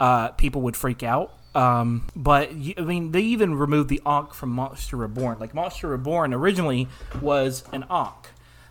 uh, 0.00 0.30
people 0.30 0.62
would 0.62 0.76
freak 0.76 1.04
out. 1.04 1.32
Um, 1.54 2.08
but 2.16 2.50
I 2.50 2.82
mean, 2.82 3.12
they 3.12 3.20
even 3.20 3.54
removed 3.54 3.88
the 3.88 4.02
Ankh 4.04 4.34
from 4.34 4.50
Monster 4.50 4.96
Reborn. 4.96 5.38
Like 5.38 5.54
Monster 5.54 5.88
Reborn 5.88 6.34
originally 6.34 6.88
was 7.22 7.62
an 7.72 7.84
Ankh, 7.88 8.30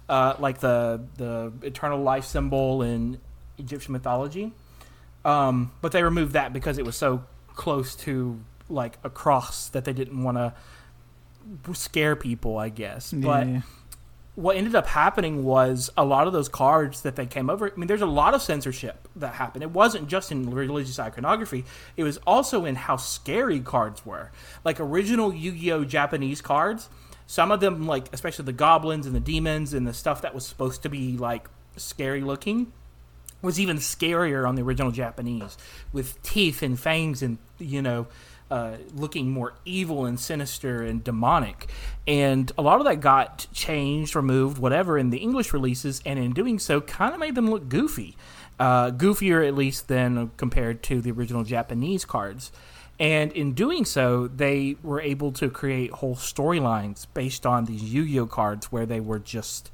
uh, 0.10 0.36
like 0.40 0.60
the 0.60 1.06
the 1.16 1.54
eternal 1.62 2.02
life 2.02 2.26
symbol 2.26 2.82
in 2.82 3.22
Egyptian 3.58 3.94
mythology. 3.94 4.52
Um, 5.26 5.72
but 5.82 5.92
they 5.92 6.04
removed 6.04 6.34
that 6.34 6.54
because 6.54 6.78
it 6.78 6.86
was 6.86 6.96
so 6.96 7.24
close 7.56 7.96
to 7.96 8.40
like 8.70 8.98
a 9.04 9.10
cross 9.10 9.70
that 9.70 9.86
they 9.86 9.94
didn't 9.94 10.22
want 10.24 10.38
to 10.38 10.54
scare 11.74 12.16
people, 12.16 12.58
I 12.58 12.70
guess. 12.70 13.12
But 13.12 13.48
what 14.36 14.58
ended 14.58 14.74
up 14.76 14.88
happening 14.88 15.44
was 15.44 15.92
a 15.96 16.04
lot 16.04 16.26
of 16.26 16.34
those 16.34 16.50
cards 16.50 17.02
that 17.02 17.16
they 17.16 17.26
came 17.26 17.50
over. 17.50 17.72
I 17.72 17.76
mean, 17.78 17.88
there's 17.88 18.02
a 18.02 18.08
lot 18.08 18.34
of 18.34 18.42
censorship 18.42 19.08
that 19.16 19.36
happened. 19.36 19.64
It 19.64 19.72
wasn't 19.72 20.08
just 20.08 20.32
in 20.32 20.50
religious 20.50 20.98
iconography; 21.00 21.66
it 21.96 22.04
was 22.04 22.18
also 22.26 22.66
in 22.66 22.76
how 22.76 22.98
scary 22.98 23.60
cards 23.60 24.06
were. 24.06 24.32
Like 24.64 24.80
original 24.80 25.34
Yu-Gi-Oh 25.34 25.86
Japanese 25.86 26.42
cards, 26.42 26.90
some 27.28 27.52
of 27.52 27.60
them, 27.60 27.86
like 27.86 28.08
especially 28.12 28.46
the 28.46 28.54
goblins 28.54 29.06
and 29.06 29.16
the 29.16 29.20
demons 29.20 29.74
and 29.74 29.88
the 29.88 29.94
stuff 29.94 30.22
that 30.24 30.34
was 30.34 30.46
supposed 30.46 30.82
to 30.84 30.90
be 30.90 31.18
like 31.18 31.48
scary 31.78 32.22
looking, 32.22 32.74
was 33.44 33.60
even 33.60 33.78
scarier 33.78 34.48
on 34.48 34.56
the 34.56 34.64
original 34.64 34.92
Japanese, 34.92 35.56
with 35.92 36.20
teeth 36.24 36.64
and 36.64 36.80
fangs 36.80 37.22
and 37.22 37.38
you 37.60 37.82
know, 37.82 38.08
uh, 38.50 38.78
looking 38.94 39.32
more 39.32 39.54
evil 39.66 40.06
and 40.06 40.20
sinister 40.20 40.82
and 40.82 41.04
demonic. 41.04 41.70
And 42.08 42.52
a 42.58 42.62
lot 42.62 42.80
of 42.80 42.86
that 42.86 43.00
got 43.00 43.48
changed, 43.54 44.16
removed, 44.16 44.58
whatever 44.58 44.98
in 44.98 45.10
the 45.10 45.18
English 45.18 45.54
releases, 45.54 46.02
and 46.06 46.20
in 46.20 46.34
doing 46.34 46.60
so, 46.60 46.82
kind 46.82 47.14
of 47.14 47.20
made 47.20 47.36
them 47.36 47.50
look 47.50 47.70
goofy, 47.70 48.16
uh, 48.60 48.92
goofier 48.92 49.48
at 49.48 49.56
least 49.56 49.88
than 49.88 50.32
compared 50.38 50.84
to 50.84 51.02
the 51.02 51.12
original 51.12 51.44
Japanese 51.44 52.06
cards. 52.06 52.52
And 53.00 53.32
in 53.32 53.54
doing 53.54 53.86
so, 53.86 54.28
they 54.28 54.76
were 54.84 55.02
able 55.02 55.32
to 55.34 55.50
create 55.50 55.92
whole 55.92 56.16
storylines 56.16 57.08
based 57.14 57.46
on 57.46 57.66
these 57.66 57.84
Yu-Gi-Oh 57.84 58.28
cards, 58.28 58.72
where 58.72 58.86
they 58.86 59.00
were 59.00 59.20
just 59.20 59.72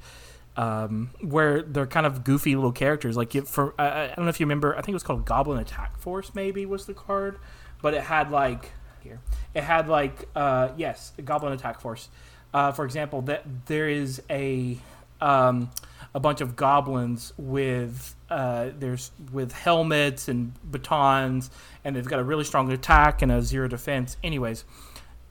um, 0.56 1.10
where 1.20 1.62
they're 1.62 1.86
kind 1.86 2.06
of 2.06 2.24
goofy 2.24 2.54
little 2.54 2.72
characters. 2.72 3.16
Like 3.16 3.32
for 3.46 3.74
I, 3.78 4.04
I 4.04 4.06
don't 4.08 4.24
know 4.24 4.28
if 4.28 4.40
you 4.40 4.46
remember, 4.46 4.74
I 4.74 4.78
think 4.78 4.90
it 4.90 4.94
was 4.94 5.02
called 5.02 5.24
Goblin 5.24 5.58
Attack 5.58 5.98
Force. 5.98 6.34
Maybe 6.34 6.66
was 6.66 6.86
the 6.86 6.94
card, 6.94 7.38
but 7.82 7.94
it 7.94 8.02
had 8.02 8.30
like 8.30 8.72
here 9.00 9.20
it 9.54 9.62
had 9.62 9.88
like 9.88 10.28
uh, 10.34 10.70
yes, 10.76 11.12
Goblin 11.24 11.52
Attack 11.52 11.80
Force. 11.80 12.08
Uh, 12.52 12.72
for 12.72 12.84
example, 12.84 13.22
that 13.22 13.44
there 13.66 13.88
is 13.88 14.22
a 14.28 14.76
um, 15.20 15.70
a 16.14 16.20
bunch 16.20 16.40
of 16.40 16.56
goblins 16.56 17.32
with 17.36 18.14
uh, 18.28 18.70
there's 18.78 19.12
with 19.32 19.52
helmets 19.52 20.28
and 20.28 20.52
batons, 20.68 21.50
and 21.84 21.94
they've 21.94 22.06
got 22.06 22.18
a 22.18 22.24
really 22.24 22.44
strong 22.44 22.70
attack 22.72 23.22
and 23.22 23.30
a 23.30 23.42
zero 23.42 23.68
defense. 23.68 24.16
Anyways, 24.22 24.64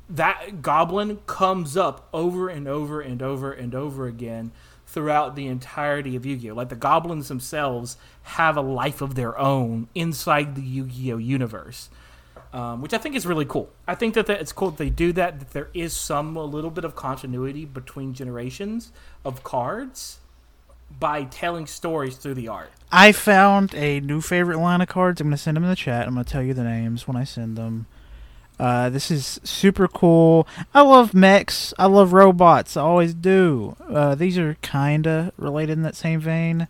that 0.09 0.61
goblin 0.61 1.19
comes 1.27 1.75
up 1.75 2.07
over 2.13 2.49
and 2.49 2.67
over 2.67 3.01
and 3.01 3.21
over 3.21 3.51
and 3.51 3.75
over 3.75 4.07
again 4.07 4.51
throughout 4.89 5.35
the 5.35 5.45
entirety 5.45 6.15
of 6.15 6.25
Yu-Gi-Oh. 6.25 6.55
Like 6.55 6.69
the 6.69 6.75
goblins 6.75 7.27
themselves 7.27 7.95
have 8.23 8.57
a 8.57 8.61
life 8.61 9.01
of 9.01 9.13
their 9.13 9.37
own 9.37 9.87
inside 9.93 10.55
the 10.55 10.63
Yu-Gi-Oh 10.63 11.17
universe, 11.17 11.89
um, 12.51 12.81
which 12.81 12.93
I 12.93 12.97
think 12.97 13.15
is 13.15 13.27
really 13.27 13.45
cool. 13.45 13.69
I 13.87 13.93
think 13.93 14.15
that, 14.15 14.25
that 14.25 14.41
it's 14.41 14.51
cool 14.51 14.71
that 14.71 14.77
they 14.77 14.89
do 14.89 15.13
that. 15.13 15.39
That 15.39 15.51
there 15.51 15.69
is 15.75 15.93
some 15.93 16.35
a 16.35 16.43
little 16.43 16.71
bit 16.71 16.83
of 16.83 16.95
continuity 16.95 17.65
between 17.65 18.15
generations 18.15 18.91
of 19.23 19.43
cards 19.43 20.17
by 20.99 21.23
telling 21.23 21.67
stories 21.67 22.17
through 22.17 22.33
the 22.33 22.47
art. 22.47 22.71
I 22.91 23.11
found 23.11 23.75
a 23.75 23.99
new 23.99 24.21
favorite 24.21 24.57
line 24.57 24.81
of 24.81 24.87
cards. 24.87 25.21
I'm 25.21 25.27
going 25.27 25.37
to 25.37 25.37
send 25.37 25.55
them 25.55 25.63
in 25.63 25.69
the 25.69 25.75
chat. 25.75 26.07
I'm 26.07 26.15
going 26.15 26.25
to 26.25 26.31
tell 26.31 26.41
you 26.41 26.55
the 26.55 26.63
names 26.63 27.07
when 27.07 27.15
I 27.15 27.25
send 27.25 27.57
them. 27.57 27.85
Uh, 28.59 28.89
this 28.89 29.09
is 29.09 29.39
super 29.43 29.87
cool. 29.87 30.45
I 30.73 30.81
love 30.81 31.13
mechs. 31.13 31.73
I 31.79 31.85
love 31.85 32.11
robots. 32.11 32.75
I 32.75 32.81
always 32.81 33.13
do. 33.13 33.75
Uh, 33.89 34.15
these 34.15 34.37
are 34.37 34.55
kind 34.61 35.07
of 35.07 35.31
related 35.37 35.73
in 35.73 35.83
that 35.83 35.95
same 35.95 36.19
vein. 36.19 36.67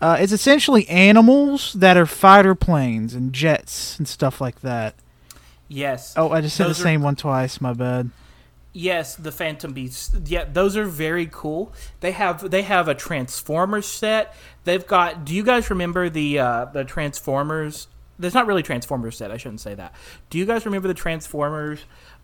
Uh, 0.00 0.16
it's 0.18 0.32
essentially 0.32 0.88
animals 0.88 1.72
that 1.74 1.96
are 1.96 2.06
fighter 2.06 2.56
planes 2.56 3.14
and 3.14 3.32
jets 3.32 3.96
and 3.98 4.08
stuff 4.08 4.40
like 4.40 4.60
that. 4.62 4.94
Yes. 5.68 6.14
Oh, 6.16 6.30
I 6.30 6.40
just 6.40 6.56
said 6.56 6.64
the 6.64 6.68
Those 6.70 6.80
are- 6.80 6.82
same 6.82 7.02
one 7.02 7.14
twice. 7.16 7.60
My 7.60 7.72
bad. 7.72 8.10
Yes, 8.74 9.14
the 9.16 9.30
Phantom 9.30 9.72
Beasts. 9.74 10.14
Yeah, 10.26 10.46
those 10.50 10.78
are 10.78 10.86
very 10.86 11.28
cool. 11.30 11.72
They 12.00 12.12
have 12.12 12.50
they 12.50 12.62
have 12.62 12.88
a 12.88 12.94
Transformers 12.94 13.84
set. 13.86 14.34
They've 14.64 14.86
got. 14.86 15.26
Do 15.26 15.34
you 15.34 15.42
guys 15.44 15.68
remember 15.68 16.08
the 16.08 16.38
uh, 16.38 16.64
the 16.66 16.82
Transformers? 16.82 17.86
There's 18.22 18.34
not 18.34 18.46
really 18.46 18.62
Transformers 18.62 19.16
set. 19.16 19.30
I 19.30 19.36
shouldn't 19.36 19.60
say 19.60 19.74
that. 19.74 19.94
Do 20.30 20.38
you 20.38 20.46
guys 20.46 20.64
remember 20.64 20.88
the 20.88 20.94
Transformers? 20.94 21.80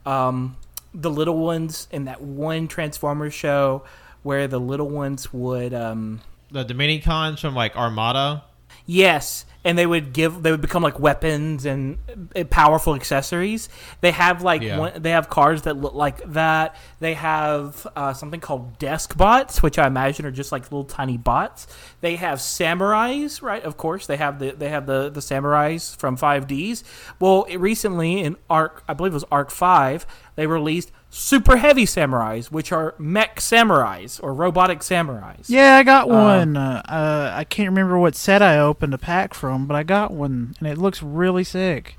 Um, 0.07 0.57
the 0.95 1.11
little 1.11 1.37
ones 1.37 1.87
in 1.91 2.07
that 2.07 2.23
one 2.23 2.69
Transformers 2.69 3.35
show 3.35 3.85
where 4.23 4.49
the 4.49 4.59
little 4.59 4.89
ones 4.89 5.33
would. 5.33 5.75
Um, 5.75 6.21
The 6.51 6.65
Dominicons 6.65 7.41
from 7.41 7.55
like 7.55 7.77
Armada. 7.77 8.45
Yes, 8.87 9.45
and 9.65 9.77
they 9.77 9.87
would 9.87 10.13
give 10.13 10.43
they 10.43 10.51
would 10.51 10.61
become 10.61 10.83
like 10.83 10.99
weapons 11.01 11.67
and 11.67 11.99
uh, 12.37 12.45
powerful 12.45 12.95
accessories. 12.95 13.69
They 14.01 14.13
have 14.13 14.43
like 14.43 14.63
Yeah. 14.63 14.79
one, 14.79 15.03
they 15.03 15.11
have 15.11 15.29
cards 15.29 15.63
that 15.63 15.77
look 15.77 15.95
like 15.95 16.23
that. 16.33 16.77
They 17.01 17.15
have 17.15 17.87
uh, 17.97 18.13
something 18.15 18.41
called 18.41 18.79
Deskbots, 18.79 19.63
which 19.63 19.79
I 19.79 19.87
imagine 19.87 20.25
are 20.27 20.31
just 20.31 20.53
like 20.53 20.63
little 20.65 20.85
tiny 20.85 21.17
bots. 21.17 21.67
They 22.01 22.17
have 22.17 22.39
samurais, 22.39 23.43
right? 23.43 23.63
Of 23.63 23.77
course, 23.77 24.07
they 24.07 24.17
have 24.17 24.39
the 24.39 24.53
they 24.53 24.69
have 24.69 24.87
the 24.87 25.11
the 25.11 25.21
samurais 25.21 25.97
from 25.97 26.17
5Ds. 26.17 26.85
Well, 27.21 27.45
it, 27.49 27.57
recently 27.59 28.21
in 28.21 28.37
Arc, 28.49 28.85
I 28.89 28.95
believe 28.95 29.13
it 29.13 29.15
was 29.15 29.25
ARC-V, 29.31 30.07
they 30.37 30.47
released 30.47 30.93
super 31.11 31.57
heavy 31.57 31.85
samurais, 31.87 32.51
which 32.53 32.71
are 32.71 32.95
mech 32.99 33.37
samurais 33.41 34.23
or 34.23 34.35
robotic 34.35 34.81
samurais. 34.81 35.47
Yeah, 35.49 35.77
I 35.77 35.83
got 35.83 36.09
one. 36.09 36.57
Uh, 36.57 36.83
uh, 36.87 37.33
I 37.35 37.45
can't 37.45 37.71
remember 37.71 37.99
what 37.99 38.15
set 38.15 38.43
I 38.43 38.59
opened 38.59 38.93
a 38.95 38.99
pack 38.99 39.33
from, 39.49 39.67
but 39.67 39.75
I 39.77 39.83
got 39.83 40.11
one, 40.11 40.55
and 40.59 40.69
it 40.69 40.77
looks 40.77 41.03
really 41.03 41.43
sick. 41.43 41.97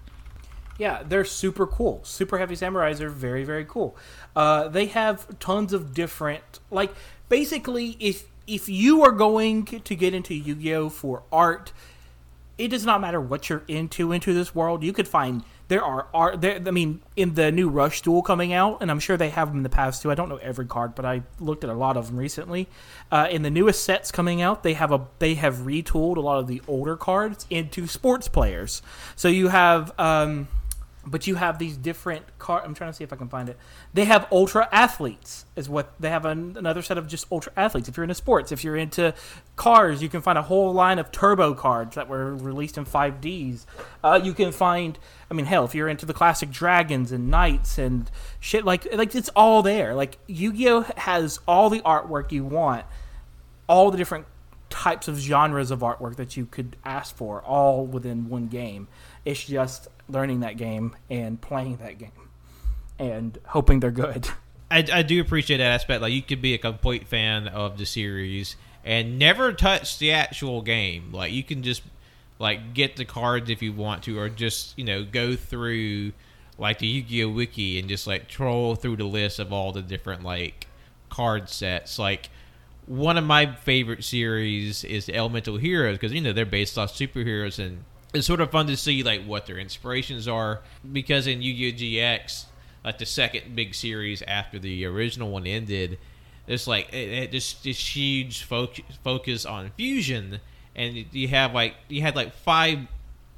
Yeah, 0.77 1.01
they're 1.03 1.25
super 1.25 1.65
cool. 1.65 1.99
Super 2.03 2.37
heavy 2.37 2.55
samurais 2.55 3.01
are 3.01 3.09
very 3.09 3.43
very 3.43 3.65
cool. 3.65 3.97
Uh, 4.35 4.67
they 4.67 4.85
have 4.85 5.39
tons 5.39 5.73
of 5.73 5.93
different 5.93 6.59
like 6.69 6.93
basically 7.27 7.97
if 7.99 8.25
if 8.45 8.69
you 8.69 9.03
are 9.03 9.11
going 9.11 9.65
to 9.65 9.95
get 9.95 10.13
into 10.13 10.33
Yu-Gi-Oh 10.33 10.89
for 10.89 11.23
art, 11.31 11.73
it 12.59 12.67
does 12.67 12.85
not 12.85 12.99
matter 12.99 13.21
what 13.21 13.49
you're 13.49 13.63
into 13.67 14.11
into 14.11 14.33
this 14.33 14.53
world. 14.53 14.83
You 14.83 14.91
could 14.91 15.07
find 15.07 15.43
there 15.69 15.83
are 15.83 16.07
art 16.13 16.41
there. 16.41 16.61
I 16.65 16.71
mean, 16.71 17.01
in 17.15 17.35
the 17.35 17.51
new 17.51 17.69
Rush 17.69 18.01
Duel 18.01 18.21
coming 18.21 18.51
out, 18.51 18.81
and 18.81 18.91
I'm 18.91 18.99
sure 18.99 19.15
they 19.15 19.29
have 19.29 19.47
them 19.47 19.57
in 19.57 19.63
the 19.63 19.69
past 19.69 20.01
too. 20.01 20.11
I 20.11 20.15
don't 20.15 20.27
know 20.27 20.37
every 20.37 20.65
card, 20.65 20.93
but 20.93 21.05
I 21.05 21.23
looked 21.39 21.63
at 21.63 21.69
a 21.69 21.73
lot 21.73 21.95
of 21.95 22.07
them 22.07 22.17
recently. 22.17 22.67
Uh, 23.11 23.27
in 23.31 23.43
the 23.43 23.49
newest 23.49 23.83
sets 23.85 24.11
coming 24.11 24.41
out, 24.41 24.61
they 24.61 24.73
have 24.73 24.91
a 24.91 25.07
they 25.19 25.35
have 25.35 25.59
retooled 25.59 26.17
a 26.17 26.21
lot 26.21 26.39
of 26.39 26.47
the 26.47 26.61
older 26.67 26.97
cards 26.97 27.47
into 27.49 27.87
sports 27.87 28.27
players. 28.27 28.81
So 29.15 29.29
you 29.29 29.47
have. 29.47 29.97
Um, 29.97 30.49
but 31.05 31.27
you 31.27 31.35
have 31.35 31.59
these 31.59 31.77
different 31.77 32.37
car. 32.39 32.61
I'm 32.63 32.73
trying 32.73 32.91
to 32.91 32.93
see 32.93 33.03
if 33.03 33.13
I 33.13 33.15
can 33.15 33.29
find 33.29 33.47
it. 33.47 33.57
They 33.93 34.05
have 34.05 34.27
ultra 34.31 34.67
athletes, 34.71 35.45
is 35.55 35.69
what 35.69 35.93
they 35.99 36.09
have 36.09 36.25
an, 36.25 36.55
another 36.57 36.81
set 36.81 36.97
of 36.97 37.07
just 37.07 37.25
ultra 37.31 37.53
athletes. 37.55 37.87
If 37.87 37.95
you're 37.95 38.03
into 38.03 38.15
sports, 38.15 38.51
if 38.51 38.63
you're 38.63 38.75
into 38.75 39.13
cars, 39.55 40.01
you 40.01 40.09
can 40.09 40.21
find 40.21 40.37
a 40.37 40.41
whole 40.41 40.73
line 40.73 40.99
of 40.99 41.11
turbo 41.11 41.53
cards 41.53 41.95
that 41.95 42.09
were 42.09 42.35
released 42.35 42.77
in 42.77 42.85
5Ds. 42.85 43.65
Uh, 44.03 44.19
you 44.21 44.33
can 44.33 44.51
find, 44.51 44.99
I 45.31 45.33
mean, 45.33 45.45
hell, 45.45 45.63
if 45.65 45.73
you're 45.73 45.89
into 45.89 46.05
the 46.05 46.13
classic 46.13 46.51
dragons 46.51 47.11
and 47.11 47.29
knights 47.29 47.77
and 47.77 48.09
shit 48.39 48.65
like 48.65 48.87
like 48.93 49.15
it's 49.15 49.29
all 49.29 49.61
there. 49.61 49.95
Like 49.95 50.17
Yu-Gi-Oh 50.27 50.81
has 50.97 51.39
all 51.47 51.69
the 51.69 51.79
artwork 51.81 52.31
you 52.31 52.43
want, 52.43 52.85
all 53.67 53.89
the 53.89 53.97
different 53.97 54.25
types 54.69 55.07
of 55.07 55.17
genres 55.17 55.71
of 55.71 55.79
artwork 55.79 56.15
that 56.17 56.37
you 56.37 56.45
could 56.45 56.75
ask 56.85 57.15
for, 57.15 57.41
all 57.41 57.85
within 57.85 58.29
one 58.29 58.47
game. 58.47 58.87
It's 59.25 59.43
just 59.45 59.87
learning 60.09 60.41
that 60.41 60.57
game 60.57 60.95
and 61.09 61.39
playing 61.39 61.77
that 61.77 61.97
game 61.97 62.11
and 62.97 63.37
hoping 63.47 63.79
they're 63.79 63.91
good. 63.91 64.29
I, 64.71 64.85
I 64.91 65.01
do 65.01 65.19
appreciate 65.21 65.57
that 65.57 65.71
aspect. 65.71 66.01
Like 66.01 66.13
you 66.13 66.21
could 66.21 66.41
be 66.41 66.53
a 66.53 66.57
complete 66.57 67.07
fan 67.07 67.47
of 67.47 67.77
the 67.77 67.85
series 67.85 68.55
and 68.83 69.17
never 69.17 69.51
touch 69.53 69.97
the 69.97 70.11
actual 70.11 70.61
game. 70.61 71.11
Like 71.11 71.31
you 71.31 71.43
can 71.43 71.63
just 71.63 71.81
like 72.37 72.73
get 72.73 72.95
the 72.95 73.05
cards 73.05 73.49
if 73.49 73.61
you 73.61 73.73
want 73.73 74.03
to, 74.03 74.19
or 74.19 74.29
just 74.29 74.77
you 74.77 74.85
know 74.85 75.03
go 75.03 75.35
through 75.35 76.13
like 76.57 76.79
the 76.79 76.87
Yu-Gi-Oh 76.87 77.29
wiki 77.29 77.79
and 77.79 77.87
just 77.87 78.05
like 78.05 78.27
troll 78.27 78.75
through 78.75 78.97
the 78.97 79.05
list 79.05 79.39
of 79.39 79.53
all 79.53 79.71
the 79.71 79.81
different 79.81 80.23
like 80.23 80.67
card 81.09 81.49
sets. 81.49 81.97
Like 81.97 82.29
one 82.85 83.17
of 83.17 83.23
my 83.23 83.53
favorite 83.55 84.03
series 84.03 84.83
is 84.83 85.05
the 85.05 85.15
Elemental 85.15 85.57
Heroes 85.57 85.97
because 85.97 86.13
you 86.13 86.21
know 86.21 86.33
they're 86.33 86.45
based 86.45 86.77
off 86.77 86.93
superheroes 86.93 87.63
and 87.63 87.83
it's 88.13 88.27
sort 88.27 88.41
of 88.41 88.51
fun 88.51 88.67
to 88.67 88.77
see 88.77 89.03
like 89.03 89.23
what 89.25 89.45
their 89.45 89.57
inspirations 89.57 90.27
are 90.27 90.61
because 90.91 91.27
in 91.27 91.41
Yu-Gi-Oh 91.41 91.77
GX, 91.77 92.45
like 92.83 92.97
the 92.97 93.05
second 93.05 93.55
big 93.55 93.75
series 93.75 94.21
after 94.23 94.57
the 94.57 94.85
original 94.85 95.29
one 95.29 95.45
ended, 95.45 95.97
it's 96.47 96.65
like 96.65 96.91
it, 96.93 97.09
it 97.09 97.31
just 97.31 97.63
this 97.63 97.95
huge 97.95 98.43
focus 98.43 98.83
focus 99.03 99.45
on 99.45 99.71
fusion, 99.77 100.39
and 100.75 101.05
you 101.11 101.27
have 101.27 101.53
like 101.53 101.75
you 101.87 102.01
had 102.01 102.15
like 102.15 102.33
five 102.33 102.79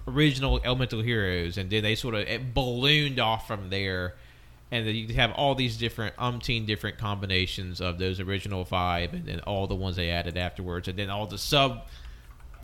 original 0.08 0.62
elemental 0.64 1.02
heroes, 1.02 1.58
and 1.58 1.70
then 1.70 1.84
they 1.84 1.96
sort 1.96 2.16
of 2.16 2.22
it 2.22 2.54
ballooned 2.54 3.20
off 3.20 3.48
from 3.48 3.70
there. 3.70 4.16
And 4.74 4.88
then 4.88 4.96
you 4.96 5.14
have 5.16 5.34
all 5.34 5.54
these 5.54 5.76
different 5.76 6.16
umpteen 6.16 6.66
different 6.66 6.98
combinations 6.98 7.82
of 7.82 8.00
those 8.00 8.22
original 8.22 8.64
five, 8.64 9.14
and 9.14 9.26
then 9.26 9.42
all 9.42 9.68
the 9.68 9.76
ones 9.76 9.98
they 9.98 10.10
added 10.10 10.38
afterwards, 10.38 10.88
and 10.88 10.98
then 10.98 11.10
all 11.10 11.28
the 11.28 11.38
sub 11.38 11.82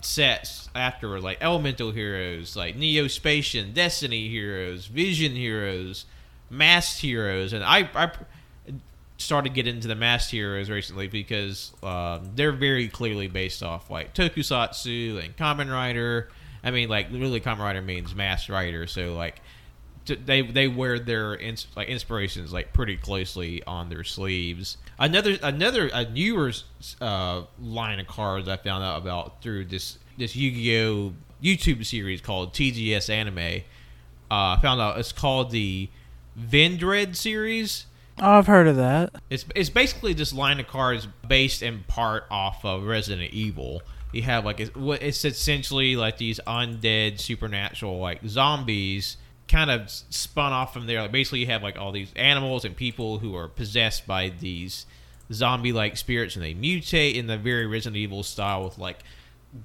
sets 0.04 0.68
after 0.74 1.08
were 1.08 1.20
like 1.20 1.38
elemental 1.40 1.90
heroes, 1.92 2.56
like 2.56 2.76
Neo 2.76 3.02
Neo-Spacian, 3.02 3.74
Destiny 3.74 4.28
heroes, 4.28 4.86
Vision 4.86 5.32
heroes, 5.32 6.04
Masked 6.50 7.00
heroes, 7.00 7.52
and 7.52 7.64
I 7.64 7.88
I 7.94 8.10
started 9.18 9.52
getting 9.52 9.76
into 9.76 9.88
the 9.88 9.94
Masked 9.96 10.30
heroes 10.30 10.70
recently 10.70 11.08
because 11.08 11.72
um, 11.82 12.30
they're 12.34 12.52
very 12.52 12.88
clearly 12.88 13.26
based 13.26 13.62
off 13.62 13.90
like 13.90 14.14
Tokusatsu 14.14 15.22
and 15.22 15.36
Kamen 15.36 15.70
Rider. 15.70 16.28
I 16.62 16.70
mean, 16.70 16.88
like 16.88 17.08
really, 17.10 17.40
Kamen 17.40 17.58
Rider 17.58 17.82
means 17.82 18.14
Masked 18.14 18.48
Rider, 18.48 18.86
so 18.86 19.14
like 19.14 19.40
they 20.06 20.42
they 20.42 20.68
wear 20.68 20.98
their 20.98 21.36
ins- 21.36 21.66
like 21.76 21.88
inspirations 21.88 22.52
like 22.52 22.72
pretty 22.72 22.96
closely 22.96 23.62
on 23.64 23.88
their 23.90 24.04
sleeves. 24.04 24.78
Another 24.98 25.38
another 25.42 25.88
a 25.92 26.04
newer 26.04 26.52
uh, 27.00 27.42
line 27.60 28.00
of 28.00 28.06
cards 28.08 28.48
I 28.48 28.56
found 28.56 28.82
out 28.82 29.00
about 29.00 29.42
through 29.42 29.66
this 29.66 29.98
this 30.16 30.34
Yu-Gi-Oh 30.34 31.12
YouTube 31.42 31.86
series 31.86 32.20
called 32.20 32.52
TGS 32.52 33.08
Anime. 33.08 33.62
Uh, 34.30 34.56
I 34.56 34.58
found 34.60 34.80
out 34.80 34.98
it's 34.98 35.12
called 35.12 35.52
the 35.52 35.88
Vendread 36.38 37.14
series. 37.14 37.86
Oh, 38.20 38.38
I've 38.38 38.48
heard 38.48 38.66
of 38.66 38.76
that. 38.76 39.12
It's 39.30 39.44
it's 39.54 39.70
basically 39.70 40.12
this 40.14 40.32
line 40.32 40.58
of 40.58 40.66
cards 40.66 41.06
based 41.26 41.62
in 41.62 41.84
part 41.86 42.24
off 42.30 42.64
of 42.64 42.82
Resident 42.82 43.32
Evil. 43.32 43.82
You 44.12 44.22
have 44.22 44.44
like 44.44 44.58
it's, 44.58 44.72
it's 44.76 45.24
essentially 45.24 45.94
like 45.94 46.18
these 46.18 46.40
undead 46.46 47.20
supernatural 47.20 47.98
like 47.98 48.20
zombies 48.26 49.16
kind 49.48 49.70
of 49.70 49.90
spun 49.90 50.52
off 50.52 50.72
from 50.72 50.86
there. 50.86 51.02
Like 51.02 51.12
basically 51.12 51.40
you 51.40 51.46
have 51.46 51.62
like 51.62 51.78
all 51.78 51.92
these 51.92 52.12
animals 52.14 52.64
and 52.64 52.76
people 52.76 53.18
who 53.18 53.34
are 53.34 53.48
possessed 53.48 54.06
by 54.06 54.28
these 54.28 54.86
zombie 55.32 55.72
like 55.72 55.96
spirits 55.96 56.36
and 56.36 56.44
they 56.44 56.54
mutate 56.54 57.14
in 57.14 57.26
the 57.26 57.36
very 57.36 57.66
Resident 57.66 57.96
Evil 57.96 58.22
style 58.22 58.64
with 58.64 58.78
like 58.78 58.98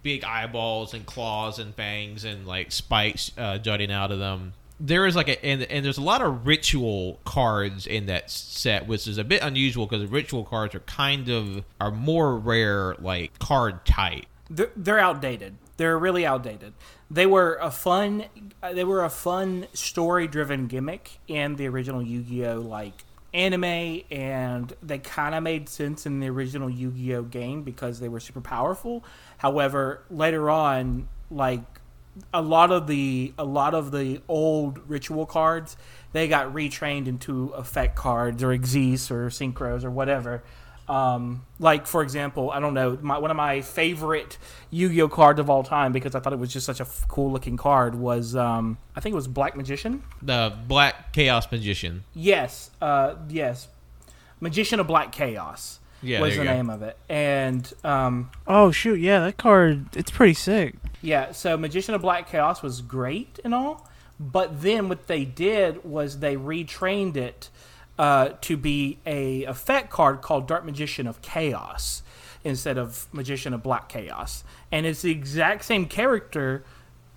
big 0.01 0.23
eyeballs 0.23 0.93
and 0.93 1.05
claws 1.05 1.59
and 1.59 1.75
fangs 1.75 2.23
and 2.23 2.47
like 2.47 2.71
spikes 2.71 3.31
uh, 3.37 3.57
jutting 3.57 3.91
out 3.91 4.11
of 4.11 4.19
them. 4.19 4.53
There 4.79 5.05
is 5.05 5.15
like 5.15 5.29
a 5.29 5.45
and, 5.45 5.63
and 5.63 5.85
there's 5.85 5.97
a 5.97 6.03
lot 6.03 6.21
of 6.21 6.47
ritual 6.47 7.19
cards 7.25 7.85
in 7.85 8.07
that 8.07 8.29
set, 8.31 8.87
which 8.87 9.07
is 9.07 9.17
a 9.17 9.23
bit 9.23 9.41
unusual 9.41 9.85
because 9.85 10.05
ritual 10.09 10.43
cards 10.43 10.75
are 10.75 10.81
kind 10.81 11.29
of 11.29 11.63
are 11.79 11.91
more 11.91 12.37
rare 12.37 12.95
like 12.99 13.37
card 13.39 13.85
type. 13.85 14.25
They're, 14.49 14.71
they're 14.75 14.99
outdated. 14.99 15.55
They're 15.77 15.97
really 15.97 16.25
outdated. 16.25 16.73
They 17.13 17.27
were 17.27 17.59
a 17.61 17.69
fun, 17.69 18.25
uh, 18.63 18.73
they 18.73 18.83
were 18.83 19.03
a 19.03 19.09
fun 19.09 19.67
story-driven 19.73 20.65
gimmick 20.65 21.19
in 21.27 21.57
the 21.57 21.67
original 21.67 22.01
Yu-Gi-Oh 22.01 22.61
like 22.61 23.05
anime, 23.35 24.01
and 24.09 24.73
they 24.81 24.97
kind 24.97 25.35
of 25.35 25.43
made 25.43 25.69
sense 25.69 26.07
in 26.07 26.19
the 26.19 26.29
original 26.29 26.71
Yu-Gi-Oh 26.71 27.23
game 27.23 27.61
because 27.61 27.99
they 27.99 28.09
were 28.09 28.19
super 28.19 28.41
powerful. 28.41 29.03
However, 29.37 30.03
later 30.09 30.49
on, 30.49 31.07
like 31.29 31.61
a 32.33 32.41
lot 32.41 32.71
of 32.71 32.87
the 32.87 33.33
a 33.37 33.43
lot 33.43 33.73
of 33.73 33.91
the 33.91 34.21
old 34.27 34.79
ritual 34.87 35.25
cards 35.25 35.75
they 36.11 36.27
got 36.27 36.53
retrained 36.53 37.07
into 37.07 37.49
effect 37.49 37.95
cards 37.95 38.43
or 38.43 38.49
Xyz 38.49 39.09
or 39.09 39.29
synchros 39.29 39.83
or 39.83 39.89
whatever 39.89 40.43
um, 40.89 41.45
like 41.59 41.87
for 41.87 42.01
example 42.03 42.51
i 42.51 42.59
don't 42.59 42.73
know 42.73 42.97
my, 43.01 43.17
one 43.17 43.31
of 43.31 43.37
my 43.37 43.61
favorite 43.61 44.37
yu-gi-oh 44.69 45.07
cards 45.09 45.39
of 45.39 45.49
all 45.49 45.63
time 45.63 45.91
because 45.93 46.13
i 46.15 46.19
thought 46.19 46.33
it 46.33 46.39
was 46.39 46.51
just 46.51 46.65
such 46.65 46.79
a 46.79 46.83
f- 46.83 47.05
cool 47.07 47.31
looking 47.31 47.55
card 47.57 47.95
was 47.95 48.35
um, 48.35 48.77
i 48.95 48.99
think 48.99 49.13
it 49.13 49.15
was 49.15 49.27
black 49.27 49.55
magician 49.55 50.03
The 50.21 50.53
Black 50.67 51.13
Chaos 51.13 51.49
Magician. 51.51 52.03
yes 52.13 52.69
uh, 52.81 53.15
yes 53.29 53.67
magician 54.41 54.79
of 54.79 54.87
black 54.87 55.11
chaos 55.13 55.79
Yeah, 56.01 56.19
was 56.19 56.35
the 56.35 56.43
go. 56.43 56.51
name 56.53 56.69
of 56.69 56.81
it 56.81 56.97
and 57.07 57.71
um, 57.85 58.29
Oh 58.45 58.71
shoot, 58.71 58.99
yeah, 58.99 59.19
that 59.21 59.37
card 59.37 59.95
it's 59.95 60.11
pretty 60.11 60.33
sick. 60.33 60.75
Yeah, 61.01 61.31
so 61.33 61.57
Magician 61.57 61.95
of 61.95 62.01
Black 62.01 62.29
Chaos 62.29 62.61
was 62.63 62.79
great 62.81 63.37
and 63.43 63.53
all, 63.53 63.89
but 64.19 64.61
then 64.61 64.87
what 64.87 65.07
they 65.07 65.25
did 65.25 65.83
was 65.83 66.19
they 66.19 66.37
retrained 66.37 67.17
it 67.17 67.49
uh, 67.97 68.29
to 68.41 68.57
be 68.57 68.99
a 69.05 69.43
effect 69.43 69.89
card 69.89 70.21
called 70.21 70.47
Dark 70.47 70.65
Magician 70.65 71.07
of 71.07 71.21
Chaos 71.21 72.01
instead 72.43 72.77
of 72.77 73.07
Magician 73.13 73.53
of 73.53 73.63
Black 73.63 73.87
Chaos, 73.89 74.43
and 74.71 74.85
it's 74.85 75.01
the 75.01 75.11
exact 75.11 75.63
same 75.63 75.85
character, 75.85 76.63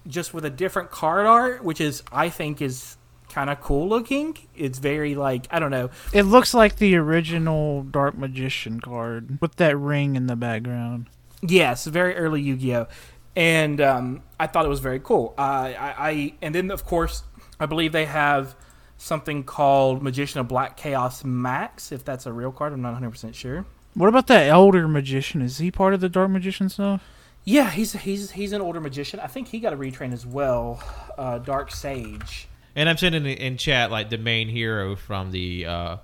just 0.06 0.32
with 0.32 0.44
a 0.44 0.50
different 0.50 0.90
card 0.90 1.26
art, 1.26 1.64
which 1.64 1.80
is 1.80 2.02
I 2.12 2.28
think 2.28 2.60
is 2.60 2.96
kind 3.28 3.50
of 3.50 3.60
cool 3.60 3.88
looking. 3.88 4.36
It's 4.54 4.78
very 4.78 5.14
like 5.14 5.46
I 5.50 5.58
don't 5.58 5.70
know. 5.70 5.90
It 6.12 6.22
looks 6.22 6.54
like 6.54 6.76
the 6.76 6.96
original 6.96 7.82
Dark 7.82 8.16
Magician 8.16 8.80
card 8.80 9.38
with 9.40 9.56
that 9.56 9.76
ring 9.76 10.16
in 10.16 10.26
the 10.26 10.36
background. 10.36 11.08
Yes, 11.42 11.86
very 11.86 12.14
early 12.16 12.40
Yu-Gi-Oh, 12.40 12.86
and 13.34 13.80
um, 13.80 14.22
I 14.40 14.46
thought 14.46 14.64
it 14.64 14.68
was 14.68 14.80
very 14.80 15.00
cool. 15.00 15.34
Uh, 15.36 15.40
I, 15.40 15.94
I 15.98 16.34
and 16.40 16.54
then 16.54 16.70
of 16.70 16.84
course 16.84 17.24
I 17.58 17.66
believe 17.66 17.92
they 17.92 18.06
have 18.06 18.54
something 18.99 19.44
called 19.44 20.03
Magician 20.03 20.40
of 20.40 20.49
Black 20.49 20.76
Chaos 20.76 21.24
Max. 21.24 21.92
If 21.92 22.05
that's 22.05 22.26
a 22.26 22.32
real 22.32 22.53
card, 22.53 22.72
I'm 22.72 22.82
not 22.82 22.92
100 22.92 23.11
percent 23.11 23.34
sure. 23.34 23.64
What 23.94 24.09
about 24.09 24.26
that 24.26 24.47
elder 24.47 24.86
magician? 24.88 25.40
Is 25.40 25.59
he 25.59 25.70
part 25.70 25.94
of 25.94 26.01
the 26.01 26.11
Dark 26.11 26.30
Magician 26.30 26.68
stuff? 26.68 27.03
Yeah, 27.44 27.70
he's 27.70 27.92
he's 27.94 28.32
he's 28.32 28.53
an 28.53 28.61
older 28.61 28.80
magician. 28.80 29.20
I 29.20 29.28
think 29.28 29.49
he 29.49 29.61
got 29.61 29.72
a 29.72 29.76
retrain 29.76 30.12
as 30.12 30.26
well. 30.26 30.82
Uh, 31.16 31.38
Dark 31.38 31.70
Sage. 31.70 32.49
And 32.74 32.88
I'm 32.90 32.99
sending 32.99 33.24
in, 33.24 33.38
in 33.38 33.57
chat 33.57 33.90
like 33.90 34.11
the 34.11 34.18
main 34.18 34.49
hero 34.49 34.97
from 34.97 35.30
the 35.30 35.64
uh, 35.64 35.97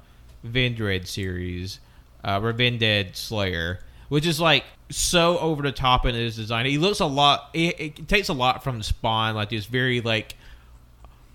Vendread 0.47 1.07
series, 1.07 1.81
uh, 2.25 2.41
Revendread 2.41 3.15
Slayer, 3.15 3.81
which 4.09 4.25
is 4.25 4.41
like 4.41 4.65
so 4.89 5.37
over 5.39 5.63
the 5.63 5.73
top 5.73 6.07
in 6.07 6.15
his 6.15 6.37
design. 6.37 6.65
He 6.65 6.79
looks 6.79 7.01
a 7.01 7.07
lot. 7.07 7.51
It, 7.53 7.79
it 7.79 8.09
takes 8.09 8.29
a 8.29 8.35
lot 8.35 8.65
from 8.65 8.83
Spawn, 8.83 9.35
like 9.35 9.51
this 9.51 9.67
very 9.67 10.01
like 10.01 10.37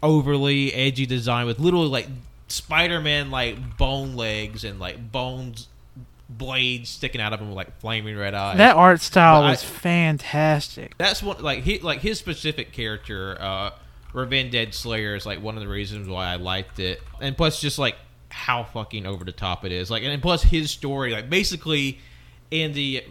overly 0.04 0.74
edgy 0.74 1.06
design 1.06 1.46
with 1.46 1.60
literally 1.60 1.88
like 1.88 2.08
Spider-Man 2.48 3.32
like 3.32 3.78
bone 3.78 4.16
legs 4.16 4.64
and 4.64 4.80
like 4.80 5.12
bones 5.12 5.68
blades 6.30 6.90
sticking 6.90 7.22
out 7.22 7.32
of 7.34 7.40
him 7.40 7.48
with 7.48 7.56
like 7.58 7.80
flaming 7.80 8.18
red 8.18 8.34
eyes. 8.34 8.58
That 8.58 8.76
art 8.76 9.02
style 9.02 9.42
But 9.42 9.48
I- 9.48 9.50
was 9.52 9.64
fantastic. 9.64 10.98
That's 10.98 11.22
one 11.24 11.42
like 11.42 11.64
he 11.64 11.80
like 11.80 12.00
his 12.02 12.20
specific 12.20 12.72
character, 12.72 13.38
uh 13.40 13.72
Revendread 14.14 14.74
Slayer 14.74 15.16
is 15.16 15.26
like 15.26 15.42
one 15.42 15.56
of 15.58 15.62
the 15.62 15.68
reasons 15.68 16.08
why 16.08 16.28
I 16.28 16.36
liked 16.38 16.80
it. 16.80 17.02
And 17.22 17.36
plus 17.38 17.60
just 17.62 17.78
like 17.78 17.96
how 18.30 18.64
fucking 18.64 19.06
over 19.06 19.24
the 19.24 19.32
top 19.32 19.64
it 19.66 19.72
is. 19.72 19.92
Like 19.92 20.04
and 20.04 20.22
plus 20.22 20.44
his 20.44 20.72
story, 20.72 21.12
like 21.12 21.30
basically 21.30 22.00
in 22.52 22.74
the 22.74 23.04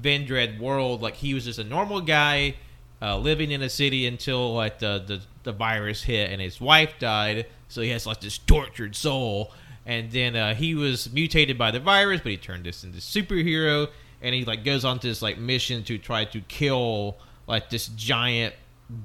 Vendread 0.00 0.58
world, 0.60 1.02
like 1.02 1.14
he 1.16 1.34
was 1.34 1.44
just 1.44 1.58
a 1.58 1.64
normal 1.64 2.00
guy 2.00 2.54
uh, 3.02 3.16
living 3.16 3.50
in 3.50 3.62
a 3.62 3.68
city 3.70 4.06
until 4.06 4.52
like 4.54 4.78
the, 4.80 5.02
the 5.06 5.20
the 5.42 5.52
virus 5.52 6.02
hit 6.02 6.30
and 6.30 6.40
his 6.40 6.60
wife 6.60 6.94
died, 6.98 7.46
so 7.68 7.80
he 7.80 7.90
has 7.90 8.06
like 8.06 8.20
this 8.20 8.38
tortured 8.38 8.94
soul. 8.94 9.52
And 9.86 10.10
then 10.10 10.36
uh, 10.36 10.54
he 10.54 10.74
was 10.74 11.12
mutated 11.12 11.56
by 11.58 11.70
the 11.70 11.80
virus, 11.80 12.20
but 12.20 12.30
he 12.30 12.36
turned 12.36 12.64
this 12.64 12.84
into 12.84 12.98
superhero, 12.98 13.88
and 14.22 14.34
he 14.34 14.44
like 14.44 14.64
goes 14.64 14.84
on 14.84 14.98
to 15.00 15.08
this 15.08 15.22
like 15.22 15.38
mission 15.38 15.82
to 15.84 15.98
try 15.98 16.24
to 16.26 16.40
kill 16.42 17.16
like 17.46 17.70
this 17.70 17.88
giant 17.88 18.54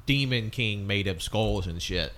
demon 0.06 0.50
king 0.50 0.86
made 0.86 1.08
of 1.08 1.22
skulls 1.22 1.68
and 1.68 1.82
shit. 1.82 2.12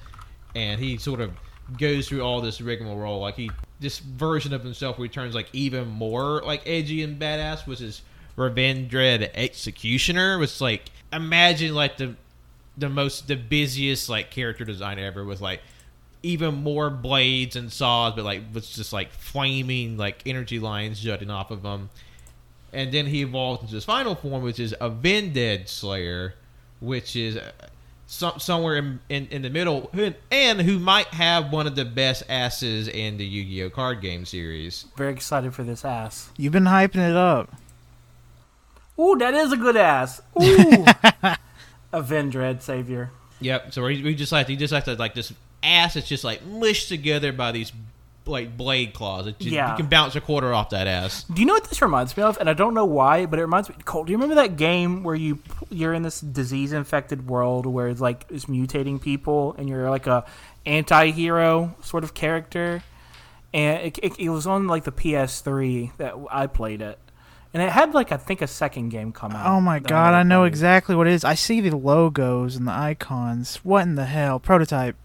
And 0.56 0.80
he 0.82 0.98
sort 0.98 1.22
of 1.22 1.32
goes 1.78 2.08
through 2.08 2.22
all 2.22 2.42
this 2.42 2.62
rigmarole, 2.62 3.20
like 3.20 3.36
he 3.36 3.52
this 3.80 4.00
version 4.00 4.54
of 4.54 4.64
himself 4.64 4.98
returns 4.98 5.36
like 5.36 5.50
even 5.54 5.88
more 5.88 6.42
like 6.44 6.64
edgy 6.66 7.04
and 7.04 7.20
badass, 7.20 7.68
which 7.68 7.82
is 7.82 8.02
Dread 8.36 9.32
Executioner, 9.34 10.38
was 10.38 10.62
like 10.62 10.90
imagine 11.14 11.74
like 11.74 11.98
the 11.98 12.16
the 12.78 12.90
most 12.90 13.28
the 13.28 13.36
busiest 13.36 14.10
like 14.10 14.32
character 14.32 14.64
design 14.64 15.00
ever 15.00 15.24
with 15.26 15.42
like 15.42 15.62
even 16.24 16.56
more 16.56 16.90
blades 16.90 17.56
and 17.56 17.72
saws, 17.72 18.14
but 18.16 18.26
like 18.26 18.42
with 18.54 18.70
just 18.70 18.94
like 18.94 19.12
flaming 19.12 19.98
like 19.98 20.22
energy 20.26 20.60
lines 20.60 21.00
jutting 21.00 21.30
off 21.30 21.52
of 21.52 21.62
them. 21.64 21.90
And 22.74 22.92
then 22.92 23.06
he 23.06 23.22
evolves 23.22 23.62
into 23.62 23.76
his 23.76 23.86
final 23.86 24.16
form, 24.16 24.44
which 24.44 24.60
is 24.60 24.76
a 24.82 24.90
Vended 24.90 25.70
Slayer, 25.70 26.36
which 26.80 27.16
is 27.16 27.38
uh, 27.38 27.52
some, 28.08 28.40
somewhere 28.40 28.76
in, 28.76 29.00
in, 29.10 29.28
in 29.28 29.42
the 29.42 29.50
middle, 29.50 29.90
and 30.32 30.62
who 30.62 30.78
might 30.78 31.08
have 31.08 31.52
one 31.52 31.66
of 31.66 31.76
the 31.76 31.86
best 31.86 32.24
asses 32.28 32.88
in 32.88 33.18
the 33.18 33.26
Yu-Gi-Oh 33.26 33.70
card 33.70 34.02
game 34.02 34.26
series. 34.26 34.86
Very 34.98 35.14
excited 35.14 35.54
for 35.54 35.64
this 35.64 35.86
ass. 35.86 36.30
You've 36.38 36.54
been 36.54 36.66
hyping 36.66 37.10
it 37.10 37.16
up. 37.16 37.54
Ooh, 39.00 39.16
that 39.18 39.34
is 39.34 39.52
a 39.54 39.58
good 39.58 39.78
ass. 39.78 40.22
Ooh, 40.42 40.86
Avendread 41.94 42.62
Savior. 42.62 43.12
Yep. 43.40 43.74
So 43.74 43.84
we, 43.84 44.02
we 44.04 44.16
just 44.16 44.32
like 44.32 44.48
he 44.48 44.56
just 44.56 44.74
like 44.74 44.88
like 44.88 45.14
this 45.14 45.34
ass 45.64 45.96
that's 45.96 46.08
just 46.08 46.24
like 46.24 46.46
mushed 46.46 46.90
together 46.90 47.32
by 47.32 47.52
these 47.52 47.72
like 48.26 48.58
blade 48.58 48.94
claws. 48.94 49.28
It 49.28 49.40
just, 49.40 49.52
Yeah. 49.52 49.72
You 49.72 49.78
can 49.78 49.88
bounce 49.88 50.16
a 50.16 50.22
quarter 50.22 50.54
off 50.54 50.72
that 50.72 50.88
ass. 50.88 51.24
Do 51.24 51.42
you 51.42 51.46
know 51.46 51.54
what 51.54 51.66
this 51.66 51.82
reminds 51.82 52.16
me 52.18 52.24
of? 52.24 52.38
And 52.40 52.50
I 52.50 52.54
don't 52.54 52.74
know 52.74 52.86
why, 52.86 53.26
but 53.26 53.40
it 53.40 53.44
reminds 53.44 53.70
me. 53.70 53.76
Cole, 53.86 54.04
do 54.04 54.12
you 54.12 54.18
remember 54.18 54.36
that 54.36 54.58
game 54.58 55.04
where 55.04 55.16
you 55.16 55.40
you're 55.70 55.94
in 55.94 56.04
this 56.04 56.20
disease 56.22 56.74
infected 56.74 57.28
world 57.28 57.66
where 57.66 57.88
it's 57.88 58.02
like 58.02 58.26
it's 58.30 58.46
mutating 58.46 59.02
people, 59.02 59.56
and 59.58 59.70
you're 59.70 59.90
like 59.90 60.08
a 60.08 60.26
anti-hero 60.66 61.76
sort 61.82 62.04
of 62.04 62.14
character, 62.14 62.84
and 63.54 63.88
it, 63.88 64.00
it, 64.04 64.20
it 64.20 64.30
was 64.30 64.46
on 64.46 64.68
like 64.68 64.84
the 64.84 64.92
PS3 64.92 65.96
that 65.98 66.14
I 66.30 66.48
played 66.48 66.82
it, 66.82 67.00
and 67.54 67.64
it 67.64 67.70
had 67.70 67.94
like 67.94 68.12
I 68.12 68.18
think 68.18 68.42
a 68.42 68.48
second 68.48 68.90
game 68.90 69.12
come 69.12 69.32
out. 69.32 69.46
Oh 69.48 69.62
my 69.62 69.80
god, 69.80 70.14
I 70.14 70.24
know 70.24 70.42
played. 70.42 70.48
exactly 70.50 70.96
what 70.96 71.08
it 71.08 71.14
is. 71.14 71.24
I 71.24 71.36
see 71.36 71.62
the 71.62 71.76
logos 71.76 72.56
and 72.56 72.68
the 72.68 72.72
icons. 72.74 73.58
What 73.64 73.84
in 73.84 73.96
the 73.96 74.06
hell? 74.06 74.40
Prototype. 74.40 74.96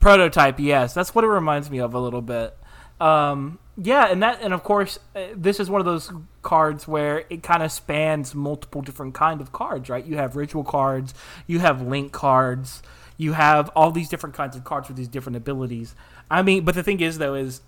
prototype 0.00 0.60
yes 0.60 0.92
that's 0.92 1.14
what 1.14 1.24
it 1.24 1.28
reminds 1.28 1.70
me 1.70 1.78
of 1.78 1.94
a 1.94 1.98
little 1.98 2.20
bit 2.20 2.56
um, 3.00 3.58
yeah 3.76 4.10
and 4.10 4.22
that 4.22 4.40
and 4.42 4.52
of 4.52 4.62
course 4.62 4.98
uh, 5.16 5.20
this 5.34 5.58
is 5.58 5.70
one 5.70 5.80
of 5.80 5.86
those 5.86 6.12
cards 6.42 6.86
where 6.86 7.24
it 7.30 7.42
kind 7.42 7.62
of 7.62 7.72
spans 7.72 8.34
multiple 8.34 8.82
different 8.82 9.14
kind 9.14 9.40
of 9.40 9.50
cards 9.50 9.88
right 9.88 10.04
you 10.04 10.16
have 10.16 10.36
ritual 10.36 10.62
cards 10.62 11.14
you 11.46 11.58
have 11.58 11.80
link 11.80 12.12
cards 12.12 12.82
you 13.16 13.32
have 13.32 13.70
all 13.70 13.90
these 13.90 14.08
different 14.10 14.34
kinds 14.34 14.54
of 14.56 14.62
cards 14.64 14.88
with 14.88 14.96
these 14.98 15.08
different 15.08 15.36
abilities 15.36 15.94
i 16.30 16.42
mean 16.42 16.64
but 16.64 16.74
the 16.74 16.82
thing 16.82 17.00
is 17.00 17.16
though 17.18 17.34
is 17.34 17.62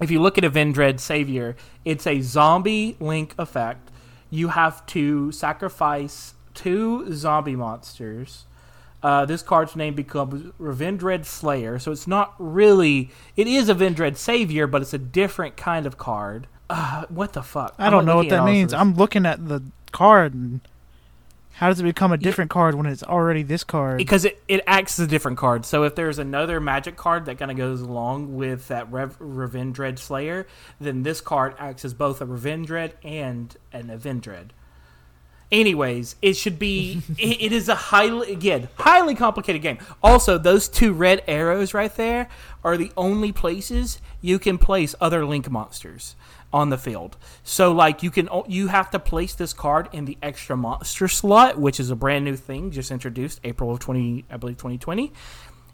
if 0.00 0.10
you 0.10 0.20
look 0.20 0.38
at 0.38 0.44
Avendread 0.44 1.00
Savior, 1.00 1.56
it's 1.84 2.06
a 2.06 2.20
zombie 2.20 2.96
link 3.00 3.34
effect. 3.38 3.90
You 4.30 4.48
have 4.48 4.84
to 4.86 5.32
sacrifice 5.32 6.34
two 6.54 7.12
zombie 7.12 7.56
monsters. 7.56 8.44
Uh, 9.02 9.24
this 9.24 9.42
card's 9.42 9.76
name 9.76 9.94
becomes 9.94 10.52
Revendread 10.60 11.24
Slayer, 11.24 11.78
so 11.78 11.92
it's 11.92 12.06
not 12.06 12.34
really. 12.38 13.10
It 13.36 13.46
is 13.46 13.68
a 13.68 13.74
Avendread 13.74 14.16
Savior, 14.16 14.66
but 14.66 14.82
it's 14.82 14.94
a 14.94 14.98
different 14.98 15.56
kind 15.56 15.86
of 15.86 15.96
card. 15.96 16.48
Uh, 16.68 17.04
what 17.08 17.32
the 17.32 17.42
fuck? 17.42 17.74
I 17.78 17.90
don't 17.90 18.04
know 18.04 18.16
what 18.16 18.28
that 18.30 18.44
means. 18.44 18.72
I'm 18.72 18.94
looking 18.94 19.24
at 19.24 19.48
the 19.48 19.62
card 19.92 20.34
and 20.34 20.60
how 21.56 21.68
does 21.68 21.80
it 21.80 21.84
become 21.84 22.12
a 22.12 22.18
different 22.18 22.50
card 22.50 22.74
when 22.74 22.84
it's 22.84 23.02
already 23.02 23.42
this 23.42 23.64
card? 23.64 23.96
because 23.96 24.26
it, 24.26 24.42
it 24.46 24.60
acts 24.66 24.98
as 24.98 25.06
a 25.06 25.08
different 25.08 25.38
card. 25.38 25.64
So 25.64 25.84
if 25.84 25.94
there's 25.94 26.18
another 26.18 26.60
magic 26.60 26.96
card 26.96 27.24
that 27.24 27.38
kind 27.38 27.50
of 27.50 27.56
goes 27.56 27.80
along 27.80 28.36
with 28.36 28.68
that 28.68 28.92
Rev- 28.92 29.18
Revendread 29.18 29.98
Slayer, 29.98 30.46
then 30.78 31.02
this 31.02 31.22
card 31.22 31.54
acts 31.58 31.82
as 31.82 31.94
both 31.94 32.20
a 32.20 32.26
Revendread 32.26 32.92
and 33.02 33.56
an 33.72 33.88
Avendread. 33.88 34.50
Anyways, 35.50 36.16
it 36.20 36.34
should 36.34 36.58
be. 36.58 37.00
it, 37.18 37.40
it 37.40 37.52
is 37.52 37.70
a 37.70 37.74
highly 37.74 38.32
again 38.32 38.68
highly 38.76 39.14
complicated 39.14 39.62
game. 39.62 39.78
Also, 40.02 40.36
those 40.36 40.68
two 40.68 40.92
red 40.92 41.22
arrows 41.26 41.72
right 41.72 41.94
there 41.94 42.28
are 42.64 42.76
the 42.76 42.92
only 42.98 43.32
places 43.32 43.98
you 44.20 44.38
can 44.38 44.58
place 44.58 44.94
other 45.00 45.24
link 45.24 45.50
monsters 45.50 46.16
on 46.56 46.70
the 46.70 46.78
field. 46.78 47.18
So, 47.44 47.72
like 47.72 48.02
you 48.02 48.10
can 48.10 48.30
you 48.48 48.68
have 48.68 48.90
to 48.92 48.98
place 48.98 49.34
this 49.34 49.52
card 49.52 49.90
in 49.92 50.06
the 50.06 50.16
extra 50.22 50.56
monster 50.56 51.06
slot, 51.06 51.58
which 51.58 51.78
is 51.78 51.90
a 51.90 51.96
brand 51.96 52.24
new 52.24 52.34
thing 52.34 52.70
just 52.70 52.90
introduced 52.90 53.40
April 53.44 53.70
of 53.70 53.78
twenty, 53.78 54.24
I 54.30 54.38
believe 54.38 54.56
twenty 54.56 54.78
twenty. 54.78 55.12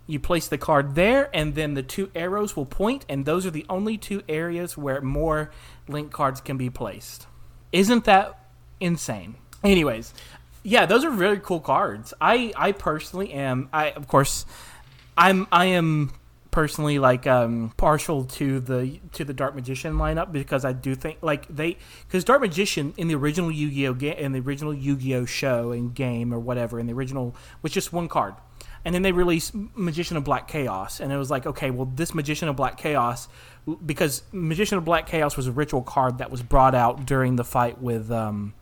You 0.09 0.19
place 0.19 0.49
the 0.49 0.59
card 0.59 0.97
there, 0.97 1.31
and 1.33 1.55
then 1.55 1.75
the 1.75 1.85
two 1.85 2.11
arrows 2.17 2.57
will 2.57 2.67
point, 2.67 3.07
and 3.09 3.25
those 3.25 3.47
are 3.47 3.53
the 3.53 3.65
only 3.69 3.97
two 3.97 4.23
areas 4.29 4.77
where 4.77 5.01
more 5.01 5.53
link 5.87 6.11
cards 6.11 6.41
can 6.41 6.57
be 6.57 6.69
placed. 6.69 7.29
Isn't 7.71 8.05
that 8.05 8.37
insane? 8.81 9.37
Anyways, 9.63 10.13
yeah, 10.65 10.87
those 10.87 11.05
are 11.05 11.11
really 11.11 11.39
cool 11.39 11.61
cards. 11.61 12.13
I 12.21 12.53
I 12.57 12.73
personally 12.73 13.33
am. 13.33 13.69
I 13.73 13.93
of 13.93 14.09
course, 14.09 14.45
I'm 15.17 15.47
I 15.53 15.67
am 15.67 16.11
personally 16.53 16.99
like 16.99 17.27
um 17.27 17.73
partial 17.77 18.25
to 18.25 18.61
the 18.61 19.01
to 19.11 19.25
the 19.25 19.33
Dark 19.33 19.57
Magician 19.57 19.95
lineup 19.95 20.31
because 20.31 20.65
I 20.65 20.73
do 20.73 20.95
think 20.95 21.19
like 21.23 21.49
they 21.49 21.79
because 22.07 22.23
Dark 22.23 22.43
Magician 22.43 22.95
in 22.97 23.09
the 23.09 23.17
original 23.17 23.51
Yu-Gi-Oh 23.51 23.95
game 23.95 24.17
in 24.19 24.31
the 24.31 24.39
original 24.39 24.73
Yu-Gi-Oh 24.73 25.25
show 25.25 25.73
and 25.73 25.93
game 25.93 26.33
or 26.33 26.39
whatever 26.39 26.79
in 26.79 26.87
the 26.87 26.93
original 26.93 27.35
was 27.63 27.73
just 27.73 27.93
one 27.93 28.07
card. 28.07 28.35
And 28.85 28.95
then 28.95 29.03
they 29.03 29.13
released 29.13 29.55
Magician 29.55 30.17
of 30.17 30.25
Black 30.25 30.49
Chaos, 30.49 30.99
and 30.99 31.13
it 31.13 31.17
was 31.17 31.31
like, 31.31 31.47
okay, 31.47 31.71
well, 31.71 31.87
this 31.95 32.15
Magician 32.15 32.49
of 32.49 32.57
Black 32.57 32.77
Chaos, 32.77 33.29
because 33.87 34.23
Magician 34.33 34.77
of 34.77 34.85
Black 34.85 35.07
Chaos 35.07 35.37
was 35.37 35.47
a 35.47 35.53
ritual 35.53 35.83
card 35.83 36.19
that 36.19 36.33
was 36.33 36.43
brought 36.43 36.75
out 36.75 37.07
during 37.07 37.37
the 37.37 37.45
fight 37.45 37.81
with 37.81 38.11
um, 38.11 38.55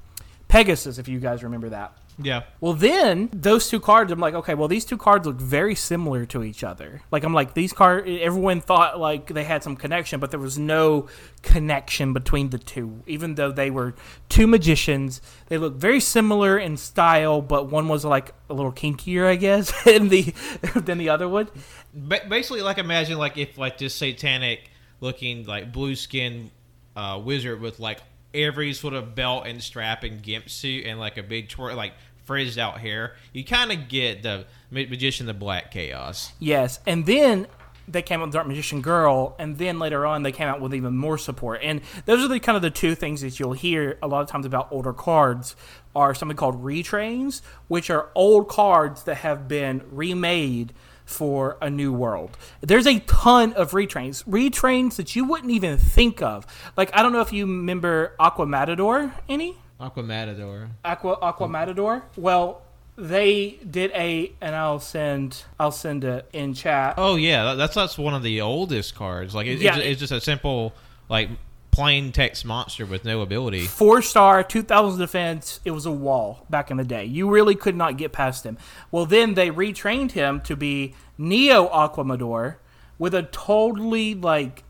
Pegasus, 0.47 0.99
if 0.99 1.09
you 1.09 1.21
guys 1.21 1.43
remember 1.43 1.71
that. 1.71 1.97
Yeah. 2.23 2.43
Well, 2.61 2.75
then 2.75 3.31
those 3.33 3.69
two 3.69 3.81
cards, 3.81 4.13
I'm 4.13 4.21
like, 4.21 4.35
okay, 4.35 4.55
well, 4.55 4.69
these 4.69 4.85
two 4.85 4.99
cards 4.99 5.27
look 5.27 5.41
very 5.41 5.75
similar 5.75 6.27
to 6.27 6.43
each 6.43 6.63
other. 6.63 7.03
Like, 7.11 7.25
I'm 7.25 7.33
like, 7.33 7.55
these 7.55 7.73
cards, 7.73 8.09
everyone 8.09 8.61
thought 8.61 8.99
like 8.99 9.33
they 9.33 9.45
had 9.45 9.63
some 9.63 9.77
connection, 9.77 10.21
but 10.21 10.31
there 10.31 10.41
was 10.41 10.59
no 10.59 11.09
connection 11.43 12.13
between 12.13 12.51
the 12.51 12.59
two. 12.59 13.03
Even 13.07 13.35
though 13.37 13.51
they 13.51 13.71
were 13.71 13.95
two 14.29 14.47
magicians, 14.47 15.21
they 15.47 15.59
look 15.59 15.75
very 15.75 16.01
similar 16.01 16.59
in 16.59 16.77
style, 16.77 17.41
but 17.41 17.71
one 17.71 17.89
was 17.89 18.05
like 18.05 18.35
a 18.49 18.55
little 18.55 18.73
kinkier, 18.73 19.27
I 19.27 19.37
guess, 19.37 19.73
than 19.85 20.09
the 20.09 20.35
than 20.75 20.99
the 20.99 21.09
other 21.09 21.29
one. 21.29 21.49
Ba- 21.95 22.27
basically, 22.29 22.63
like 22.63 22.79
imagine 22.79 23.19
like 23.19 23.39
if 23.39 23.57
like 23.57 23.79
this 23.79 23.95
satanic 23.95 24.71
looking 25.01 25.47
like 25.47 25.73
blue 25.73 25.97
skin 25.97 26.51
uh, 26.97 27.21
wizard 27.23 27.61
with 27.61 27.81
like 27.81 28.01
every 28.35 28.73
sort 28.73 28.95
of 28.95 29.15
belt 29.15 29.47
and 29.47 29.63
strap 29.63 30.05
and 30.05 30.23
gimp 30.23 30.49
suit 30.49 30.87
and 30.87 31.01
like 31.01 31.17
a 31.17 31.23
big 31.23 31.49
twirl 31.49 31.75
like 31.77 31.93
frizzed 32.31 32.61
out 32.61 32.79
hair. 32.79 33.17
You 33.33 33.45
kind 33.45 33.73
of 33.73 33.89
get 33.89 34.23
the 34.23 34.45
magician, 34.71 35.27
the 35.27 35.35
black 35.35 35.73
chaos. 35.73 36.31
Yes, 36.39 36.79
and 36.87 37.05
then 37.05 37.49
they 37.89 38.03
came 38.03 38.21
out 38.21 38.27
with 38.27 38.35
Dark 38.35 38.47
Magician 38.47 38.83
Girl, 38.83 39.35
and 39.37 39.59
then 39.59 39.81
later 39.81 40.07
on 40.07 40.23
they 40.23 40.31
came 40.31 40.47
out 40.47 40.61
with 40.61 40.73
even 40.73 40.97
more 40.97 41.19
support. 41.19 41.59
And 41.61 41.81
those 42.05 42.25
are 42.25 42.29
the 42.29 42.39
kind 42.39 42.55
of 42.55 42.63
the 42.63 42.71
two 42.71 42.95
things 42.95 43.23
that 43.23 43.41
you'll 43.41 43.55
hear 43.55 43.99
a 44.01 44.07
lot 44.07 44.21
of 44.21 44.29
times 44.29 44.47
about 44.47 44.69
older 44.71 44.93
cards 44.93 45.57
are 45.97 46.15
something 46.15 46.37
called 46.37 46.63
retrains, 46.63 47.43
which 47.67 47.91
are 47.91 48.11
old 48.15 48.47
cards 48.47 49.03
that 49.03 49.17
have 49.17 49.49
been 49.49 49.83
remade 49.91 50.73
for 51.05 51.59
a 51.61 51.69
new 51.69 51.93
world. 51.93 52.39
There's 52.61 52.87
a 52.87 53.01
ton 53.01 53.55
of 53.55 53.73
retrains, 53.73 54.23
retrains 54.25 54.95
that 54.95 55.17
you 55.17 55.25
wouldn't 55.25 55.51
even 55.51 55.79
think 55.79 56.23
of. 56.23 56.47
Like 56.77 56.93
I 56.95 57.03
don't 57.03 57.13
know 57.13 57.23
if 57.23 57.33
you 57.33 57.45
remember 57.45 58.15
Aqua 58.21 58.47
Matador, 58.47 59.13
any? 59.29 59.57
Aqua 59.81 60.03
Matador. 60.03 60.69
Aqua 60.85 61.19
Aqua 61.23 61.49
Matador. 61.49 62.05
Well, 62.17 62.63
they 62.97 63.59
did 63.69 63.91
a, 63.93 64.33
and 64.41 64.55
I'll 64.55 64.79
send 64.81 65.45
I'll 65.59 65.73
send 65.73 66.05
it 66.05 66.29
in 66.33 66.55
chat. 66.55 66.95
Oh 66.99 67.17
yeah, 67.17 67.55
that's 67.55 67.75
that's 67.75 67.97
one 67.97 68.15
of 68.15 68.23
the 68.23 68.41
oldest 68.43 68.95
cards. 68.95 69.35
Like 69.35 69.47
it, 69.47 69.59
Yeah. 69.61 69.77
it's, 69.77 69.87
it's 69.87 70.01
just 70.01 70.13
a 70.13 70.21
simple 70.21 70.75
like 71.09 71.31
plain 71.71 72.11
text 72.13 72.45
monster 72.45 72.85
with 72.85 73.05
no 73.05 73.23
ability. 73.23 73.65
Four 73.65 74.03
star, 74.03 74.43
2000 74.43 74.99
defense. 75.01 75.61
It 75.65 75.71
was 75.71 75.87
a 75.87 75.91
wall 75.93 76.45
back 76.51 76.71
in 76.71 76.77
the 76.77 76.85
day. 76.85 77.05
You 77.05 77.31
really 77.31 77.55
could 77.55 77.77
not 77.77 77.97
get 77.97 78.13
past 78.13 78.45
him. 78.45 78.59
Well, 78.91 79.07
then 79.07 79.35
they 79.35 79.51
retrained 79.51 80.11
him 80.13 80.41
to 80.43 80.57
be 80.57 80.95
Neo 81.17 81.69
Aqua 81.69 82.05
Madoor 82.05 82.57
with 82.99 83.15
a 83.15 83.23
totally 83.23 84.15
like 84.15 84.65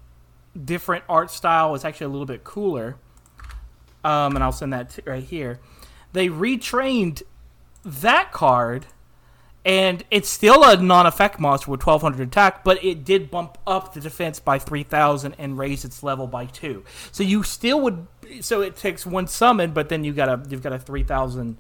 different 0.62 1.02
art 1.08 1.30
style. 1.30 1.74
It's 1.74 1.84
actually 1.84 2.06
a 2.06 2.10
little 2.10 2.26
bit 2.26 2.44
cooler. 2.44 2.96
Um, 4.04 4.34
and 4.34 4.42
I'll 4.42 4.52
send 4.52 4.72
that 4.72 4.98
right 5.06 5.22
here. 5.22 5.60
They 6.12 6.28
retrained 6.28 7.22
that 7.84 8.32
card 8.32 8.86
and 9.64 10.02
it's 10.10 10.28
still 10.28 10.64
a 10.64 10.76
non-effect 10.76 11.38
monster 11.38 11.70
with 11.70 11.86
1200 11.86 12.28
attack, 12.28 12.64
but 12.64 12.82
it 12.82 13.04
did 13.04 13.30
bump 13.30 13.58
up 13.66 13.92
the 13.92 14.00
defense 14.00 14.40
by 14.40 14.58
3000 14.58 15.34
and 15.38 15.58
raise 15.58 15.84
its 15.84 16.02
level 16.02 16.26
by 16.26 16.46
two. 16.46 16.82
So 17.12 17.22
you 17.22 17.42
still 17.42 17.80
would. 17.82 18.06
So 18.40 18.62
it 18.62 18.76
takes 18.76 19.04
one 19.04 19.26
summon, 19.26 19.72
but 19.72 19.90
then 19.90 20.02
you 20.02 20.12
got 20.12 20.28
a 20.28 20.48
you've 20.48 20.62
got 20.62 20.72
a 20.72 20.78
3000 20.78 21.58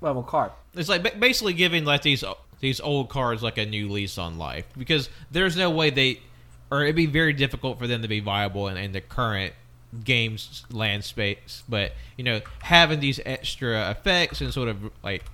level 0.00 0.22
card. 0.22 0.52
It's 0.74 0.88
like 0.88 1.20
basically 1.20 1.52
giving 1.52 1.84
like 1.84 2.02
these 2.02 2.24
these 2.60 2.80
old 2.80 3.10
cards 3.10 3.42
like 3.42 3.58
a 3.58 3.66
new 3.66 3.90
lease 3.90 4.16
on 4.16 4.38
life 4.38 4.64
because 4.78 5.10
there's 5.30 5.54
no 5.54 5.68
way 5.68 5.90
they 5.90 6.20
or 6.70 6.82
it'd 6.82 6.96
be 6.96 7.06
very 7.06 7.34
difficult 7.34 7.78
for 7.78 7.86
them 7.86 8.00
to 8.02 8.08
be 8.08 8.20
viable 8.20 8.68
in, 8.68 8.78
in 8.78 8.92
the 8.92 9.02
current 9.02 9.52
games 10.02 10.64
land 10.70 11.04
space. 11.04 11.62
But 11.68 11.92
you 12.16 12.24
know, 12.24 12.40
having 12.60 13.00
these 13.00 13.20
extra 13.24 13.90
effects 13.90 14.40
and 14.40 14.52
sort 14.52 14.68
of 14.68 14.78
like 15.02 15.24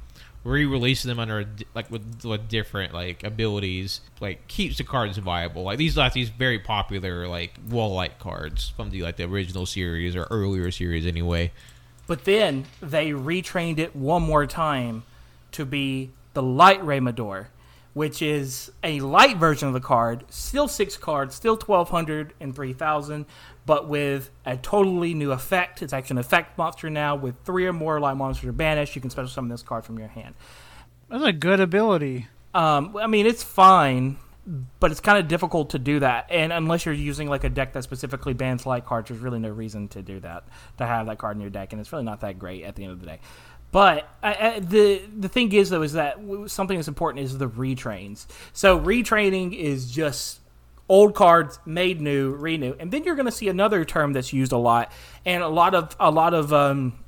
re-releasing 0.43 1.09
them 1.09 1.19
under 1.19 1.47
like 1.75 1.91
with, 1.91 2.25
with 2.25 2.49
different 2.49 2.95
like 2.95 3.23
abilities 3.25 4.01
like 4.21 4.49
keeps 4.49 4.79
the 4.79 4.85
cards 4.85 5.19
viable 5.19 5.65
like 5.65 5.77
these 5.77 5.99
like 5.99 6.15
these 6.15 6.31
very 6.31 6.59
popular 6.59 7.29
like 7.29 7.53
wall 7.69 7.95
light 7.95 8.19
cards 8.19 8.71
from 8.71 8.89
the 8.89 9.03
like 9.03 9.17
the 9.17 9.25
original 9.25 9.67
series 9.67 10.17
or 10.17 10.27
earlier 10.31 10.71
series 10.71 11.05
anyway 11.05 11.53
But 12.07 12.25
then 12.25 12.65
they 12.81 13.11
retrained 13.11 13.79
it 13.79 13.95
one 13.95 14.23
more 14.23 14.47
time 14.47 15.03
to 15.53 15.65
be 15.65 16.11
the 16.33 16.43
Light 16.43 16.85
Ray 16.85 17.01
Madoor, 17.01 17.47
which 17.95 18.23
is 18.23 18.71
a 18.83 19.01
light 19.01 19.37
version 19.37 19.69
of 19.69 19.75
the 19.75 19.81
card, 19.81 20.25
still 20.29 20.69
six 20.69 20.97
cards, 20.97 21.35
still 21.35 21.57
1200 21.57 22.35
and 22.41 22.55
3000, 22.55 23.27
but 23.71 23.87
with 23.87 24.33
a 24.45 24.57
totally 24.57 25.14
new 25.14 25.31
effect. 25.31 25.81
It's 25.81 25.93
actually 25.93 26.14
an 26.14 26.18
effect 26.18 26.59
monster 26.59 26.91
now 26.91 27.14
with 27.14 27.37
three 27.45 27.66
or 27.66 27.73
more 27.73 28.01
light 28.01 28.16
monsters 28.16 28.49
are 28.49 28.53
banished. 28.53 28.97
You 28.97 29.01
can 29.01 29.11
special 29.11 29.29
summon 29.29 29.49
this 29.49 29.62
card 29.62 29.85
from 29.85 29.97
your 29.97 30.09
hand. 30.09 30.35
That's 31.09 31.23
a 31.23 31.33
good 31.33 31.61
ability. 31.61 32.27
Um, 32.53 32.97
I 32.97 33.07
mean, 33.07 33.27
it's 33.27 33.45
fine, 33.45 34.16
but 34.81 34.91
it's 34.91 34.99
kind 34.99 35.18
of 35.18 35.29
difficult 35.29 35.71
to 35.71 35.79
do 35.79 36.01
that. 36.01 36.27
And 36.31 36.53
unless 36.53 36.85
you're 36.85 36.97
using 36.97 37.29
like 37.29 37.45
a 37.45 37.49
deck 37.49 37.73
that 37.75 37.85
specifically 37.85 38.35
bans 38.35 38.66
light 38.66 38.87
cards, 38.87 39.09
there's 39.09 39.21
really 39.21 39.39
no 39.39 39.51
reason 39.51 39.87
to 39.91 40.03
do 40.03 40.18
that, 40.18 40.43
to 40.79 40.85
have 40.85 41.07
that 41.07 41.18
card 41.18 41.37
in 41.37 41.41
your 41.41 41.51
deck. 41.51 41.73
And 41.73 41.79
it's 41.79 41.93
really 41.93 42.03
not 42.03 42.23
that 42.23 42.41
great 42.41 42.64
at 42.64 42.75
the 42.75 42.83
end 42.83 42.95
of 42.95 42.99
the 42.99 43.07
day. 43.07 43.21
But 43.71 44.09
I, 44.21 44.35
I, 44.35 44.59
the 44.59 45.01
the 45.16 45.29
thing 45.29 45.53
is 45.53 45.71
though 45.71 45.83
is 45.83 45.93
that 45.93 46.18
something 46.47 46.77
that's 46.77 46.89
important 46.89 47.25
is 47.25 47.39
the 47.39 47.49
retrains. 47.49 48.27
So 48.53 48.81
retraining 48.81 49.57
is 49.57 49.89
just 49.93 50.39
old 50.91 51.14
cards 51.14 51.61
made 51.64 52.01
new, 52.01 52.34
renew, 52.34 52.74
and 52.80 52.91
then 52.91 53.05
you're 53.05 53.14
going 53.14 53.26
to 53.26 53.32
see 53.32 53.49
another 53.49 53.84
term 53.84 54.12
that's 54.12 54.32
used 54.32 54.51
a 54.51 54.59
lot, 54.59 54.91
and 55.24 55.43
a 55.43 55.49
lot 55.49 55.74
of 55.74 55.97
a 56.01 56.11
lot 56.11 56.34
of 56.34 56.53
um, 56.53 56.99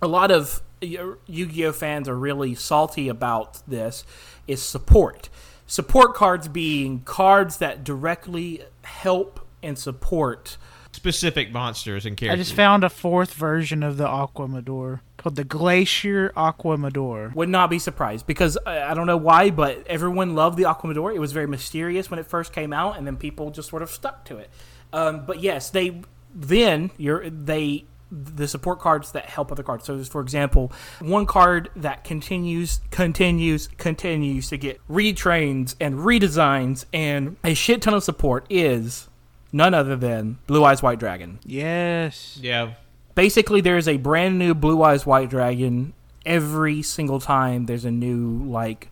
a 0.00 0.08
lot 0.08 0.30
of 0.30 0.62
Yu- 0.80 1.18
Yu-Gi-Oh 1.26 1.72
fans 1.72 2.08
are 2.08 2.16
really 2.16 2.54
salty 2.54 3.08
about 3.08 3.62
this 3.68 4.04
is 4.48 4.62
support. 4.62 5.28
Support 5.66 6.14
cards 6.14 6.48
being 6.48 7.00
cards 7.00 7.58
that 7.58 7.84
directly 7.84 8.62
help 8.82 9.46
and 9.62 9.78
support. 9.78 10.56
Specific 11.04 11.52
monsters 11.52 12.06
and 12.06 12.16
characters. 12.16 12.40
I 12.40 12.42
just 12.42 12.56
found 12.56 12.82
a 12.82 12.88
fourth 12.88 13.34
version 13.34 13.82
of 13.82 13.98
the 13.98 14.08
Aqua 14.08 14.48
Madoor 14.48 15.00
called 15.18 15.36
the 15.36 15.44
Glacier 15.44 16.32
Aqua 16.34 16.78
Madoor. 16.78 17.34
Would 17.34 17.50
not 17.50 17.68
be 17.68 17.78
surprised 17.78 18.26
because 18.26 18.56
uh, 18.64 18.86
I 18.88 18.94
don't 18.94 19.06
know 19.06 19.18
why, 19.18 19.50
but 19.50 19.86
everyone 19.86 20.34
loved 20.34 20.56
the 20.56 20.64
Aqua 20.64 20.94
Madoor. 20.94 21.14
It 21.14 21.18
was 21.18 21.32
very 21.32 21.46
mysterious 21.46 22.10
when 22.10 22.18
it 22.18 22.26
first 22.26 22.54
came 22.54 22.72
out, 22.72 22.96
and 22.96 23.06
then 23.06 23.18
people 23.18 23.50
just 23.50 23.68
sort 23.68 23.82
of 23.82 23.90
stuck 23.90 24.24
to 24.24 24.38
it. 24.38 24.48
Um, 24.94 25.26
but 25.26 25.40
yes, 25.40 25.68
they 25.68 26.00
then 26.34 26.90
you're 26.96 27.28
they 27.28 27.84
the 28.10 28.48
support 28.48 28.80
cards 28.80 29.12
that 29.12 29.26
help 29.26 29.52
other 29.52 29.62
cards. 29.62 29.84
So, 29.84 30.02
for 30.04 30.22
example, 30.22 30.72
one 31.00 31.26
card 31.26 31.68
that 31.76 32.02
continues, 32.04 32.80
continues, 32.90 33.68
continues 33.76 34.48
to 34.48 34.56
get 34.56 34.80
retrains 34.88 35.74
and 35.80 35.96
redesigns 35.96 36.86
and 36.94 37.36
a 37.44 37.52
shit 37.52 37.82
ton 37.82 37.92
of 37.92 38.04
support 38.04 38.46
is 38.48 39.08
none 39.54 39.72
other 39.72 39.96
than 39.96 40.38
Blue 40.46 40.64
Eyes 40.64 40.82
White 40.82 40.98
Dragon. 40.98 41.38
Yes. 41.46 42.38
yeah 42.42 42.74
Basically, 43.14 43.60
there's 43.60 43.86
a 43.86 43.96
brand 43.96 44.38
new 44.40 44.54
Blue 44.54 44.82
Eyes 44.82 45.06
White 45.06 45.30
Dragon 45.30 45.94
every 46.26 46.82
single 46.82 47.20
time 47.20 47.66
there's 47.66 47.84
a 47.84 47.90
new 47.90 48.42
like 48.44 48.90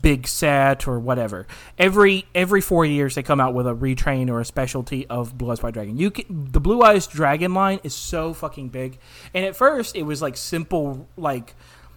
big 0.00 0.28
set 0.28 0.86
or 0.86 1.00
whatever. 1.00 1.46
Every 1.78 2.26
every 2.34 2.60
four 2.60 2.84
years 2.84 3.16
they 3.16 3.22
come 3.22 3.40
out 3.40 3.52
with 3.54 3.66
a 3.66 3.74
retrain 3.74 4.30
or 4.30 4.40
a 4.40 4.44
specialty 4.44 5.06
of 5.08 5.36
Blue 5.36 5.50
Eyes 5.50 5.62
White 5.62 5.74
Dragon. 5.74 5.96
You 5.96 6.12
can, 6.12 6.52
the 6.52 6.60
Blue 6.60 6.82
Eyes 6.82 7.06
Dragon 7.06 7.52
line 7.52 7.80
is 7.82 7.94
so 7.94 8.32
fucking 8.32 8.68
big, 8.68 8.98
and 9.34 9.44
at 9.44 9.56
first 9.56 9.96
it 9.96 10.04
was 10.04 10.22
like 10.22 10.36
simple 10.36 11.08
like 11.16 11.54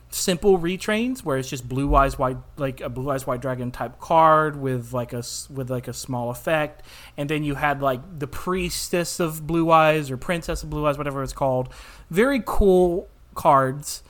simple 0.10 0.58
retrains 0.58 1.20
where 1.20 1.38
it's 1.38 1.50
just 1.50 1.68
blue 1.68 1.94
eyes 1.94 2.18
white 2.18 2.38
like 2.56 2.80
a 2.80 2.88
blue 2.90 3.10
eyes 3.10 3.28
white 3.28 3.42
dragon 3.42 3.72
type 3.72 4.00
card 4.00 4.56
with 4.56 4.94
like 4.94 5.12
a 5.12 5.22
with 5.50 5.70
like 5.70 5.88
a 5.88 5.94
small 5.94 6.30
effect. 6.30 6.82
And 7.18 7.30
then 7.30 7.44
you 7.44 7.56
had 7.56 7.82
like 7.82 8.00
the 8.20 8.28
priestess 8.28 9.20
of 9.20 9.46
blue 9.46 9.70
eyes 9.70 10.10
or 10.10 10.18
princess 10.18 10.64
of 10.64 10.70
blue 10.70 10.86
eyes 10.86 10.98
whatever 10.98 11.22
it's 11.24 11.34
called. 11.34 11.70
Very 12.10 12.42
cool 12.46 13.10
cards. 13.36 14.02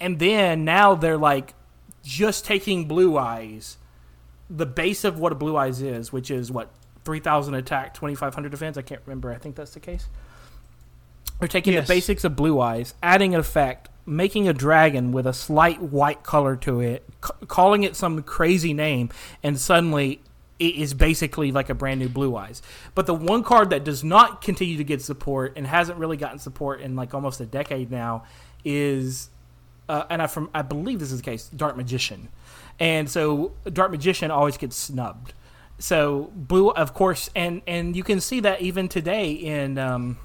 And 0.00 0.18
then 0.18 0.64
now 0.64 0.94
they're 0.94 1.18
like 1.18 1.54
just 2.02 2.44
taking 2.44 2.86
blue 2.86 3.18
eyes 3.18 3.76
the 4.48 4.66
base 4.66 5.02
of 5.04 5.18
what 5.18 5.32
a 5.32 5.34
blue 5.34 5.56
eyes 5.56 5.82
is 5.82 6.12
which 6.12 6.30
is 6.30 6.52
what 6.52 6.70
3000 7.04 7.54
attack 7.54 7.94
2500 7.94 8.48
defense? 8.48 8.76
I 8.78 8.82
can't 8.82 9.00
remember. 9.06 9.32
I 9.32 9.36
think 9.36 9.54
that's 9.56 9.74
the 9.74 9.80
case. 9.80 10.06
They're 11.40 11.48
taking 11.48 11.74
Yes. 11.74 11.86
the 11.86 11.94
basics 11.94 12.24
of 12.24 12.36
blue 12.36 12.60
eyes 12.60 12.94
adding 13.02 13.34
an 13.34 13.40
effect 13.40 13.88
making 14.06 14.48
a 14.48 14.52
dragon 14.52 15.12
with 15.12 15.26
a 15.26 15.32
slight 15.32 15.82
white 15.82 16.22
color 16.22 16.56
to 16.56 16.80
it 16.80 17.04
c- 17.24 17.46
calling 17.48 17.82
it 17.82 17.96
some 17.96 18.22
crazy 18.22 18.72
name 18.72 19.10
and 19.42 19.58
suddenly 19.58 20.20
it 20.58 20.74
is 20.74 20.94
basically 20.94 21.52
like 21.52 21.68
a 21.68 21.74
brand 21.74 22.00
new 22.00 22.08
blue 22.08 22.36
eyes 22.36 22.62
but 22.94 23.06
the 23.06 23.14
one 23.14 23.42
card 23.42 23.70
that 23.70 23.84
does 23.84 24.04
not 24.04 24.40
continue 24.40 24.76
to 24.76 24.84
get 24.84 25.02
support 25.02 25.52
and 25.56 25.66
hasn't 25.66 25.98
really 25.98 26.16
gotten 26.16 26.38
support 26.38 26.80
in 26.80 26.94
like 26.94 27.12
almost 27.12 27.40
a 27.40 27.46
decade 27.46 27.90
now 27.90 28.24
is 28.64 29.28
uh, 29.88 30.04
and 30.10 30.20
I 30.20 30.26
from 30.26 30.50
I 30.54 30.62
believe 30.62 30.98
this 30.98 31.12
is 31.12 31.20
the 31.20 31.24
case, 31.24 31.48
Dark 31.48 31.76
Magician, 31.76 32.28
and 32.78 33.08
so 33.08 33.52
Dark 33.72 33.90
Magician 33.90 34.30
always 34.30 34.56
gets 34.56 34.76
snubbed. 34.76 35.32
So 35.78 36.32
blue, 36.34 36.70
of 36.70 36.94
course, 36.94 37.30
and 37.34 37.62
and 37.66 37.94
you 37.94 38.02
can 38.02 38.20
see 38.20 38.40
that 38.40 38.62
even 38.62 38.88
today 38.88 39.32
in 39.32 39.78
um, 39.78 40.18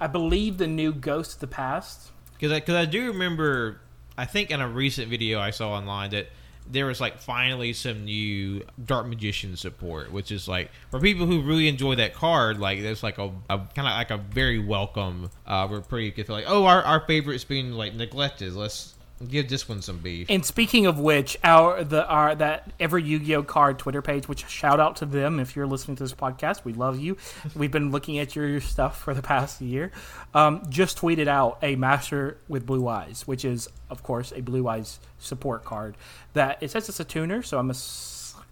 I 0.00 0.06
believe 0.06 0.58
the 0.58 0.66
new 0.66 0.92
Ghost 0.92 1.34
of 1.34 1.40
the 1.40 1.46
Past. 1.46 2.10
Because 2.34 2.52
I, 2.52 2.60
cause 2.60 2.74
I 2.74 2.84
do 2.84 3.08
remember, 3.08 3.80
I 4.18 4.26
think 4.26 4.50
in 4.50 4.60
a 4.60 4.68
recent 4.68 5.08
video 5.08 5.40
I 5.40 5.50
saw 5.50 5.72
online 5.72 6.10
that 6.10 6.28
there 6.70 6.86
was 6.86 7.00
like 7.00 7.18
finally 7.18 7.72
some 7.72 8.04
new 8.04 8.64
Dark 8.82 9.06
Magician 9.06 9.56
support, 9.56 10.10
which 10.10 10.32
is 10.32 10.48
like 10.48 10.70
for 10.90 10.98
people 10.98 11.26
who 11.26 11.42
really 11.42 11.68
enjoy 11.68 11.94
that 11.96 12.14
card, 12.14 12.58
like 12.58 12.80
there's 12.80 13.02
like 13.02 13.18
a, 13.18 13.30
a 13.50 13.58
kind 13.58 13.86
of 13.88 13.96
like 13.96 14.10
a 14.10 14.16
very 14.16 14.58
welcome. 14.58 15.30
Uh, 15.46 15.66
good. 15.68 16.28
Like, 16.28 16.44
oh, 16.46 16.64
our, 16.64 16.82
our 16.82 17.00
favorite's 17.00 17.44
being 17.44 17.72
like 17.72 17.94
neglected. 17.94 18.54
Let's 18.54 18.93
give 19.28 19.48
this 19.48 19.68
one 19.68 19.82
some 19.82 19.98
beef. 19.98 20.26
And 20.28 20.44
speaking 20.44 20.86
of 20.86 20.98
which, 20.98 21.36
our 21.44 21.84
the 21.84 22.06
our 22.06 22.34
that 22.34 22.72
every 22.80 23.02
Yu-Gi-Oh 23.02 23.44
card 23.44 23.78
Twitter 23.78 24.02
page, 24.02 24.28
which 24.28 24.46
shout 24.48 24.80
out 24.80 24.96
to 24.96 25.06
them 25.06 25.40
if 25.40 25.56
you're 25.56 25.66
listening 25.66 25.96
to 25.96 26.02
this 26.02 26.14
podcast, 26.14 26.64
we 26.64 26.72
love 26.72 26.98
you. 26.98 27.16
We've 27.54 27.70
been 27.70 27.90
looking 27.90 28.18
at 28.18 28.34
your 28.34 28.60
stuff 28.60 29.00
for 29.00 29.14
the 29.14 29.22
past 29.22 29.60
year. 29.60 29.92
Um, 30.34 30.62
just 30.68 30.98
tweeted 30.98 31.28
out 31.28 31.58
a 31.62 31.76
Master 31.76 32.38
with 32.48 32.66
Blue 32.66 32.88
Eyes, 32.88 33.26
which 33.26 33.44
is 33.44 33.68
of 33.90 34.02
course 34.02 34.32
a 34.34 34.40
Blue 34.40 34.66
Eyes 34.68 34.98
support 35.18 35.64
card. 35.64 35.96
That 36.32 36.62
it 36.62 36.70
says 36.70 36.88
it's 36.88 37.00
a 37.00 37.04
tuner, 37.04 37.42
so 37.42 37.58
I'm 37.58 37.70
a, 37.70 37.74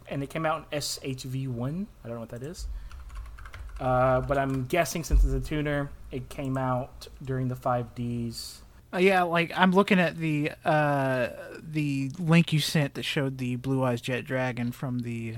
and 0.08 0.22
it 0.22 0.30
came 0.30 0.46
out 0.46 0.66
in 0.70 0.78
SHV 0.78 1.48
one. 1.48 1.88
I 2.04 2.08
don't 2.08 2.16
know 2.16 2.20
what 2.20 2.30
that 2.30 2.42
is. 2.42 2.66
Uh, 3.80 4.20
but 4.20 4.38
I'm 4.38 4.66
guessing 4.66 5.02
since 5.02 5.24
it's 5.24 5.32
a 5.34 5.40
tuner, 5.40 5.90
it 6.12 6.28
came 6.28 6.56
out 6.56 7.08
during 7.24 7.48
the 7.48 7.56
5Ds. 7.56 8.61
Uh, 8.92 8.98
yeah, 8.98 9.22
like 9.22 9.52
I'm 9.56 9.72
looking 9.72 9.98
at 9.98 10.18
the 10.18 10.52
uh 10.64 11.28
the 11.62 12.10
link 12.18 12.52
you 12.52 12.60
sent 12.60 12.94
that 12.94 13.04
showed 13.04 13.38
the 13.38 13.56
Blue 13.56 13.82
Eyes 13.82 14.00
Jet 14.00 14.24
Dragon 14.24 14.72
from 14.72 15.00
the 15.00 15.36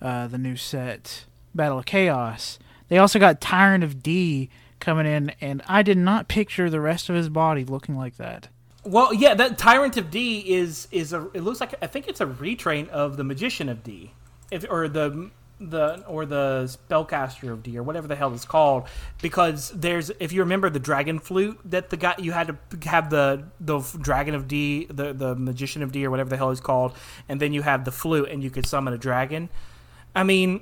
uh 0.00 0.26
the 0.26 0.38
new 0.38 0.56
set 0.56 1.26
Battle 1.54 1.78
of 1.78 1.84
Chaos. 1.84 2.58
They 2.88 2.98
also 2.98 3.18
got 3.18 3.40
Tyrant 3.40 3.84
of 3.84 4.02
D 4.02 4.50
coming 4.80 5.06
in 5.06 5.30
and 5.40 5.62
I 5.68 5.82
did 5.82 5.98
not 5.98 6.28
picture 6.28 6.68
the 6.68 6.80
rest 6.80 7.08
of 7.08 7.14
his 7.14 7.28
body 7.28 7.64
looking 7.64 7.96
like 7.96 8.16
that. 8.16 8.48
Well, 8.84 9.14
yeah, 9.14 9.34
that 9.34 9.58
Tyrant 9.58 9.96
of 9.96 10.10
D 10.10 10.40
is 10.40 10.88
is 10.90 11.12
a. 11.12 11.28
It 11.34 11.42
looks 11.42 11.60
like 11.60 11.74
I 11.80 11.86
think 11.86 12.08
it's 12.08 12.20
a 12.20 12.26
retrain 12.26 12.88
of 12.88 13.16
the 13.16 13.22
Magician 13.22 13.68
of 13.68 13.84
D, 13.84 14.12
if 14.50 14.66
or 14.68 14.88
the 14.88 15.30
the 15.70 16.04
or 16.06 16.26
the 16.26 16.64
Spellcaster 16.64 17.50
of 17.50 17.62
D 17.62 17.76
or 17.78 17.82
whatever 17.82 18.08
the 18.08 18.16
hell 18.16 18.32
it's 18.34 18.44
called. 18.44 18.84
Because 19.20 19.70
there's 19.70 20.10
if 20.20 20.32
you 20.32 20.40
remember 20.40 20.70
the 20.70 20.80
Dragon 20.80 21.18
Flute 21.18 21.58
that 21.64 21.90
the 21.90 21.96
guy 21.96 22.14
you 22.18 22.32
had 22.32 22.48
to 22.48 22.88
have 22.88 23.10
the 23.10 23.44
the 23.60 23.80
Dragon 24.00 24.34
of 24.34 24.48
D, 24.48 24.86
the 24.86 25.12
the 25.12 25.34
Magician 25.34 25.82
of 25.82 25.92
D 25.92 26.04
or 26.04 26.10
whatever 26.10 26.30
the 26.30 26.36
hell 26.36 26.50
it's 26.50 26.60
called, 26.60 26.92
and 27.28 27.40
then 27.40 27.52
you 27.52 27.62
have 27.62 27.84
the 27.84 27.92
flute 27.92 28.28
and 28.28 28.42
you 28.42 28.50
could 28.50 28.66
summon 28.66 28.94
a 28.94 28.98
dragon. 28.98 29.48
I 30.14 30.24
mean, 30.24 30.60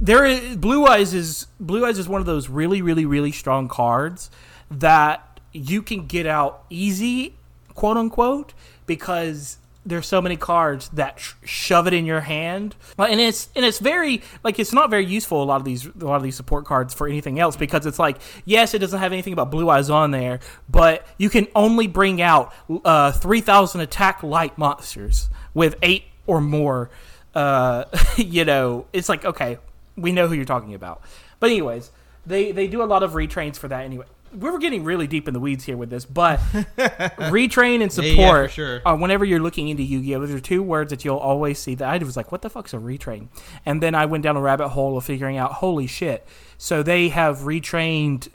there 0.00 0.24
is 0.24 0.56
blue 0.56 0.86
eyes 0.86 1.14
is 1.14 1.46
blue 1.60 1.84
eyes 1.84 1.98
is 1.98 2.08
one 2.08 2.20
of 2.20 2.26
those 2.26 2.48
really 2.48 2.82
really 2.82 3.06
really 3.06 3.32
strong 3.32 3.68
cards 3.68 4.30
that 4.70 5.40
you 5.52 5.82
can 5.82 6.06
get 6.06 6.26
out 6.26 6.64
easy 6.68 7.36
quote 7.74 7.96
unquote 7.96 8.54
because 8.86 9.58
there's 9.86 10.06
so 10.06 10.22
many 10.22 10.36
cards 10.36 10.88
that 10.90 11.20
sh- 11.20 11.34
shove 11.44 11.86
it 11.86 11.92
in 11.92 12.06
your 12.06 12.20
hand, 12.20 12.74
and 12.98 13.20
it's 13.20 13.48
and 13.54 13.64
it's 13.64 13.78
very 13.78 14.22
like 14.42 14.58
it's 14.58 14.72
not 14.72 14.90
very 14.90 15.04
useful. 15.04 15.42
A 15.42 15.44
lot 15.44 15.60
of 15.60 15.64
these 15.64 15.86
a 15.86 16.04
lot 16.04 16.16
of 16.16 16.22
these 16.22 16.36
support 16.36 16.64
cards 16.64 16.94
for 16.94 17.06
anything 17.06 17.38
else 17.38 17.56
because 17.56 17.86
it's 17.86 17.98
like 17.98 18.18
yes, 18.44 18.74
it 18.74 18.78
doesn't 18.78 19.00
have 19.00 19.12
anything 19.12 19.32
about 19.32 19.50
Blue 19.50 19.68
Eyes 19.68 19.90
on 19.90 20.10
there, 20.10 20.40
but 20.68 21.06
you 21.18 21.28
can 21.28 21.46
only 21.54 21.86
bring 21.86 22.22
out 22.22 22.52
uh, 22.84 23.12
three 23.12 23.40
thousand 23.40 23.80
attack 23.82 24.22
light 24.22 24.56
monsters 24.56 25.28
with 25.52 25.76
eight 25.82 26.04
or 26.26 26.40
more. 26.40 26.90
Uh, 27.34 27.84
you 28.16 28.44
know, 28.44 28.86
it's 28.92 29.08
like 29.08 29.24
okay, 29.24 29.58
we 29.96 30.12
know 30.12 30.28
who 30.28 30.34
you're 30.34 30.44
talking 30.44 30.74
about. 30.74 31.02
But 31.40 31.50
anyways, 31.50 31.90
they 32.26 32.52
they 32.52 32.66
do 32.66 32.82
a 32.82 32.84
lot 32.84 33.02
of 33.02 33.12
retrains 33.12 33.56
for 33.56 33.68
that 33.68 33.84
anyway. 33.84 34.06
We 34.34 34.50
were 34.50 34.58
getting 34.58 34.84
really 34.84 35.06
deep 35.06 35.28
in 35.28 35.34
the 35.34 35.40
weeds 35.40 35.64
here 35.64 35.76
with 35.76 35.90
this, 35.90 36.04
but 36.04 36.38
retrain 36.78 37.82
and 37.82 37.92
support. 37.92 38.16
yeah, 38.16 38.42
for 38.42 38.48
sure. 38.48 38.82
uh, 38.84 38.96
whenever 38.96 39.24
you're 39.24 39.40
looking 39.40 39.68
into 39.68 39.82
Yu-Gi-Oh, 39.82 40.20
those 40.20 40.32
are 40.32 40.40
two 40.40 40.62
words 40.62 40.90
that 40.90 41.04
you'll 41.04 41.18
always 41.18 41.58
see. 41.58 41.74
That 41.74 41.88
I 41.88 41.98
was 41.98 42.16
like, 42.16 42.32
"What 42.32 42.42
the 42.42 42.50
fuck's 42.50 42.74
a 42.74 42.78
retrain?" 42.78 43.28
And 43.64 43.82
then 43.82 43.94
I 43.94 44.06
went 44.06 44.24
down 44.24 44.36
a 44.36 44.40
rabbit 44.40 44.70
hole 44.70 44.96
of 44.98 45.04
figuring 45.04 45.36
out, 45.36 45.52
"Holy 45.54 45.86
shit!" 45.86 46.26
So 46.58 46.82
they 46.82 47.08
have 47.08 47.38
retrained 47.38 48.28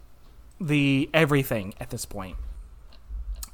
the 0.59 1.09
everything 1.13 1.73
at 1.79 1.89
this 1.89 2.05
point. 2.05 2.37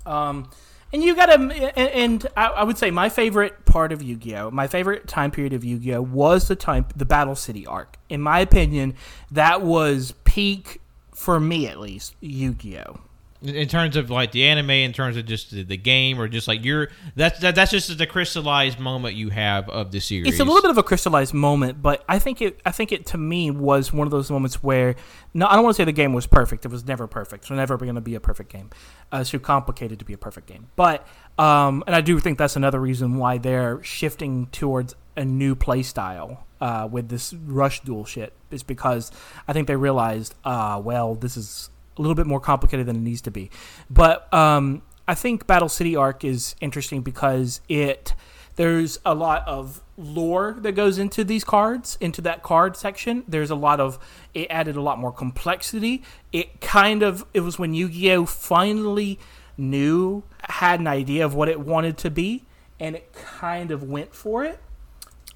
Um, 0.05 0.49
and 0.93 1.03
you 1.03 1.15
got 1.15 1.25
to, 1.27 1.33
and, 1.33 1.53
and 1.77 2.27
I, 2.37 2.47
I 2.47 2.63
would 2.63 2.77
say 2.77 2.91
my 2.91 3.09
favorite 3.09 3.65
part 3.65 3.91
of 3.91 4.01
Yu-Gi-Oh, 4.01 4.51
my 4.51 4.67
favorite 4.67 5.07
time 5.07 5.31
period 5.31 5.53
of 5.53 5.63
Yu-Gi-Oh 5.65 6.01
was 6.01 6.47
the 6.47 6.55
time, 6.55 6.85
the 6.95 7.05
Battle 7.05 7.35
City 7.35 7.65
arc. 7.65 7.97
In 8.07 8.21
my 8.21 8.39
opinion, 8.39 8.93
that 9.31 9.61
was 9.61 10.13
peak 10.23 10.81
for 11.15 11.39
me 11.39 11.67
at 11.67 11.79
least. 11.79 12.15
Yu-Gi-Oh. 12.21 12.99
in 13.41 13.55
in 13.55 13.67
terms 13.67 13.95
of 13.95 14.09
like 14.09 14.31
the 14.31 14.45
anime, 14.45 14.71
in 14.71 14.91
terms 14.93 15.17
of 15.17 15.25
just 15.25 15.51
the, 15.51 15.63
the 15.63 15.77
game, 15.77 16.19
or 16.19 16.27
just 16.27 16.47
like 16.47 16.63
your 16.65 16.89
that's 17.15 17.39
that, 17.39 17.55
that's 17.55 17.71
just 17.71 17.95
the 17.97 18.07
crystallized 18.07 18.79
moment 18.79 19.15
you 19.15 19.29
have 19.29 19.69
of 19.69 19.91
the 19.91 19.99
series. 19.99 20.27
It's 20.27 20.39
a 20.39 20.43
little 20.43 20.61
bit 20.61 20.71
of 20.71 20.77
a 20.77 20.83
crystallized 20.83 21.33
moment, 21.33 21.81
but 21.81 22.03
I 22.09 22.17
think 22.19 22.41
it. 22.41 22.59
I 22.65 22.71
think 22.71 22.91
it 22.91 23.05
to 23.07 23.17
me 23.17 23.51
was 23.51 23.93
one 23.93 24.07
of 24.07 24.11
those 24.11 24.31
moments 24.31 24.63
where, 24.63 24.95
no, 25.33 25.47
I 25.47 25.55
don't 25.55 25.63
want 25.63 25.75
to 25.75 25.81
say 25.81 25.85
the 25.85 25.91
game 25.91 26.13
was 26.13 26.27
perfect. 26.27 26.65
It 26.65 26.71
was 26.71 26.85
never 26.85 27.07
perfect. 27.07 27.43
It's 27.43 27.51
never 27.51 27.77
going 27.77 27.95
to 27.95 28.01
be 28.01 28.15
a 28.15 28.19
perfect 28.19 28.51
game. 28.51 28.69
Uh, 29.13 29.19
it's 29.21 29.29
too 29.29 29.39
complicated 29.39 29.99
to 29.99 30.05
be 30.05 30.13
a 30.13 30.17
perfect 30.17 30.47
game. 30.47 30.67
But, 30.75 31.05
um, 31.37 31.83
and 31.85 31.95
I 31.95 32.01
do 32.01 32.19
think 32.19 32.37
that's 32.37 32.55
another 32.55 32.79
reason 32.79 33.17
why 33.17 33.37
they're 33.37 33.83
shifting 33.83 34.47
towards 34.47 34.95
a 35.15 35.23
new 35.23 35.55
play 35.55 35.83
style 35.83 36.44
uh, 36.61 36.87
with 36.91 37.09
this 37.09 37.33
rush 37.33 37.81
duel 37.81 38.05
shit. 38.05 38.33
Is 38.51 38.63
because 38.63 39.11
I 39.47 39.53
think 39.53 39.67
they 39.67 39.75
realized, 39.75 40.35
uh, 40.43 40.81
well, 40.83 41.15
this 41.15 41.35
is 41.37 41.69
a 41.97 42.01
little 42.01 42.15
bit 42.15 42.27
more 42.27 42.39
complicated 42.39 42.85
than 42.85 42.95
it 42.95 43.01
needs 43.01 43.21
to 43.21 43.31
be. 43.31 43.49
But 43.89 44.31
um, 44.33 44.81
I 45.07 45.15
think 45.15 45.47
Battle 45.47 45.69
City 45.69 45.95
Arc 45.95 46.23
is 46.23 46.55
interesting 46.61 47.01
because 47.01 47.61
it 47.69 48.13
there's 48.55 48.99
a 49.05 49.13
lot 49.13 49.45
of 49.47 49.81
lore 49.97 50.55
that 50.59 50.73
goes 50.73 50.97
into 50.97 51.23
these 51.23 51.43
cards 51.43 51.97
into 52.01 52.21
that 52.21 52.43
card 52.43 52.75
section 52.75 53.23
there's 53.27 53.49
a 53.49 53.55
lot 53.55 53.79
of 53.79 53.99
it 54.33 54.47
added 54.49 54.75
a 54.75 54.81
lot 54.81 54.99
more 54.99 55.11
complexity 55.11 56.01
it 56.31 56.59
kind 56.61 57.01
of 57.03 57.25
it 57.33 57.41
was 57.41 57.57
when 57.59 57.73
yu-gi-oh 57.73 58.25
finally 58.25 59.19
knew 59.57 60.23
had 60.49 60.79
an 60.79 60.87
idea 60.87 61.23
of 61.25 61.33
what 61.33 61.47
it 61.47 61.59
wanted 61.59 61.97
to 61.97 62.09
be 62.09 62.43
and 62.79 62.95
it 62.95 63.13
kind 63.13 63.71
of 63.71 63.83
went 63.83 64.13
for 64.13 64.43
it 64.43 64.59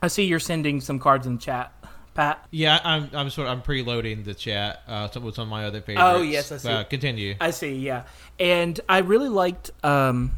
i 0.02 0.08
see 0.08 0.24
you're 0.26 0.40
sending 0.40 0.82
some 0.82 1.00
cards 1.00 1.28
in 1.28 1.38
chat 1.38 1.74
pat 2.14 2.46
Yeah, 2.52 2.80
I'm 2.84 3.10
I'm 3.14 3.30
sort 3.30 3.48
of, 3.48 3.54
I'm 3.54 3.62
preloading 3.62 4.26
the 4.26 4.34
chat. 4.34 4.82
Uh, 4.88 5.08
some 5.10 5.24
with 5.24 5.36
some 5.36 5.44
of 5.44 5.50
my 5.50 5.66
other 5.66 5.82
favorites. 5.82 6.04
Oh, 6.06 6.22
yes, 6.22 6.52
I 6.52 6.58
see. 6.58 6.70
Uh, 6.70 6.84
continue. 6.84 7.36
I 7.40 7.52
see, 7.52 7.74
yeah. 7.74 8.04
And 8.40 8.80
I 8.90 9.00
really 9.00 9.30
liked 9.30 9.72
um 9.84 10.32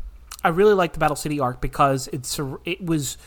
I 0.44 0.50
really 0.50 0.74
liked 0.74 0.94
the 0.94 1.00
Battle 1.00 1.16
City 1.16 1.40
arc 1.40 1.62
because 1.62 2.08
it's 2.14 2.40
it 2.66 2.84
was 2.84 3.18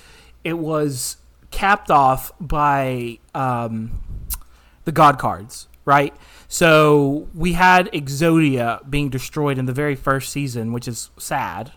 it 0.45 0.59
was 0.59 1.17
capped 1.51 1.91
off 1.91 2.33
by 2.41 3.19
um 3.35 4.01
the 4.85 4.93
god 4.93 5.19
cards, 5.19 5.67
right? 5.85 6.15
So 6.47 7.29
we 7.35 7.55
had 7.55 7.91
Exodia 7.93 8.89
being 8.89 9.09
destroyed 9.09 9.59
in 9.59 9.65
the 9.65 9.73
very 9.73 9.97
first 9.97 10.31
season, 10.31 10.73
which 10.73 10.87
is 10.87 11.11
sad. 11.19 11.73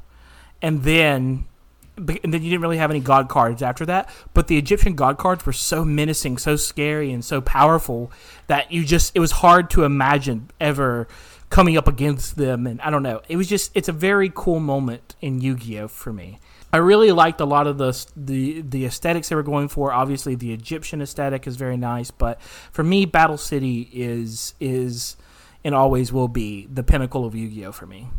And 0.61 0.83
then 0.83 1.45
and 1.97 2.33
then 2.33 2.43
you 2.43 2.49
didn't 2.49 2.61
really 2.61 2.77
have 2.77 2.91
any 2.91 2.99
god 2.99 3.27
cards 3.27 3.61
after 3.61 3.85
that. 3.87 4.09
But 4.33 4.47
the 4.47 4.57
Egyptian 4.57 4.95
god 4.95 5.17
cards 5.17 5.45
were 5.45 5.53
so 5.53 5.83
menacing, 5.83 6.37
so 6.37 6.55
scary, 6.55 7.11
and 7.11 7.25
so 7.25 7.41
powerful 7.41 8.11
that 8.47 8.71
you 8.71 8.85
just 8.85 9.15
it 9.15 9.19
was 9.19 9.31
hard 9.31 9.69
to 9.71 9.83
imagine 9.83 10.49
ever 10.59 11.07
coming 11.49 11.77
up 11.77 11.87
against 11.87 12.35
them. 12.35 12.67
And 12.67 12.79
I 12.81 12.89
don't 12.89 13.03
know, 13.03 13.21
it 13.27 13.37
was 13.37 13.47
just 13.47 13.71
it's 13.73 13.89
a 13.89 13.93
very 13.93 14.31
cool 14.33 14.59
moment 14.59 15.15
in 15.21 15.41
Yu-Gi-Oh 15.41 15.87
for 15.87 16.13
me. 16.13 16.39
I 16.71 16.77
really 16.77 17.13
liked 17.13 17.39
a 17.39 17.45
lot 17.45 17.65
of 17.65 17.77
the 17.77 18.05
the 18.15 18.61
the 18.61 18.85
aesthetics 18.85 19.29
they 19.29 19.35
were 19.35 19.43
going 19.43 19.69
for. 19.69 19.91
Obviously, 19.93 20.35
the 20.35 20.53
Egyptian 20.53 21.01
aesthetic 21.01 21.47
is 21.47 21.55
very 21.55 21.77
nice, 21.77 22.11
but 22.11 22.41
for 22.41 22.83
me, 22.83 23.05
Battle 23.05 23.37
City 23.37 23.89
is 23.93 24.53
is 24.59 25.15
and 25.63 25.73
always 25.73 26.13
will 26.13 26.27
be 26.27 26.67
the 26.71 26.83
pinnacle 26.83 27.25
of 27.25 27.33
Yu-Gi-Oh 27.35 27.71
for 27.71 27.85
me. 27.87 28.09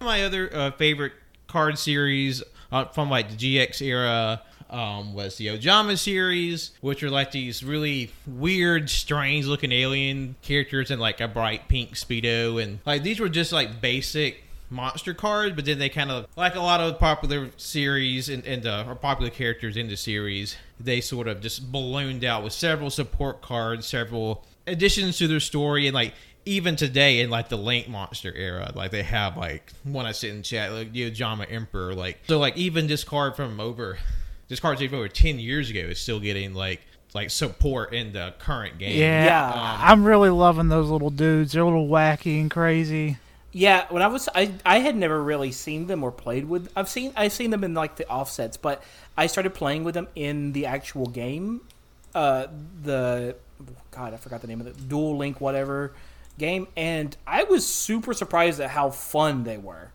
my 0.00 0.22
other 0.24 0.54
uh, 0.54 0.70
favorite 0.72 1.12
card 1.46 1.78
series 1.78 2.42
uh, 2.72 2.86
from 2.86 3.10
like 3.10 3.36
the 3.36 3.58
GX 3.58 3.82
era 3.82 4.42
um, 4.70 5.12
was 5.12 5.36
the 5.36 5.48
Ojama 5.48 5.98
series, 5.98 6.72
which 6.80 7.02
are 7.02 7.10
like 7.10 7.30
these 7.30 7.62
really 7.62 8.10
weird, 8.26 8.88
strange 8.88 9.46
looking 9.46 9.70
alien 9.70 10.34
characters 10.42 10.90
in 10.90 10.98
like 10.98 11.20
a 11.20 11.28
bright 11.28 11.68
pink 11.68 11.92
speedo, 11.92 12.60
and 12.60 12.78
like 12.86 13.02
these 13.02 13.20
were 13.20 13.28
just 13.28 13.52
like 13.52 13.80
basic 13.80 14.44
monster 14.70 15.12
cards, 15.12 15.54
but 15.54 15.66
then 15.66 15.78
they 15.78 15.90
kind 15.90 16.10
of 16.10 16.26
like 16.34 16.54
a 16.54 16.60
lot 16.60 16.80
of 16.80 16.98
popular 16.98 17.50
series 17.58 18.30
and, 18.30 18.44
and 18.46 18.66
uh, 18.66 18.84
or 18.88 18.94
popular 18.94 19.30
characters 19.30 19.76
in 19.76 19.88
the 19.88 19.96
series, 19.96 20.56
they 20.80 21.00
sort 21.00 21.28
of 21.28 21.42
just 21.42 21.70
ballooned 21.70 22.24
out 22.24 22.42
with 22.42 22.54
several 22.54 22.88
support 22.88 23.42
cards, 23.42 23.86
several 23.86 24.44
additions 24.66 25.18
to 25.18 25.28
their 25.28 25.40
story, 25.40 25.86
and 25.86 25.94
like 25.94 26.14
even 26.44 26.76
today 26.76 27.20
in 27.20 27.30
like 27.30 27.48
the 27.48 27.56
Link 27.56 27.88
Monster 27.88 28.32
era, 28.34 28.72
like 28.74 28.90
they 28.90 29.02
have 29.02 29.36
like 29.36 29.72
when 29.84 30.06
I 30.06 30.12
sit 30.12 30.30
in 30.34 30.42
chat, 30.42 30.72
like 30.72 30.92
the 30.92 31.10
Ojama 31.10 31.46
Emperor, 31.50 31.94
like 31.94 32.20
so 32.26 32.38
like 32.38 32.56
even 32.56 32.86
this 32.86 33.04
card 33.04 33.36
from 33.36 33.60
over 33.60 33.98
this 34.48 34.60
card's 34.60 34.82
even 34.82 34.98
over 34.98 35.08
ten 35.08 35.38
years 35.38 35.70
ago 35.70 35.80
is 35.80 35.98
still 35.98 36.20
getting 36.20 36.54
like 36.54 36.80
like 37.14 37.30
support 37.30 37.92
in 37.92 38.12
the 38.12 38.34
current 38.38 38.78
game. 38.78 38.98
Yeah, 38.98 39.24
Yeah. 39.24 39.76
I'm 39.80 40.04
really 40.04 40.30
loving 40.30 40.68
those 40.68 40.88
little 40.88 41.10
dudes. 41.10 41.52
They're 41.52 41.62
a 41.62 41.66
little 41.66 41.88
wacky 41.88 42.40
and 42.40 42.50
crazy. 42.50 43.18
Yeah, 43.52 43.86
when 43.90 44.02
I 44.02 44.06
was 44.06 44.28
I, 44.34 44.52
I 44.64 44.78
had 44.78 44.96
never 44.96 45.22
really 45.22 45.52
seen 45.52 45.86
them 45.86 46.02
or 46.02 46.10
played 46.10 46.46
with 46.48 46.70
I've 46.74 46.88
seen 46.88 47.12
I've 47.16 47.32
seen 47.32 47.50
them 47.50 47.64
in 47.64 47.74
like 47.74 47.96
the 47.96 48.08
offsets, 48.08 48.56
but 48.56 48.82
I 49.16 49.26
started 49.26 49.54
playing 49.54 49.84
with 49.84 49.94
them 49.94 50.08
in 50.14 50.52
the 50.52 50.66
actual 50.66 51.06
game. 51.06 51.60
Uh 52.14 52.46
the 52.82 53.36
god, 53.90 54.14
I 54.14 54.16
forgot 54.16 54.40
the 54.40 54.48
name 54.48 54.60
of 54.60 54.66
it. 54.66 54.88
Duel 54.88 55.16
Link 55.18 55.40
whatever 55.40 55.92
game 56.42 56.66
and 56.76 57.16
I 57.24 57.44
was 57.44 57.66
super 57.66 58.12
surprised 58.12 58.60
at 58.60 58.70
how 58.70 58.90
fun 58.90 59.44
they 59.44 59.58
were. 59.58 59.92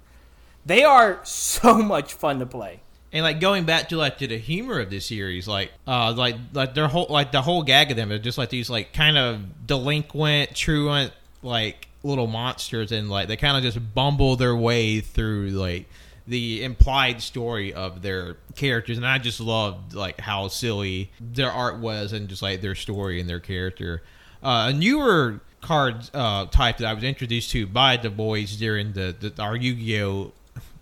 They 0.65 0.83
are 0.83 1.19
so 1.23 1.77
much 1.79 2.13
fun 2.13 2.39
to 2.39 2.45
play. 2.45 2.79
And 3.11 3.23
like 3.23 3.39
going 3.39 3.65
back 3.65 3.89
to 3.89 3.97
like 3.97 4.17
to 4.19 4.27
the 4.27 4.37
humor 4.37 4.79
of 4.79 4.89
this 4.89 5.05
series, 5.05 5.47
like 5.47 5.71
uh 5.85 6.13
like 6.13 6.35
like 6.53 6.73
their 6.73 6.87
whole 6.87 7.07
like 7.09 7.31
the 7.31 7.41
whole 7.41 7.63
gag 7.63 7.91
of 7.91 7.97
them 7.97 8.11
are 8.11 8.17
just 8.17 8.37
like 8.37 8.49
these 8.49 8.69
like 8.69 8.93
kind 8.93 9.17
of 9.17 9.67
delinquent, 9.67 10.55
truant 10.55 11.13
like 11.43 11.87
little 12.03 12.27
monsters 12.27 12.91
and 12.91 13.09
like 13.09 13.27
they 13.27 13.37
kind 13.37 13.57
of 13.57 13.63
just 13.63 13.93
bumble 13.93 14.35
their 14.35 14.55
way 14.55 14.99
through 15.01 15.49
like 15.49 15.85
the 16.27 16.63
implied 16.63 17.21
story 17.21 17.73
of 17.73 18.01
their 18.01 18.37
characters 18.55 18.97
and 18.97 19.07
I 19.07 19.17
just 19.17 19.39
loved 19.39 19.93
like 19.93 20.19
how 20.19 20.49
silly 20.49 21.11
their 21.19 21.51
art 21.51 21.79
was 21.79 22.11
and 22.13 22.27
just 22.27 22.41
like 22.41 22.61
their 22.61 22.75
story 22.75 23.19
and 23.19 23.29
their 23.29 23.39
character. 23.39 24.03
Uh, 24.43 24.67
a 24.69 24.73
newer 24.73 25.41
card 25.61 26.09
uh, 26.13 26.45
type 26.45 26.77
that 26.77 26.87
I 26.87 26.93
was 26.93 27.03
introduced 27.03 27.51
to 27.51 27.65
by 27.67 27.97
the 27.97 28.09
boys 28.09 28.55
during 28.57 28.93
the, 28.93 29.15
the 29.19 29.41
our 29.41 29.55
Yu-Gi-Oh 29.55 30.31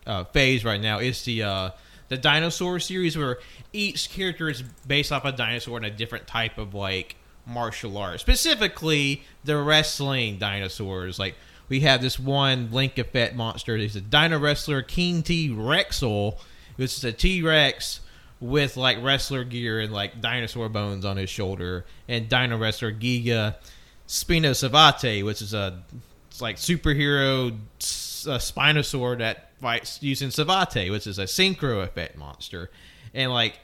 uh, 0.05 0.23
phase 0.25 0.63
right 0.63 0.81
now 0.81 0.99
is 0.99 1.23
the 1.23 1.43
uh, 1.43 1.69
the 2.09 2.17
dinosaur 2.17 2.79
series 2.79 3.17
where 3.17 3.39
each 3.73 4.09
character 4.09 4.49
is 4.49 4.61
based 4.87 5.11
off 5.11 5.25
a 5.25 5.31
dinosaur 5.31 5.77
and 5.77 5.85
a 5.85 5.91
different 5.91 6.27
type 6.27 6.57
of 6.57 6.73
like 6.73 7.15
martial 7.45 7.97
art. 7.97 8.19
Specifically, 8.19 9.23
the 9.43 9.57
wrestling 9.57 10.37
dinosaurs. 10.37 11.17
Like 11.17 11.35
we 11.69 11.81
have 11.81 12.01
this 12.01 12.19
one 12.19 12.71
Link 12.71 12.97
Effect 12.97 13.35
monster. 13.35 13.77
He's 13.77 13.95
a 13.95 14.01
Dino 14.01 14.39
Wrestler 14.39 14.81
King 14.81 15.23
T 15.23 15.49
Wrextle, 15.49 16.37
which 16.75 16.97
is 16.97 17.03
a 17.03 17.11
T 17.11 17.41
Rex 17.41 18.01
with 18.39 18.77
like 18.77 19.01
wrestler 19.01 19.43
gear 19.43 19.79
and 19.79 19.93
like 19.93 20.21
dinosaur 20.21 20.69
bones 20.69 21.05
on 21.05 21.17
his 21.17 21.29
shoulder, 21.29 21.85
and 22.07 22.29
Dino 22.29 22.57
Wrestler 22.57 22.91
Giga 22.91 23.55
Spinosavate, 24.07 25.23
which 25.25 25.41
is 25.41 25.53
a 25.53 25.81
it's 26.29 26.41
like 26.41 26.57
superhero 26.57 27.51
uh, 27.51 28.37
Spinosaur 28.37 29.17
that 29.19 29.51
fights 29.61 30.01
using 30.01 30.29
Savate, 30.29 30.91
which 30.91 31.07
is 31.07 31.19
a 31.19 31.23
synchro 31.23 31.83
effect 31.83 32.17
monster. 32.17 32.69
And 33.13 33.31
like, 33.31 33.57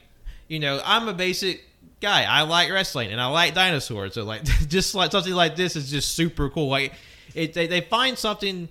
you 0.48 0.58
know, 0.58 0.80
I'm 0.84 1.08
a 1.08 1.12
basic 1.12 1.64
guy. 2.00 2.24
I 2.24 2.42
like 2.42 2.70
wrestling 2.70 3.12
and 3.12 3.20
I 3.20 3.26
like 3.26 3.54
dinosaurs. 3.54 4.14
So 4.14 4.24
like, 4.24 4.44
just 4.68 4.94
like 4.94 5.12
something 5.12 5.34
like 5.34 5.56
this 5.56 5.76
is 5.76 5.90
just 5.90 6.14
super 6.14 6.48
cool. 6.48 6.68
Like, 6.68 6.94
it 7.34 7.54
they, 7.54 7.66
they 7.66 7.82
find 7.82 8.18
something 8.18 8.68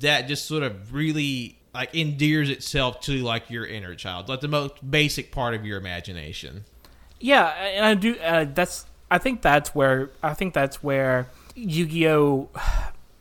that 0.00 0.28
just 0.28 0.46
sort 0.46 0.62
of 0.62 0.92
really 0.92 1.58
like 1.74 1.94
endears 1.94 2.50
itself 2.50 3.00
to 3.02 3.22
like 3.22 3.50
your 3.50 3.66
inner 3.66 3.94
child, 3.94 4.28
like 4.28 4.40
the 4.40 4.48
most 4.48 4.74
basic 4.88 5.32
part 5.32 5.54
of 5.54 5.64
your 5.64 5.78
imagination. 5.78 6.64
Yeah, 7.20 7.46
and 7.46 7.84
I 7.84 7.94
do. 7.94 8.18
Uh, 8.18 8.46
that's. 8.52 8.86
I 9.12 9.18
think 9.18 9.42
that's 9.42 9.74
where. 9.74 10.10
I 10.22 10.32
think 10.32 10.54
that's 10.54 10.82
where 10.82 11.28
Yu-Gi-Oh 11.54 12.48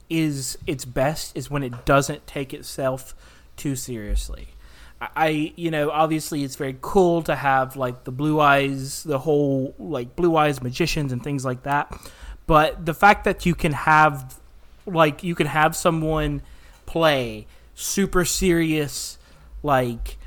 is 0.09 0.57
its 0.65 0.85
best 0.85 1.35
is 1.35 1.49
when 1.51 1.63
it 1.63 1.85
doesn't 1.85 2.25
take 2.27 2.53
itself 2.53 3.13
too 3.57 3.75
seriously. 3.75 4.47
I- 5.01 5.53
you 5.55 5.69
know, 5.71 5.89
obviously 5.91 6.43
it's 6.43 6.55
very 6.55 6.77
cool 6.81 7.21
to 7.23 7.35
have 7.35 7.75
like 7.75 8.03
the 8.05 8.11
blue 8.11 8.39
eyes, 8.39 9.03
the 9.03 9.19
whole 9.19 9.73
like 9.79 10.15
blue 10.15 10.35
eyes 10.37 10.61
magicians 10.61 11.11
and 11.11 11.21
things 11.23 11.43
like 11.43 11.63
that. 11.63 11.91
But 12.47 12.85
the 12.85 12.93
fact 12.93 13.23
that 13.25 13.45
you 13.45 13.55
can 13.55 13.73
have, 13.73 14.39
like, 14.85 15.23
you 15.23 15.35
can 15.35 15.47
have 15.47 15.75
someone 15.75 16.41
play 16.85 17.47
super 17.75 18.25
serious, 18.25 19.17
like, 19.63 20.17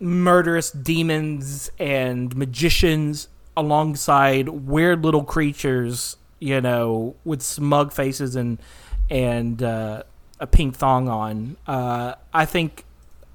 murderous 0.00 0.70
demons 0.70 1.70
and 1.78 2.36
magicians 2.36 3.28
alongside 3.58 4.48
weird 4.48 5.04
little 5.04 5.24
creatures, 5.24 6.16
you 6.38 6.60
know, 6.60 7.16
with 7.24 7.42
smug 7.42 7.92
faces 7.92 8.36
and 8.36 8.58
and 9.10 9.62
uh, 9.62 10.04
a 10.38 10.46
pink 10.46 10.76
thong 10.76 11.08
on. 11.08 11.56
Uh, 11.66 12.14
I 12.32 12.44
think 12.46 12.84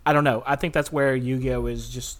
I 0.06 0.14
don't 0.14 0.24
know. 0.24 0.42
I 0.46 0.56
think 0.56 0.74
that's 0.74 0.92
where 0.92 1.16
Yu-Gi-Oh 1.16 1.66
is 1.68 1.90
just 1.90 2.20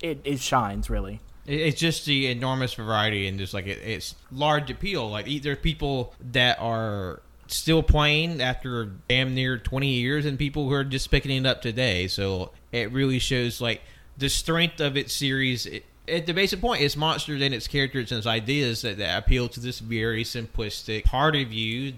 it, 0.00 0.20
it 0.24 0.40
shines 0.40 0.90
really. 0.90 1.20
It's 1.46 1.78
just 1.78 2.04
the 2.06 2.26
enormous 2.26 2.74
variety 2.74 3.28
and 3.28 3.38
just 3.38 3.54
like 3.54 3.68
it, 3.68 3.78
it's 3.84 4.16
large 4.32 4.68
appeal. 4.68 5.08
Like 5.08 5.26
there's 5.42 5.58
people 5.58 6.12
that 6.32 6.58
are 6.60 7.22
still 7.46 7.84
playing 7.84 8.40
after 8.40 8.86
damn 9.08 9.34
near 9.34 9.56
20 9.56 9.86
years, 9.86 10.26
and 10.26 10.36
people 10.36 10.68
who 10.68 10.74
are 10.74 10.82
just 10.82 11.12
picking 11.12 11.30
it 11.30 11.46
up 11.46 11.62
today. 11.62 12.08
So 12.08 12.50
it 12.72 12.90
really 12.90 13.20
shows 13.20 13.60
like 13.60 13.82
the 14.18 14.28
strength 14.28 14.80
of 14.80 14.96
its 14.96 15.12
series. 15.12 15.68
At 16.08 16.26
the 16.26 16.32
basic 16.32 16.60
point, 16.60 16.82
it's 16.82 16.96
monsters 16.96 17.42
and 17.42 17.52
its 17.52 17.66
characters 17.66 18.12
and 18.12 18.18
its 18.18 18.26
ideas 18.26 18.82
that, 18.82 18.98
that 18.98 19.18
appeal 19.18 19.48
to 19.48 19.60
this 19.60 19.80
very 19.80 20.24
simplistic 20.24 21.04
part 21.04 21.34
of 21.36 21.52
you. 21.52 21.94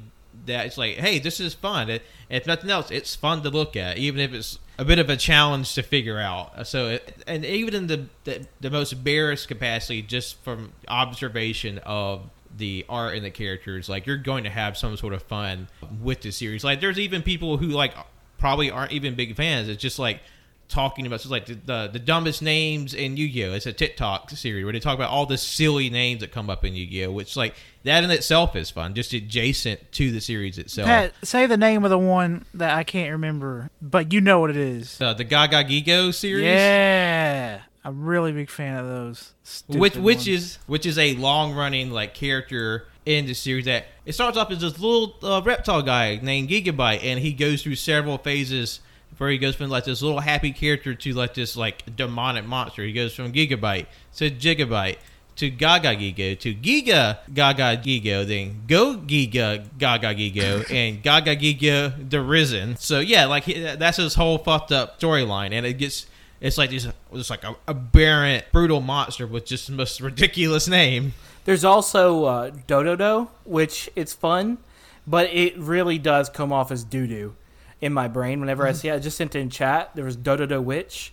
That 0.46 0.66
it's 0.66 0.78
like, 0.78 0.96
hey, 0.96 1.18
this 1.18 1.40
is 1.40 1.52
fun. 1.52 2.00
If 2.30 2.46
nothing 2.46 2.70
else, 2.70 2.90
it's 2.90 3.14
fun 3.14 3.42
to 3.42 3.50
look 3.50 3.76
at, 3.76 3.98
even 3.98 4.20
if 4.20 4.32
it's 4.32 4.58
a 4.78 4.84
bit 4.84 4.98
of 4.98 5.10
a 5.10 5.16
challenge 5.16 5.74
to 5.74 5.82
figure 5.82 6.18
out. 6.18 6.66
So, 6.66 6.88
it, 6.90 7.22
and 7.26 7.44
even 7.44 7.74
in 7.74 7.86
the, 7.88 8.06
the 8.24 8.46
the 8.60 8.70
most 8.70 9.02
barest 9.02 9.48
capacity, 9.48 10.00
just 10.00 10.42
from 10.44 10.72
observation 10.86 11.78
of 11.78 12.30
the 12.56 12.86
art 12.88 13.16
and 13.16 13.24
the 13.24 13.30
characters, 13.30 13.88
like 13.88 14.06
you're 14.06 14.16
going 14.16 14.44
to 14.44 14.50
have 14.50 14.78
some 14.78 14.96
sort 14.96 15.12
of 15.12 15.22
fun 15.22 15.68
with 16.00 16.22
the 16.22 16.30
series. 16.30 16.64
Like, 16.64 16.80
there's 16.80 16.98
even 16.98 17.22
people 17.22 17.56
who 17.58 17.66
like 17.66 17.94
probably 18.38 18.70
aren't 18.70 18.92
even 18.92 19.16
big 19.16 19.34
fans. 19.36 19.68
It's 19.68 19.82
just 19.82 19.98
like 19.98 20.20
talking 20.68 21.06
about 21.06 21.20
so 21.20 21.28
like 21.30 21.46
the, 21.46 21.54
the 21.54 21.90
the 21.94 21.98
dumbest 21.98 22.42
names 22.42 22.94
in 22.94 23.16
Yu-Gi-Oh. 23.16 23.52
It's 23.54 23.66
a 23.66 23.72
TikTok 23.72 24.30
series 24.30 24.64
where 24.64 24.72
they 24.72 24.80
talk 24.80 24.94
about 24.94 25.10
all 25.10 25.26
the 25.26 25.38
silly 25.38 25.90
names 25.90 26.20
that 26.20 26.30
come 26.32 26.50
up 26.50 26.64
in 26.64 26.74
Yu-Gi-Oh. 26.74 27.10
Which 27.10 27.36
like 27.36 27.54
that 27.84 28.04
in 28.04 28.10
itself 28.10 28.54
is 28.54 28.70
fun, 28.70 28.94
just 28.94 29.12
adjacent 29.12 29.92
to 29.92 30.10
the 30.10 30.20
series 30.20 30.58
itself. 30.58 30.86
Pat, 30.86 31.14
say 31.24 31.46
the 31.46 31.56
name 31.56 31.84
of 31.84 31.90
the 31.90 31.98
one 31.98 32.44
that 32.54 32.76
I 32.76 32.84
can't 32.84 33.12
remember, 33.12 33.70
but 33.80 34.12
you 34.12 34.20
know 34.20 34.40
what 34.40 34.50
it 34.50 34.56
is. 34.56 35.00
Uh, 35.00 35.14
the 35.14 35.24
Gagagigo 35.24 36.12
series. 36.12 36.44
Yeah, 36.44 37.62
I'm 37.84 38.04
really 38.04 38.32
big 38.32 38.50
fan 38.50 38.76
of 38.76 38.86
those. 38.86 39.32
which 39.68 39.96
which 39.96 40.16
ones. 40.18 40.28
is 40.28 40.58
which 40.66 40.86
is 40.86 40.98
a 40.98 41.14
long 41.14 41.54
running 41.54 41.90
like 41.90 42.14
character 42.14 42.86
in 43.06 43.24
the 43.24 43.34
series 43.34 43.64
that 43.64 43.86
it 44.04 44.12
starts 44.12 44.36
off 44.36 44.50
as 44.50 44.60
this 44.60 44.78
little 44.78 45.14
uh, 45.22 45.40
reptile 45.42 45.82
guy 45.82 46.20
named 46.22 46.50
Gigobyte, 46.50 47.02
and 47.02 47.18
he 47.18 47.32
goes 47.32 47.62
through 47.62 47.76
several 47.76 48.18
phases 48.18 48.80
where 49.18 49.30
he 49.30 49.38
goes 49.38 49.56
from 49.56 49.68
like 49.68 49.84
this 49.84 50.00
little 50.00 50.20
happy 50.20 50.52
character 50.52 50.94
to 50.94 51.12
like 51.12 51.34
this 51.34 51.56
like 51.56 51.94
demonic 51.96 52.46
monster. 52.46 52.82
He 52.82 52.92
goes 52.92 53.14
from 53.14 53.32
Gigobyte 53.32 53.86
to 54.16 54.30
Gigobyte 54.30 54.96
to 55.36 55.50
Gagagigo 55.50 56.38
to 56.40 56.54
Giga 56.54 57.18
Gagagigo, 57.32 58.26
then 58.26 58.62
Go 58.66 58.96
Giga 58.96 59.68
Gagagigo, 59.78 60.68
and 60.70 61.02
Gaga 61.02 61.36
Giga 61.36 62.10
the 62.10 62.20
Risen. 62.20 62.76
So 62.76 63.00
yeah, 63.00 63.26
like 63.26 63.44
that's 63.44 63.98
his 63.98 64.14
whole 64.14 64.38
fucked 64.38 64.72
up 64.72 65.00
storyline, 65.00 65.52
and 65.52 65.66
it 65.66 65.74
gets 65.74 66.06
it's 66.40 66.58
like 66.58 66.70
this, 66.70 66.86
just 67.12 67.30
like 67.30 67.44
a 67.44 67.56
aberrant, 67.66 68.44
brutal 68.52 68.80
monster 68.80 69.26
with 69.26 69.44
just 69.44 69.66
the 69.66 69.72
most 69.72 70.00
ridiculous 70.00 70.68
name. 70.68 71.14
There's 71.44 71.64
also 71.64 72.24
uh, 72.24 72.50
Dododo, 72.50 73.28
which 73.44 73.90
it's 73.96 74.12
fun, 74.12 74.58
but 75.06 75.30
it 75.32 75.56
really 75.56 75.98
does 75.98 76.28
come 76.28 76.52
off 76.52 76.70
as 76.70 76.84
doo 76.84 77.06
doo 77.06 77.34
in 77.80 77.92
my 77.92 78.08
brain 78.08 78.40
whenever 78.40 78.66
I 78.66 78.72
see 78.72 78.88
it. 78.88 78.94
I 78.94 78.98
just 78.98 79.16
sent 79.16 79.34
it 79.34 79.40
in 79.40 79.50
chat. 79.50 79.90
There 79.94 80.04
was 80.04 80.16
Dododo 80.16 80.62
Witch, 80.62 81.12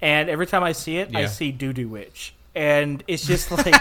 and 0.00 0.28
every 0.28 0.46
time 0.46 0.62
I 0.62 0.72
see 0.72 0.98
it, 0.98 1.14
I 1.14 1.26
see 1.26 1.52
Doo 1.52 1.72
Doo 1.72 1.88
Witch, 1.88 2.34
and 2.54 3.02
it's 3.06 3.26
just 3.26 3.50
like 3.66 3.74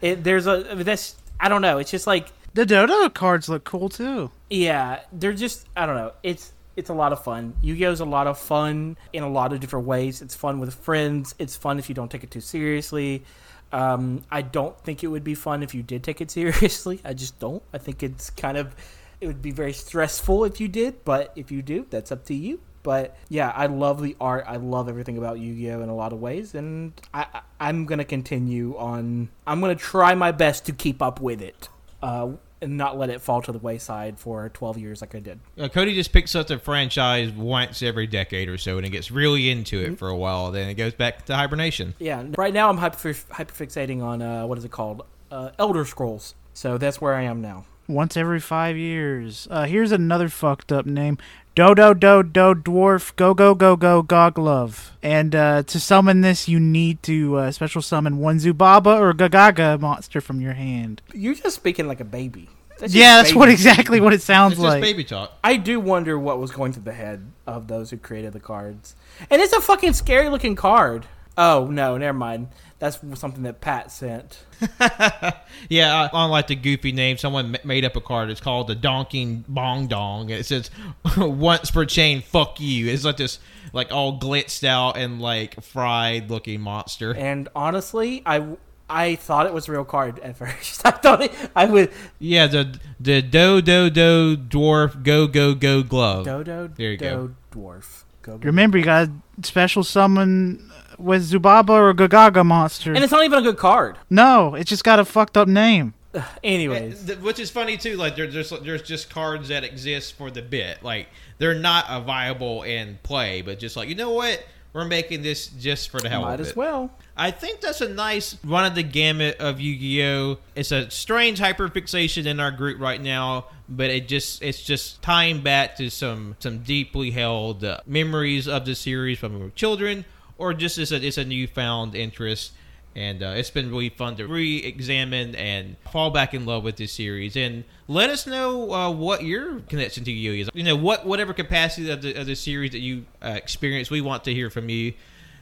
it, 0.00 0.24
there's 0.24 0.46
a 0.46 0.66
I 0.70 0.74
mean, 0.74 0.84
that's 0.84 1.16
I 1.40 1.48
don't 1.48 1.62
know. 1.62 1.78
It's 1.78 1.90
just 1.90 2.06
like 2.06 2.28
the 2.54 2.64
Dodo 2.66 3.08
cards 3.10 3.48
look 3.48 3.64
cool 3.64 3.88
too. 3.88 4.30
yeah, 4.50 5.00
they're 5.12 5.32
just 5.32 5.66
I 5.76 5.86
don't 5.86 5.96
know. 5.96 6.12
It's 6.22 6.52
it's 6.76 6.90
a 6.90 6.94
lot 6.94 7.12
of 7.12 7.24
fun. 7.24 7.54
Yu-Gi-Oh's 7.62 8.00
a 8.00 8.04
lot 8.04 8.26
of 8.26 8.38
fun 8.38 8.98
in 9.12 9.22
a 9.22 9.28
lot 9.30 9.52
of 9.54 9.60
different 9.60 9.86
ways. 9.86 10.20
It's 10.20 10.34
fun 10.34 10.60
with 10.60 10.74
friends. 10.74 11.34
It's 11.38 11.56
fun 11.56 11.78
if 11.78 11.88
you 11.88 11.94
don't 11.94 12.10
take 12.10 12.22
it 12.22 12.30
too 12.30 12.42
seriously. 12.42 13.24
Um, 13.72 14.22
I 14.30 14.42
don't 14.42 14.78
think 14.80 15.02
it 15.02 15.06
would 15.06 15.24
be 15.24 15.34
fun 15.34 15.62
if 15.62 15.74
you 15.74 15.82
did 15.82 16.04
take 16.04 16.20
it 16.20 16.30
seriously. 16.38 17.00
I 17.02 17.14
just 17.14 17.38
don't. 17.38 17.62
I 17.72 17.78
think 17.78 18.02
it's 18.02 18.28
kind 18.28 18.58
of 18.58 18.76
it 19.20 19.26
would 19.26 19.42
be 19.42 19.50
very 19.50 19.72
stressful 19.72 20.44
if 20.44 20.60
you 20.60 20.68
did, 20.68 21.04
but 21.04 21.32
if 21.36 21.50
you 21.50 21.62
do, 21.62 21.86
that's 21.90 22.12
up 22.12 22.24
to 22.26 22.34
you. 22.34 22.60
But 22.82 23.16
yeah, 23.28 23.50
I 23.50 23.66
love 23.66 24.00
the 24.00 24.16
art. 24.20 24.44
I 24.46 24.56
love 24.56 24.88
everything 24.88 25.18
about 25.18 25.40
Yu-Gi-Oh 25.40 25.80
in 25.82 25.88
a 25.88 25.94
lot 25.94 26.12
of 26.12 26.20
ways, 26.20 26.54
and 26.54 26.92
I, 27.12 27.26
I'm 27.58 27.84
gonna 27.84 28.04
continue 28.04 28.76
on. 28.76 29.28
I'm 29.46 29.60
gonna 29.60 29.74
try 29.74 30.14
my 30.14 30.30
best 30.30 30.66
to 30.66 30.72
keep 30.72 31.02
up 31.02 31.20
with 31.20 31.42
it. 31.42 31.68
Uh, 32.00 32.32
and 32.60 32.76
not 32.76 32.98
let 32.98 33.10
it 33.10 33.20
fall 33.20 33.42
to 33.42 33.52
the 33.52 33.58
wayside 33.58 34.18
for 34.18 34.48
12 34.48 34.78
years 34.78 35.00
like 35.00 35.14
I 35.14 35.20
did. 35.20 35.40
Uh, 35.58 35.68
Cody 35.68 35.94
just 35.94 36.12
picks 36.12 36.34
up 36.34 36.46
the 36.46 36.58
franchise 36.58 37.30
once 37.30 37.82
every 37.82 38.06
decade 38.06 38.48
or 38.48 38.56
so, 38.56 38.76
and 38.76 38.84
he 38.84 38.90
gets 38.90 39.10
really 39.10 39.50
into 39.50 39.78
it 39.80 39.98
for 39.98 40.08
a 40.08 40.16
while. 40.16 40.50
Then 40.52 40.68
it 40.68 40.74
goes 40.74 40.94
back 40.94 41.26
to 41.26 41.36
hibernation. 41.36 41.94
Yeah, 41.98 42.24
right 42.36 42.54
now 42.54 42.70
I'm 42.70 42.78
hyper 42.78 43.12
hyperfixating 43.12 44.02
on 44.02 44.22
uh, 44.22 44.46
what 44.46 44.58
is 44.58 44.64
it 44.64 44.70
called? 44.70 45.02
Uh, 45.30 45.50
Elder 45.58 45.84
Scrolls. 45.84 46.34
So 46.54 46.78
that's 46.78 47.00
where 47.00 47.14
I 47.14 47.22
am 47.22 47.42
now. 47.42 47.66
Once 47.88 48.16
every 48.16 48.40
five 48.40 48.76
years. 48.76 49.46
Uh, 49.50 49.64
here's 49.64 49.92
another 49.92 50.28
fucked 50.28 50.72
up 50.72 50.86
name. 50.86 51.18
Dodo 51.54 51.94
do 51.94 52.22
do 52.22 52.54
dwarf 52.54 53.16
go 53.16 53.32
go 53.32 53.54
go 53.54 53.76
go 53.76 54.02
goglove. 54.02 54.90
And 55.02 55.34
uh, 55.34 55.62
to 55.62 55.80
summon 55.80 56.20
this, 56.20 56.48
you 56.48 56.60
need 56.60 57.02
to 57.04 57.36
uh, 57.36 57.50
special 57.50 57.80
summon 57.80 58.18
one 58.18 58.36
Zubaba 58.38 58.98
or 59.00 59.14
Gagaga 59.14 59.80
monster 59.80 60.20
from 60.20 60.40
your 60.40 60.52
hand. 60.52 61.00
You're 61.14 61.34
just 61.34 61.56
speaking 61.56 61.88
like 61.88 62.00
a 62.00 62.04
baby. 62.04 62.50
That's 62.78 62.94
yeah, 62.94 63.22
that's 63.22 63.34
what 63.34 63.48
exactly 63.48 64.00
what 64.00 64.12
it 64.12 64.20
sounds 64.20 64.52
It's 64.52 64.60
just 64.60 64.70
like. 64.74 64.82
baby 64.82 65.02
talk. 65.02 65.32
I 65.42 65.56
do 65.56 65.80
wonder 65.80 66.18
what 66.18 66.38
was 66.38 66.50
going 66.50 66.74
through 66.74 66.82
the 66.82 66.92
head 66.92 67.32
of 67.46 67.68
those 67.68 67.88
who 67.88 67.96
created 67.96 68.34
the 68.34 68.40
cards. 68.40 68.94
And 69.30 69.40
it's 69.40 69.54
a 69.54 69.62
fucking 69.62 69.94
scary 69.94 70.28
looking 70.28 70.56
card. 70.56 71.06
Oh 71.38 71.68
no, 71.70 71.96
never 71.96 72.16
mind. 72.18 72.48
That's 72.78 72.98
something 73.14 73.42
that 73.44 73.60
Pat 73.60 73.90
sent. 73.90 74.44
Yeah, 75.68 76.02
uh, 76.02 76.08
unlike 76.12 76.48
the 76.48 76.54
goofy 76.54 76.92
name, 76.92 77.16
someone 77.16 77.56
made 77.64 77.84
up 77.84 77.96
a 77.96 78.00
card. 78.00 78.30
It's 78.30 78.40
called 78.40 78.68
the 78.68 78.76
Donking 78.76 79.44
Bong 79.48 79.86
Dong. 79.86 80.30
It 80.30 80.46
says 80.46 80.70
once 81.16 81.70
per 81.70 81.84
chain, 81.84 82.22
fuck 82.22 82.60
you. 82.60 82.88
It's 82.88 83.04
like 83.04 83.16
this, 83.16 83.38
like 83.72 83.90
all 83.90 84.18
glitzed 84.18 84.64
out 84.64 84.96
and 84.96 85.20
like 85.20 85.60
fried 85.62 86.30
looking 86.30 86.60
monster. 86.60 87.14
And 87.14 87.48
honestly, 87.54 88.22
I 88.26 88.56
I 88.88 89.16
thought 89.16 89.46
it 89.46 89.54
was 89.54 89.68
a 89.68 89.72
real 89.72 89.84
card 89.84 90.18
at 90.20 90.36
first. 90.36 90.82
I 90.86 90.90
thought 90.92 91.22
it, 91.22 91.32
I 91.54 91.66
would 91.66 91.90
Yeah, 92.18 92.46
the 92.46 92.78
the 93.00 93.22
do 93.22 93.60
do 93.62 93.90
do 93.90 94.36
dwarf 94.36 95.02
go 95.02 95.26
go 95.26 95.54
go 95.54 95.82
glove. 95.82 96.26
Dodo 96.26 96.68
There 96.68 96.92
you 96.92 96.98
do 96.98 97.34
dwarf. 97.50 98.04
Go, 98.22 98.38
go. 98.38 98.46
Remember, 98.46 98.76
you 98.76 98.84
got 98.84 99.08
to 99.08 99.48
special 99.48 99.84
summon 99.84 100.70
with 100.98 101.30
Zubaba 101.30 101.70
or 101.70 101.94
Gagaga 101.94 102.44
monster. 102.44 102.92
And 102.94 103.02
it's 103.02 103.12
not 103.12 103.24
even 103.24 103.38
a 103.38 103.42
good 103.42 103.58
card. 103.58 103.98
no, 104.10 104.54
it 104.54 104.64
just 104.64 104.84
got 104.84 104.98
a 104.98 105.04
fucked 105.04 105.36
up 105.36 105.48
name. 105.48 105.94
Anyways, 106.42 107.04
Th- 107.04 107.18
Which 107.18 107.38
is 107.38 107.50
funny 107.50 107.76
too. 107.76 107.96
Like 107.96 108.16
there, 108.16 108.26
there's 108.26 108.50
there's 108.62 108.82
just 108.82 109.10
cards 109.10 109.48
that 109.48 109.64
exist 109.64 110.14
for 110.16 110.30
the 110.30 110.42
bit. 110.42 110.82
Like 110.82 111.08
they're 111.38 111.54
not 111.54 111.84
a 111.88 112.00
viable 112.00 112.62
in 112.62 112.98
play, 113.02 113.42
but 113.42 113.58
just 113.58 113.76
like 113.76 113.88
you 113.88 113.94
know 113.94 114.12
what, 114.12 114.42
we're 114.72 114.86
making 114.86 115.22
this 115.22 115.48
just 115.48 115.90
for 115.90 116.00
the 116.00 116.08
hell 116.08 116.22
might 116.22 116.34
of 116.34 116.40
it. 116.40 116.42
Might 116.44 116.48
as 116.50 116.56
well. 116.56 116.90
I 117.18 117.30
think 117.30 117.60
that's 117.60 117.80
a 117.82 117.88
nice 117.88 118.36
run 118.44 118.64
of 118.66 118.74
the 118.74 118.82
gamut 118.82 119.36
of 119.40 119.58
Yu-Gi-Oh. 119.60 120.38
It's 120.54 120.70
a 120.70 120.90
strange 120.90 121.40
hyperfixation 121.40 122.26
in 122.26 122.40
our 122.40 122.50
group 122.50 122.78
right 122.80 123.00
now, 123.00 123.46
but 123.68 123.90
it 123.90 124.06
just 124.08 124.42
it's 124.42 124.62
just 124.62 125.02
tying 125.02 125.40
back 125.42 125.76
to 125.76 125.90
some 125.90 126.36
some 126.38 126.58
deeply 126.58 127.10
held 127.10 127.62
uh, 127.64 127.80
memories 127.86 128.48
of 128.48 128.64
the 128.64 128.74
series 128.74 129.18
from 129.18 129.32
when 129.32 129.40
we 129.40 129.46
were 129.48 129.52
children, 129.52 130.04
or 130.38 130.54
just 130.54 130.78
it's 130.78 130.92
a 130.92 131.04
it's 131.04 131.18
a 131.18 131.24
newfound 131.24 131.94
interest. 131.94 132.52
And 132.94 133.22
uh, 133.22 133.34
it's 133.36 133.50
been 133.50 133.68
really 133.68 133.90
fun 133.90 134.16
to 134.16 134.26
re-examine 134.26 135.34
and 135.34 135.76
fall 135.92 136.08
back 136.10 136.32
in 136.32 136.46
love 136.46 136.64
with 136.64 136.76
this 136.76 136.94
series. 136.94 137.36
And 137.36 137.64
let 137.88 138.08
us 138.08 138.26
know 138.26 138.72
uh, 138.72 138.90
what 138.90 139.22
your 139.22 139.60
connection 139.60 140.02
to 140.04 140.10
Yu 140.10 140.32
is. 140.32 140.50
You 140.54 140.62
know, 140.62 140.76
what 140.76 141.04
whatever 141.04 141.34
capacity 141.34 141.90
of 141.90 142.00
the, 142.00 142.14
of 142.14 142.26
the 142.26 142.34
series 142.34 142.70
that 142.70 142.78
you 142.78 143.04
uh, 143.22 143.34
experience, 143.36 143.90
we 143.90 144.00
want 144.00 144.24
to 144.24 144.32
hear 144.32 144.48
from 144.48 144.70
you. 144.70 144.94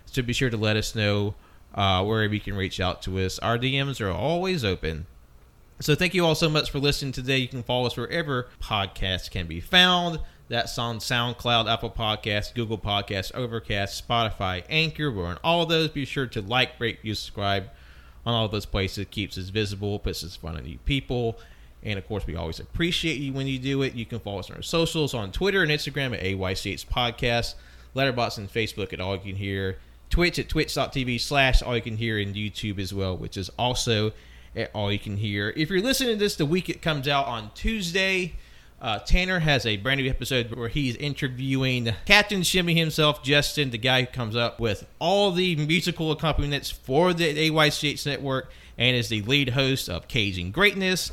So 0.07 0.21
be 0.23 0.33
sure 0.33 0.51
to 0.51 0.57
let 0.57 0.77
us 0.77 0.97
know 0.97 1.37
uh, 1.75 2.05
wherever 2.05 2.35
you 2.35 2.41
can 2.41 2.57
reach 2.57 2.81
out 2.81 3.03
to 3.03 3.21
us. 3.21 3.39
Our 3.39 3.57
DMs 3.57 4.01
are 4.01 4.11
always 4.11 4.65
open. 4.65 5.07
So 5.81 5.95
thank 5.95 6.15
you 6.15 6.25
all 6.25 6.35
so 6.35 6.49
much 6.49 6.71
for 6.71 6.79
listening 6.79 7.13
today. 7.13 7.39
You 7.39 7.49
can 7.49 7.63
follow 7.63 7.87
us 7.87 7.97
wherever 7.97 8.49
podcasts 8.63 9.31
can 9.31 9.47
be 9.47 9.61
found. 9.61 10.21
That's 10.49 10.79
on 10.79 10.99
SoundCloud, 10.99 11.73
Apple 11.73 11.91
Podcasts, 11.91 12.55
Google 12.55 12.79
Podcasts, 12.79 13.35
Overcast, 13.35 14.07
Spotify, 14.07 14.63
Anchor. 14.69 15.11
We're 15.11 15.27
on 15.27 15.39
all 15.43 15.65
those. 15.65 15.89
Be 15.89 16.05
sure 16.05 16.27
to 16.27 16.43
like, 16.43 16.79
rate, 16.79 16.99
you 17.03 17.15
subscribe 17.15 17.71
on 18.27 18.35
all 18.35 18.49
those 18.49 18.67
places. 18.67 18.99
It 18.99 19.11
keeps 19.11 19.39
us 19.39 19.49
visible, 19.49 19.99
puts 19.99 20.23
us 20.23 20.35
in 20.35 20.41
front 20.41 20.59
of 20.59 20.65
new 20.65 20.79
people. 20.79 21.39
And 21.83 21.99
of 21.99 22.07
course, 22.07 22.27
we 22.27 22.37
always 22.37 22.61
appreciate 22.61 23.19
you 23.19 23.33
when 23.33 23.47
you 23.47 23.59
do 23.59 23.83
it. 23.83 23.95
You 23.95 24.07
can 24.07 24.21
follow 24.21 24.39
us 24.39 24.51
on 24.51 24.57
our 24.57 24.63
socials 24.63 25.15
on 25.15 25.33
Twitter 25.33 25.63
and 25.63 25.71
Instagram 25.71 26.15
at 26.15 26.23
AYCH 26.23 26.87
Podcast, 26.87 27.55
Letterboxd 27.95 28.39
and 28.39 28.53
Facebook 28.53 28.93
at 28.93 29.01
All 29.01 29.15
You 29.17 29.23
Can 29.23 29.37
Hear, 29.37 29.79
Twitch 30.11 30.39
at 30.39 30.49
twitch.tv 30.49 31.21
slash 31.21 31.63
All 31.63 31.77
You 31.77 31.83
Can 31.83 31.97
Hear, 31.97 32.19
and 32.19 32.35
YouTube 32.35 32.79
as 32.79 32.93
well, 32.93 33.17
which 33.17 33.37
is 33.37 33.51
also 33.59 34.13
at 34.57 34.71
All 34.75 34.93
You 34.93 34.99
Can 34.99 35.17
Hear. 35.17 35.53
If 35.57 35.71
you're 35.71 35.83
listening 35.83 36.15
to 36.15 36.19
this 36.19 36.37
the 36.37 36.47
week 36.47 36.69
it 36.69 36.81
comes 36.81 37.09
out 37.09 37.27
on 37.27 37.51
Tuesday, 37.55 38.35
uh, 38.85 38.99
Tanner 38.99 39.39
has 39.39 39.64
a 39.64 39.78
brand 39.78 40.03
new 40.03 40.11
episode 40.11 40.55
where 40.55 40.68
he's 40.68 40.95
interviewing 40.97 41.95
Captain 42.05 42.43
Shimmy 42.43 42.74
himself, 42.74 43.22
Justin, 43.22 43.70
the 43.70 43.78
guy 43.78 44.03
who 44.03 44.07
comes 44.07 44.37
up 44.37 44.61
with 44.61 44.87
all 44.99 45.32
the 45.32 45.57
musical 45.57 46.12
accompaniments 46.12 46.70
for 46.70 47.14
the 47.14 47.35
AYCH 47.49 48.05
network 48.05 48.53
and 48.76 48.95
is 48.95 49.09
the 49.09 49.22
lead 49.22 49.49
host 49.49 49.89
of 49.89 50.07
Caging 50.07 50.51
Greatness. 50.51 51.12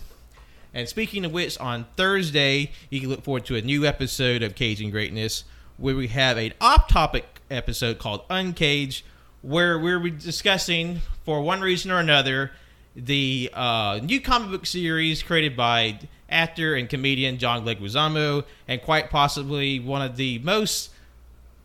And 0.73 0.89
speaking 0.89 1.23
of 1.23 1.31
which, 1.31 1.57
on 1.59 1.85
Thursday, 1.95 2.71
you 2.89 2.99
can 2.99 3.07
look 3.07 3.23
forward 3.23 3.45
to 3.45 3.55
a 3.55 3.61
new 3.61 3.85
episode 3.85 4.43
of 4.43 4.53
Caging 4.53 4.91
Greatness 4.91 5.45
where 5.77 5.95
we 5.95 6.09
have 6.09 6.37
an 6.37 6.51
off 6.59 6.89
topic 6.89 7.39
episode 7.49 7.99
called 7.99 8.27
Uncage, 8.27 9.03
where 9.43 9.79
we're 9.79 10.09
discussing, 10.09 10.99
for 11.23 11.41
one 11.41 11.61
reason 11.61 11.89
or 11.89 11.99
another, 11.99 12.51
the 12.97 13.49
uh, 13.53 14.01
new 14.03 14.19
comic 14.19 14.51
book 14.51 14.65
series 14.65 15.23
created 15.23 15.55
by 15.55 15.97
actor 16.31 16.75
and 16.75 16.89
comedian 16.89 17.37
John 17.37 17.65
Leguizamo, 17.65 18.43
and 18.67 18.81
quite 18.81 19.09
possibly 19.09 19.79
one 19.79 20.01
of 20.01 20.15
the 20.15 20.39
most 20.39 20.89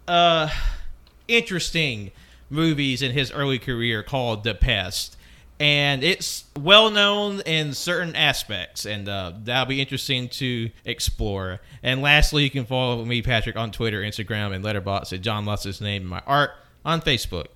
uh, 0.09 0.49
interesting 1.29 2.11
movies 2.51 3.03
in 3.03 3.13
his 3.13 3.33
early 3.33 3.59
career 3.59 4.03
called 4.03 4.45
The 4.45 4.55
Pest. 4.55 5.17
And 5.59 6.05
it's 6.05 6.45
well 6.59 6.91
known 6.91 7.41
in 7.47 7.73
certain 7.73 8.15
aspects, 8.15 8.85
and 8.85 9.09
uh, 9.09 9.33
that'll 9.43 9.65
be 9.65 9.81
interesting 9.81 10.29
to 10.29 10.71
explore. 10.85 11.61
And 11.83 12.03
lastly, 12.03 12.43
you 12.45 12.51
can 12.51 12.67
follow 12.67 13.03
me, 13.07 13.23
Patrick, 13.23 13.57
on 13.57 13.71
Twitter, 13.71 14.03
Instagram, 14.03 14.55
and 14.55 14.63
Letterboxd 14.63 15.15
at 15.15 15.23
John 15.23 15.47
Lost 15.47 15.65
His 15.65 15.81
Name 15.81 16.03
and 16.03 16.11
my 16.11 16.23
art 16.27 16.51
on 16.85 17.01
Facebook 17.01 17.47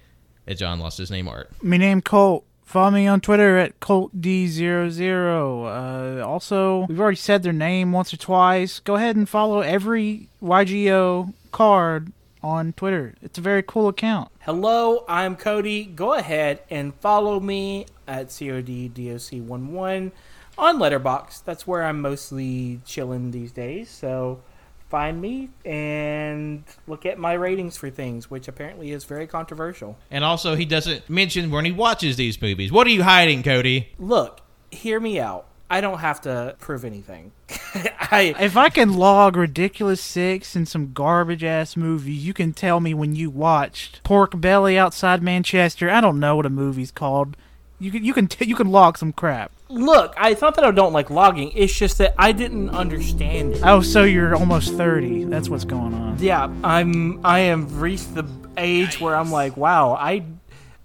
at 0.48 0.56
John 0.56 0.80
Lost 0.80 0.96
His 0.96 1.10
Name 1.10 1.28
Art. 1.28 1.50
My 1.62 1.76
name 1.76 2.00
Colt. 2.00 2.46
Follow 2.70 2.92
me 2.92 3.08
on 3.08 3.20
Twitter 3.20 3.58
at 3.58 3.80
ColtD00. 3.80 6.20
Uh, 6.20 6.24
also, 6.24 6.86
we've 6.88 7.00
already 7.00 7.16
said 7.16 7.42
their 7.42 7.52
name 7.52 7.90
once 7.90 8.14
or 8.14 8.16
twice. 8.16 8.78
Go 8.78 8.94
ahead 8.94 9.16
and 9.16 9.28
follow 9.28 9.60
every 9.60 10.28
YGO 10.40 11.34
card 11.50 12.12
on 12.44 12.72
Twitter. 12.74 13.16
It's 13.22 13.38
a 13.38 13.40
very 13.40 13.64
cool 13.64 13.88
account. 13.88 14.30
Hello, 14.42 15.04
I'm 15.08 15.34
Cody. 15.34 15.84
Go 15.84 16.14
ahead 16.14 16.60
and 16.70 16.94
follow 16.94 17.40
me 17.40 17.86
at 18.06 18.28
CODDOC11 18.28 20.12
on 20.56 20.78
Letterboxd. 20.78 21.44
That's 21.44 21.66
where 21.66 21.82
I'm 21.82 22.00
mostly 22.00 22.80
chilling 22.84 23.32
these 23.32 23.50
days. 23.50 23.90
So 23.90 24.42
find 24.90 25.20
me 25.20 25.48
and 25.64 26.64
look 26.86 27.06
at 27.06 27.18
my 27.18 27.32
ratings 27.32 27.76
for 27.76 27.88
things, 27.88 28.28
which 28.28 28.48
apparently 28.48 28.90
is 28.90 29.04
very 29.04 29.26
controversial. 29.26 29.96
And 30.10 30.24
also, 30.24 30.56
he 30.56 30.64
doesn't 30.66 31.08
mention 31.08 31.50
when 31.50 31.64
he 31.64 31.72
watches 31.72 32.16
these 32.16 32.42
movies. 32.42 32.70
What 32.72 32.86
are 32.86 32.90
you 32.90 33.04
hiding, 33.04 33.42
Cody? 33.42 33.88
Look, 33.98 34.40
hear 34.70 35.00
me 35.00 35.18
out. 35.18 35.46
I 35.72 35.80
don't 35.80 35.98
have 35.98 36.20
to 36.22 36.56
prove 36.58 36.84
anything. 36.84 37.30
I 37.74 38.34
If 38.40 38.56
I 38.56 38.70
can 38.70 38.94
log 38.94 39.36
Ridiculous 39.36 40.00
Six 40.00 40.56
and 40.56 40.68
some 40.68 40.92
garbage 40.92 41.44
ass 41.44 41.76
movie, 41.76 42.12
you 42.12 42.34
can 42.34 42.52
tell 42.52 42.80
me 42.80 42.92
when 42.92 43.14
you 43.14 43.30
watched 43.30 44.02
Pork 44.02 44.40
Belly 44.40 44.76
Outside 44.76 45.22
Manchester. 45.22 45.88
I 45.88 46.00
don't 46.00 46.18
know 46.18 46.34
what 46.34 46.46
a 46.46 46.50
movie's 46.50 46.90
called. 46.90 47.36
You 47.78 47.92
can 47.92 48.04
you 48.04 48.12
can 48.12 48.26
t- 48.26 48.46
you 48.46 48.56
can 48.56 48.72
log 48.72 48.98
some 48.98 49.12
crap. 49.12 49.52
Look. 49.70 50.14
I, 50.16 50.30
it's 50.30 50.40
not 50.40 50.54
that 50.56 50.64
I 50.64 50.70
don't 50.70 50.92
like 50.92 51.10
logging. 51.10 51.52
It's 51.54 51.72
just 51.72 51.98
that 51.98 52.14
I 52.18 52.32
didn't 52.32 52.70
understand 52.70 53.54
it. 53.54 53.62
Oh, 53.64 53.80
so 53.80 54.04
you're 54.04 54.34
almost 54.34 54.74
thirty. 54.74 55.24
That's 55.24 55.48
what's 55.48 55.64
going 55.64 55.94
on. 55.94 56.18
Yeah, 56.18 56.52
I'm. 56.62 57.24
I 57.24 57.40
am 57.40 57.80
reached 57.80 58.14
the 58.14 58.26
age 58.56 59.00
where 59.00 59.16
I'm 59.16 59.30
like, 59.30 59.56
wow, 59.56 59.94
I, 59.94 60.24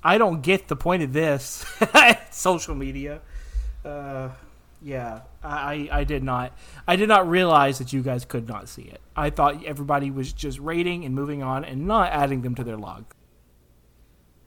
I 0.04 0.18
don't 0.18 0.42
get 0.42 0.68
the 0.68 0.76
point 0.76 1.04
of 1.04 1.14
this. 1.14 1.66
Social 2.32 2.76
media. 2.76 3.22
Uh, 3.84 4.30
yeah, 4.82 5.22
I, 5.44 5.90
I 5.92 6.04
did 6.04 6.24
not. 6.24 6.54
I 6.88 6.96
did 6.96 7.10
not 7.10 7.28
realize 7.28 7.80
that 7.80 7.92
you 7.92 8.02
guys 8.02 8.26
could 8.26 8.48
not 8.48 8.70
see 8.70 8.84
it. 8.84 9.02
I 9.16 9.30
thought 9.30 9.64
everybody 9.66 10.12
was 10.12 10.32
just 10.32 10.60
rating 10.60 11.06
and 11.06 11.16
moving 11.16 11.42
on 11.42 11.66
and 11.66 11.88
not 11.88 12.12
adding 12.12 12.42
them 12.42 12.56
to 12.56 12.64
their 12.64 12.78
log. 12.78 13.06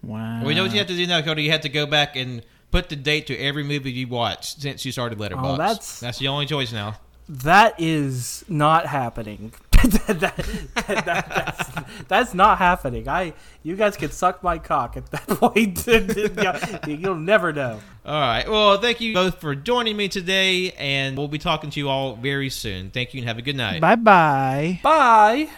Wow. 0.03 0.45
We 0.45 0.55
know 0.55 0.63
what 0.63 0.73
you 0.73 0.79
have 0.79 0.87
to 0.87 0.97
do 0.97 1.07
now, 1.07 1.23
Cody. 1.23 1.43
You 1.43 1.51
have 1.51 1.63
to 1.63 1.69
go 1.69 1.87
back 1.87 2.15
and 2.15 2.45
put 2.71 2.89
the 2.89 2.97
date 2.97 3.27
to 3.29 3.37
every 3.39 3.65
movie 3.65 3.91
you 3.93 4.09
watched 4.09 4.61
since 4.63 4.85
you 4.85 4.93
started 4.93 5.19
Letterboxd. 5.19 5.55
Oh, 5.55 5.57
that's- 5.57 6.01
that's 6.01 6.19
the 6.19 6.29
only 6.29 6.47
choice 6.47 6.73
now. 6.73 6.97
That 7.31 7.75
is 7.79 8.43
not 8.49 8.87
happening. 8.87 9.53
that, 9.83 10.19
that- 10.21 11.29
that's, 11.29 11.71
that's 12.09 12.35
not 12.35 12.59
happening. 12.59 13.07
I, 13.09 13.35
you 13.63 13.77
guys 13.77 13.97
can 13.97 14.11
suck 14.11 14.43
my 14.43 14.59
cock 14.59 14.97
at 14.97 15.11
that 15.11 15.27
point. 15.29 15.87
You'll 16.87 17.15
never 17.17 17.53
know. 17.53 17.81
All 18.07 18.21
right. 18.21 18.49
Well, 18.49 18.81
thank 18.81 19.01
you 19.03 19.13
both 19.15 19.41
for 19.41 19.55
joining 19.55 19.97
me 19.97 20.09
today, 20.09 20.73
and 20.73 21.17
we'll 21.19 21.29
be 21.29 21.39
talking 21.39 21.69
to 21.71 21.79
you 21.81 21.89
all 21.91 22.17
very 22.17 22.49
soon. 22.51 22.91
Thank 22.91 23.13
you, 23.13 23.21
and 23.21 23.29
have 23.29 23.39
a 23.39 23.43
good 23.43 23.57
night. 23.57 23.81
Bye 23.83 23.97
bye. 23.97 24.81
Bye. 24.83 25.49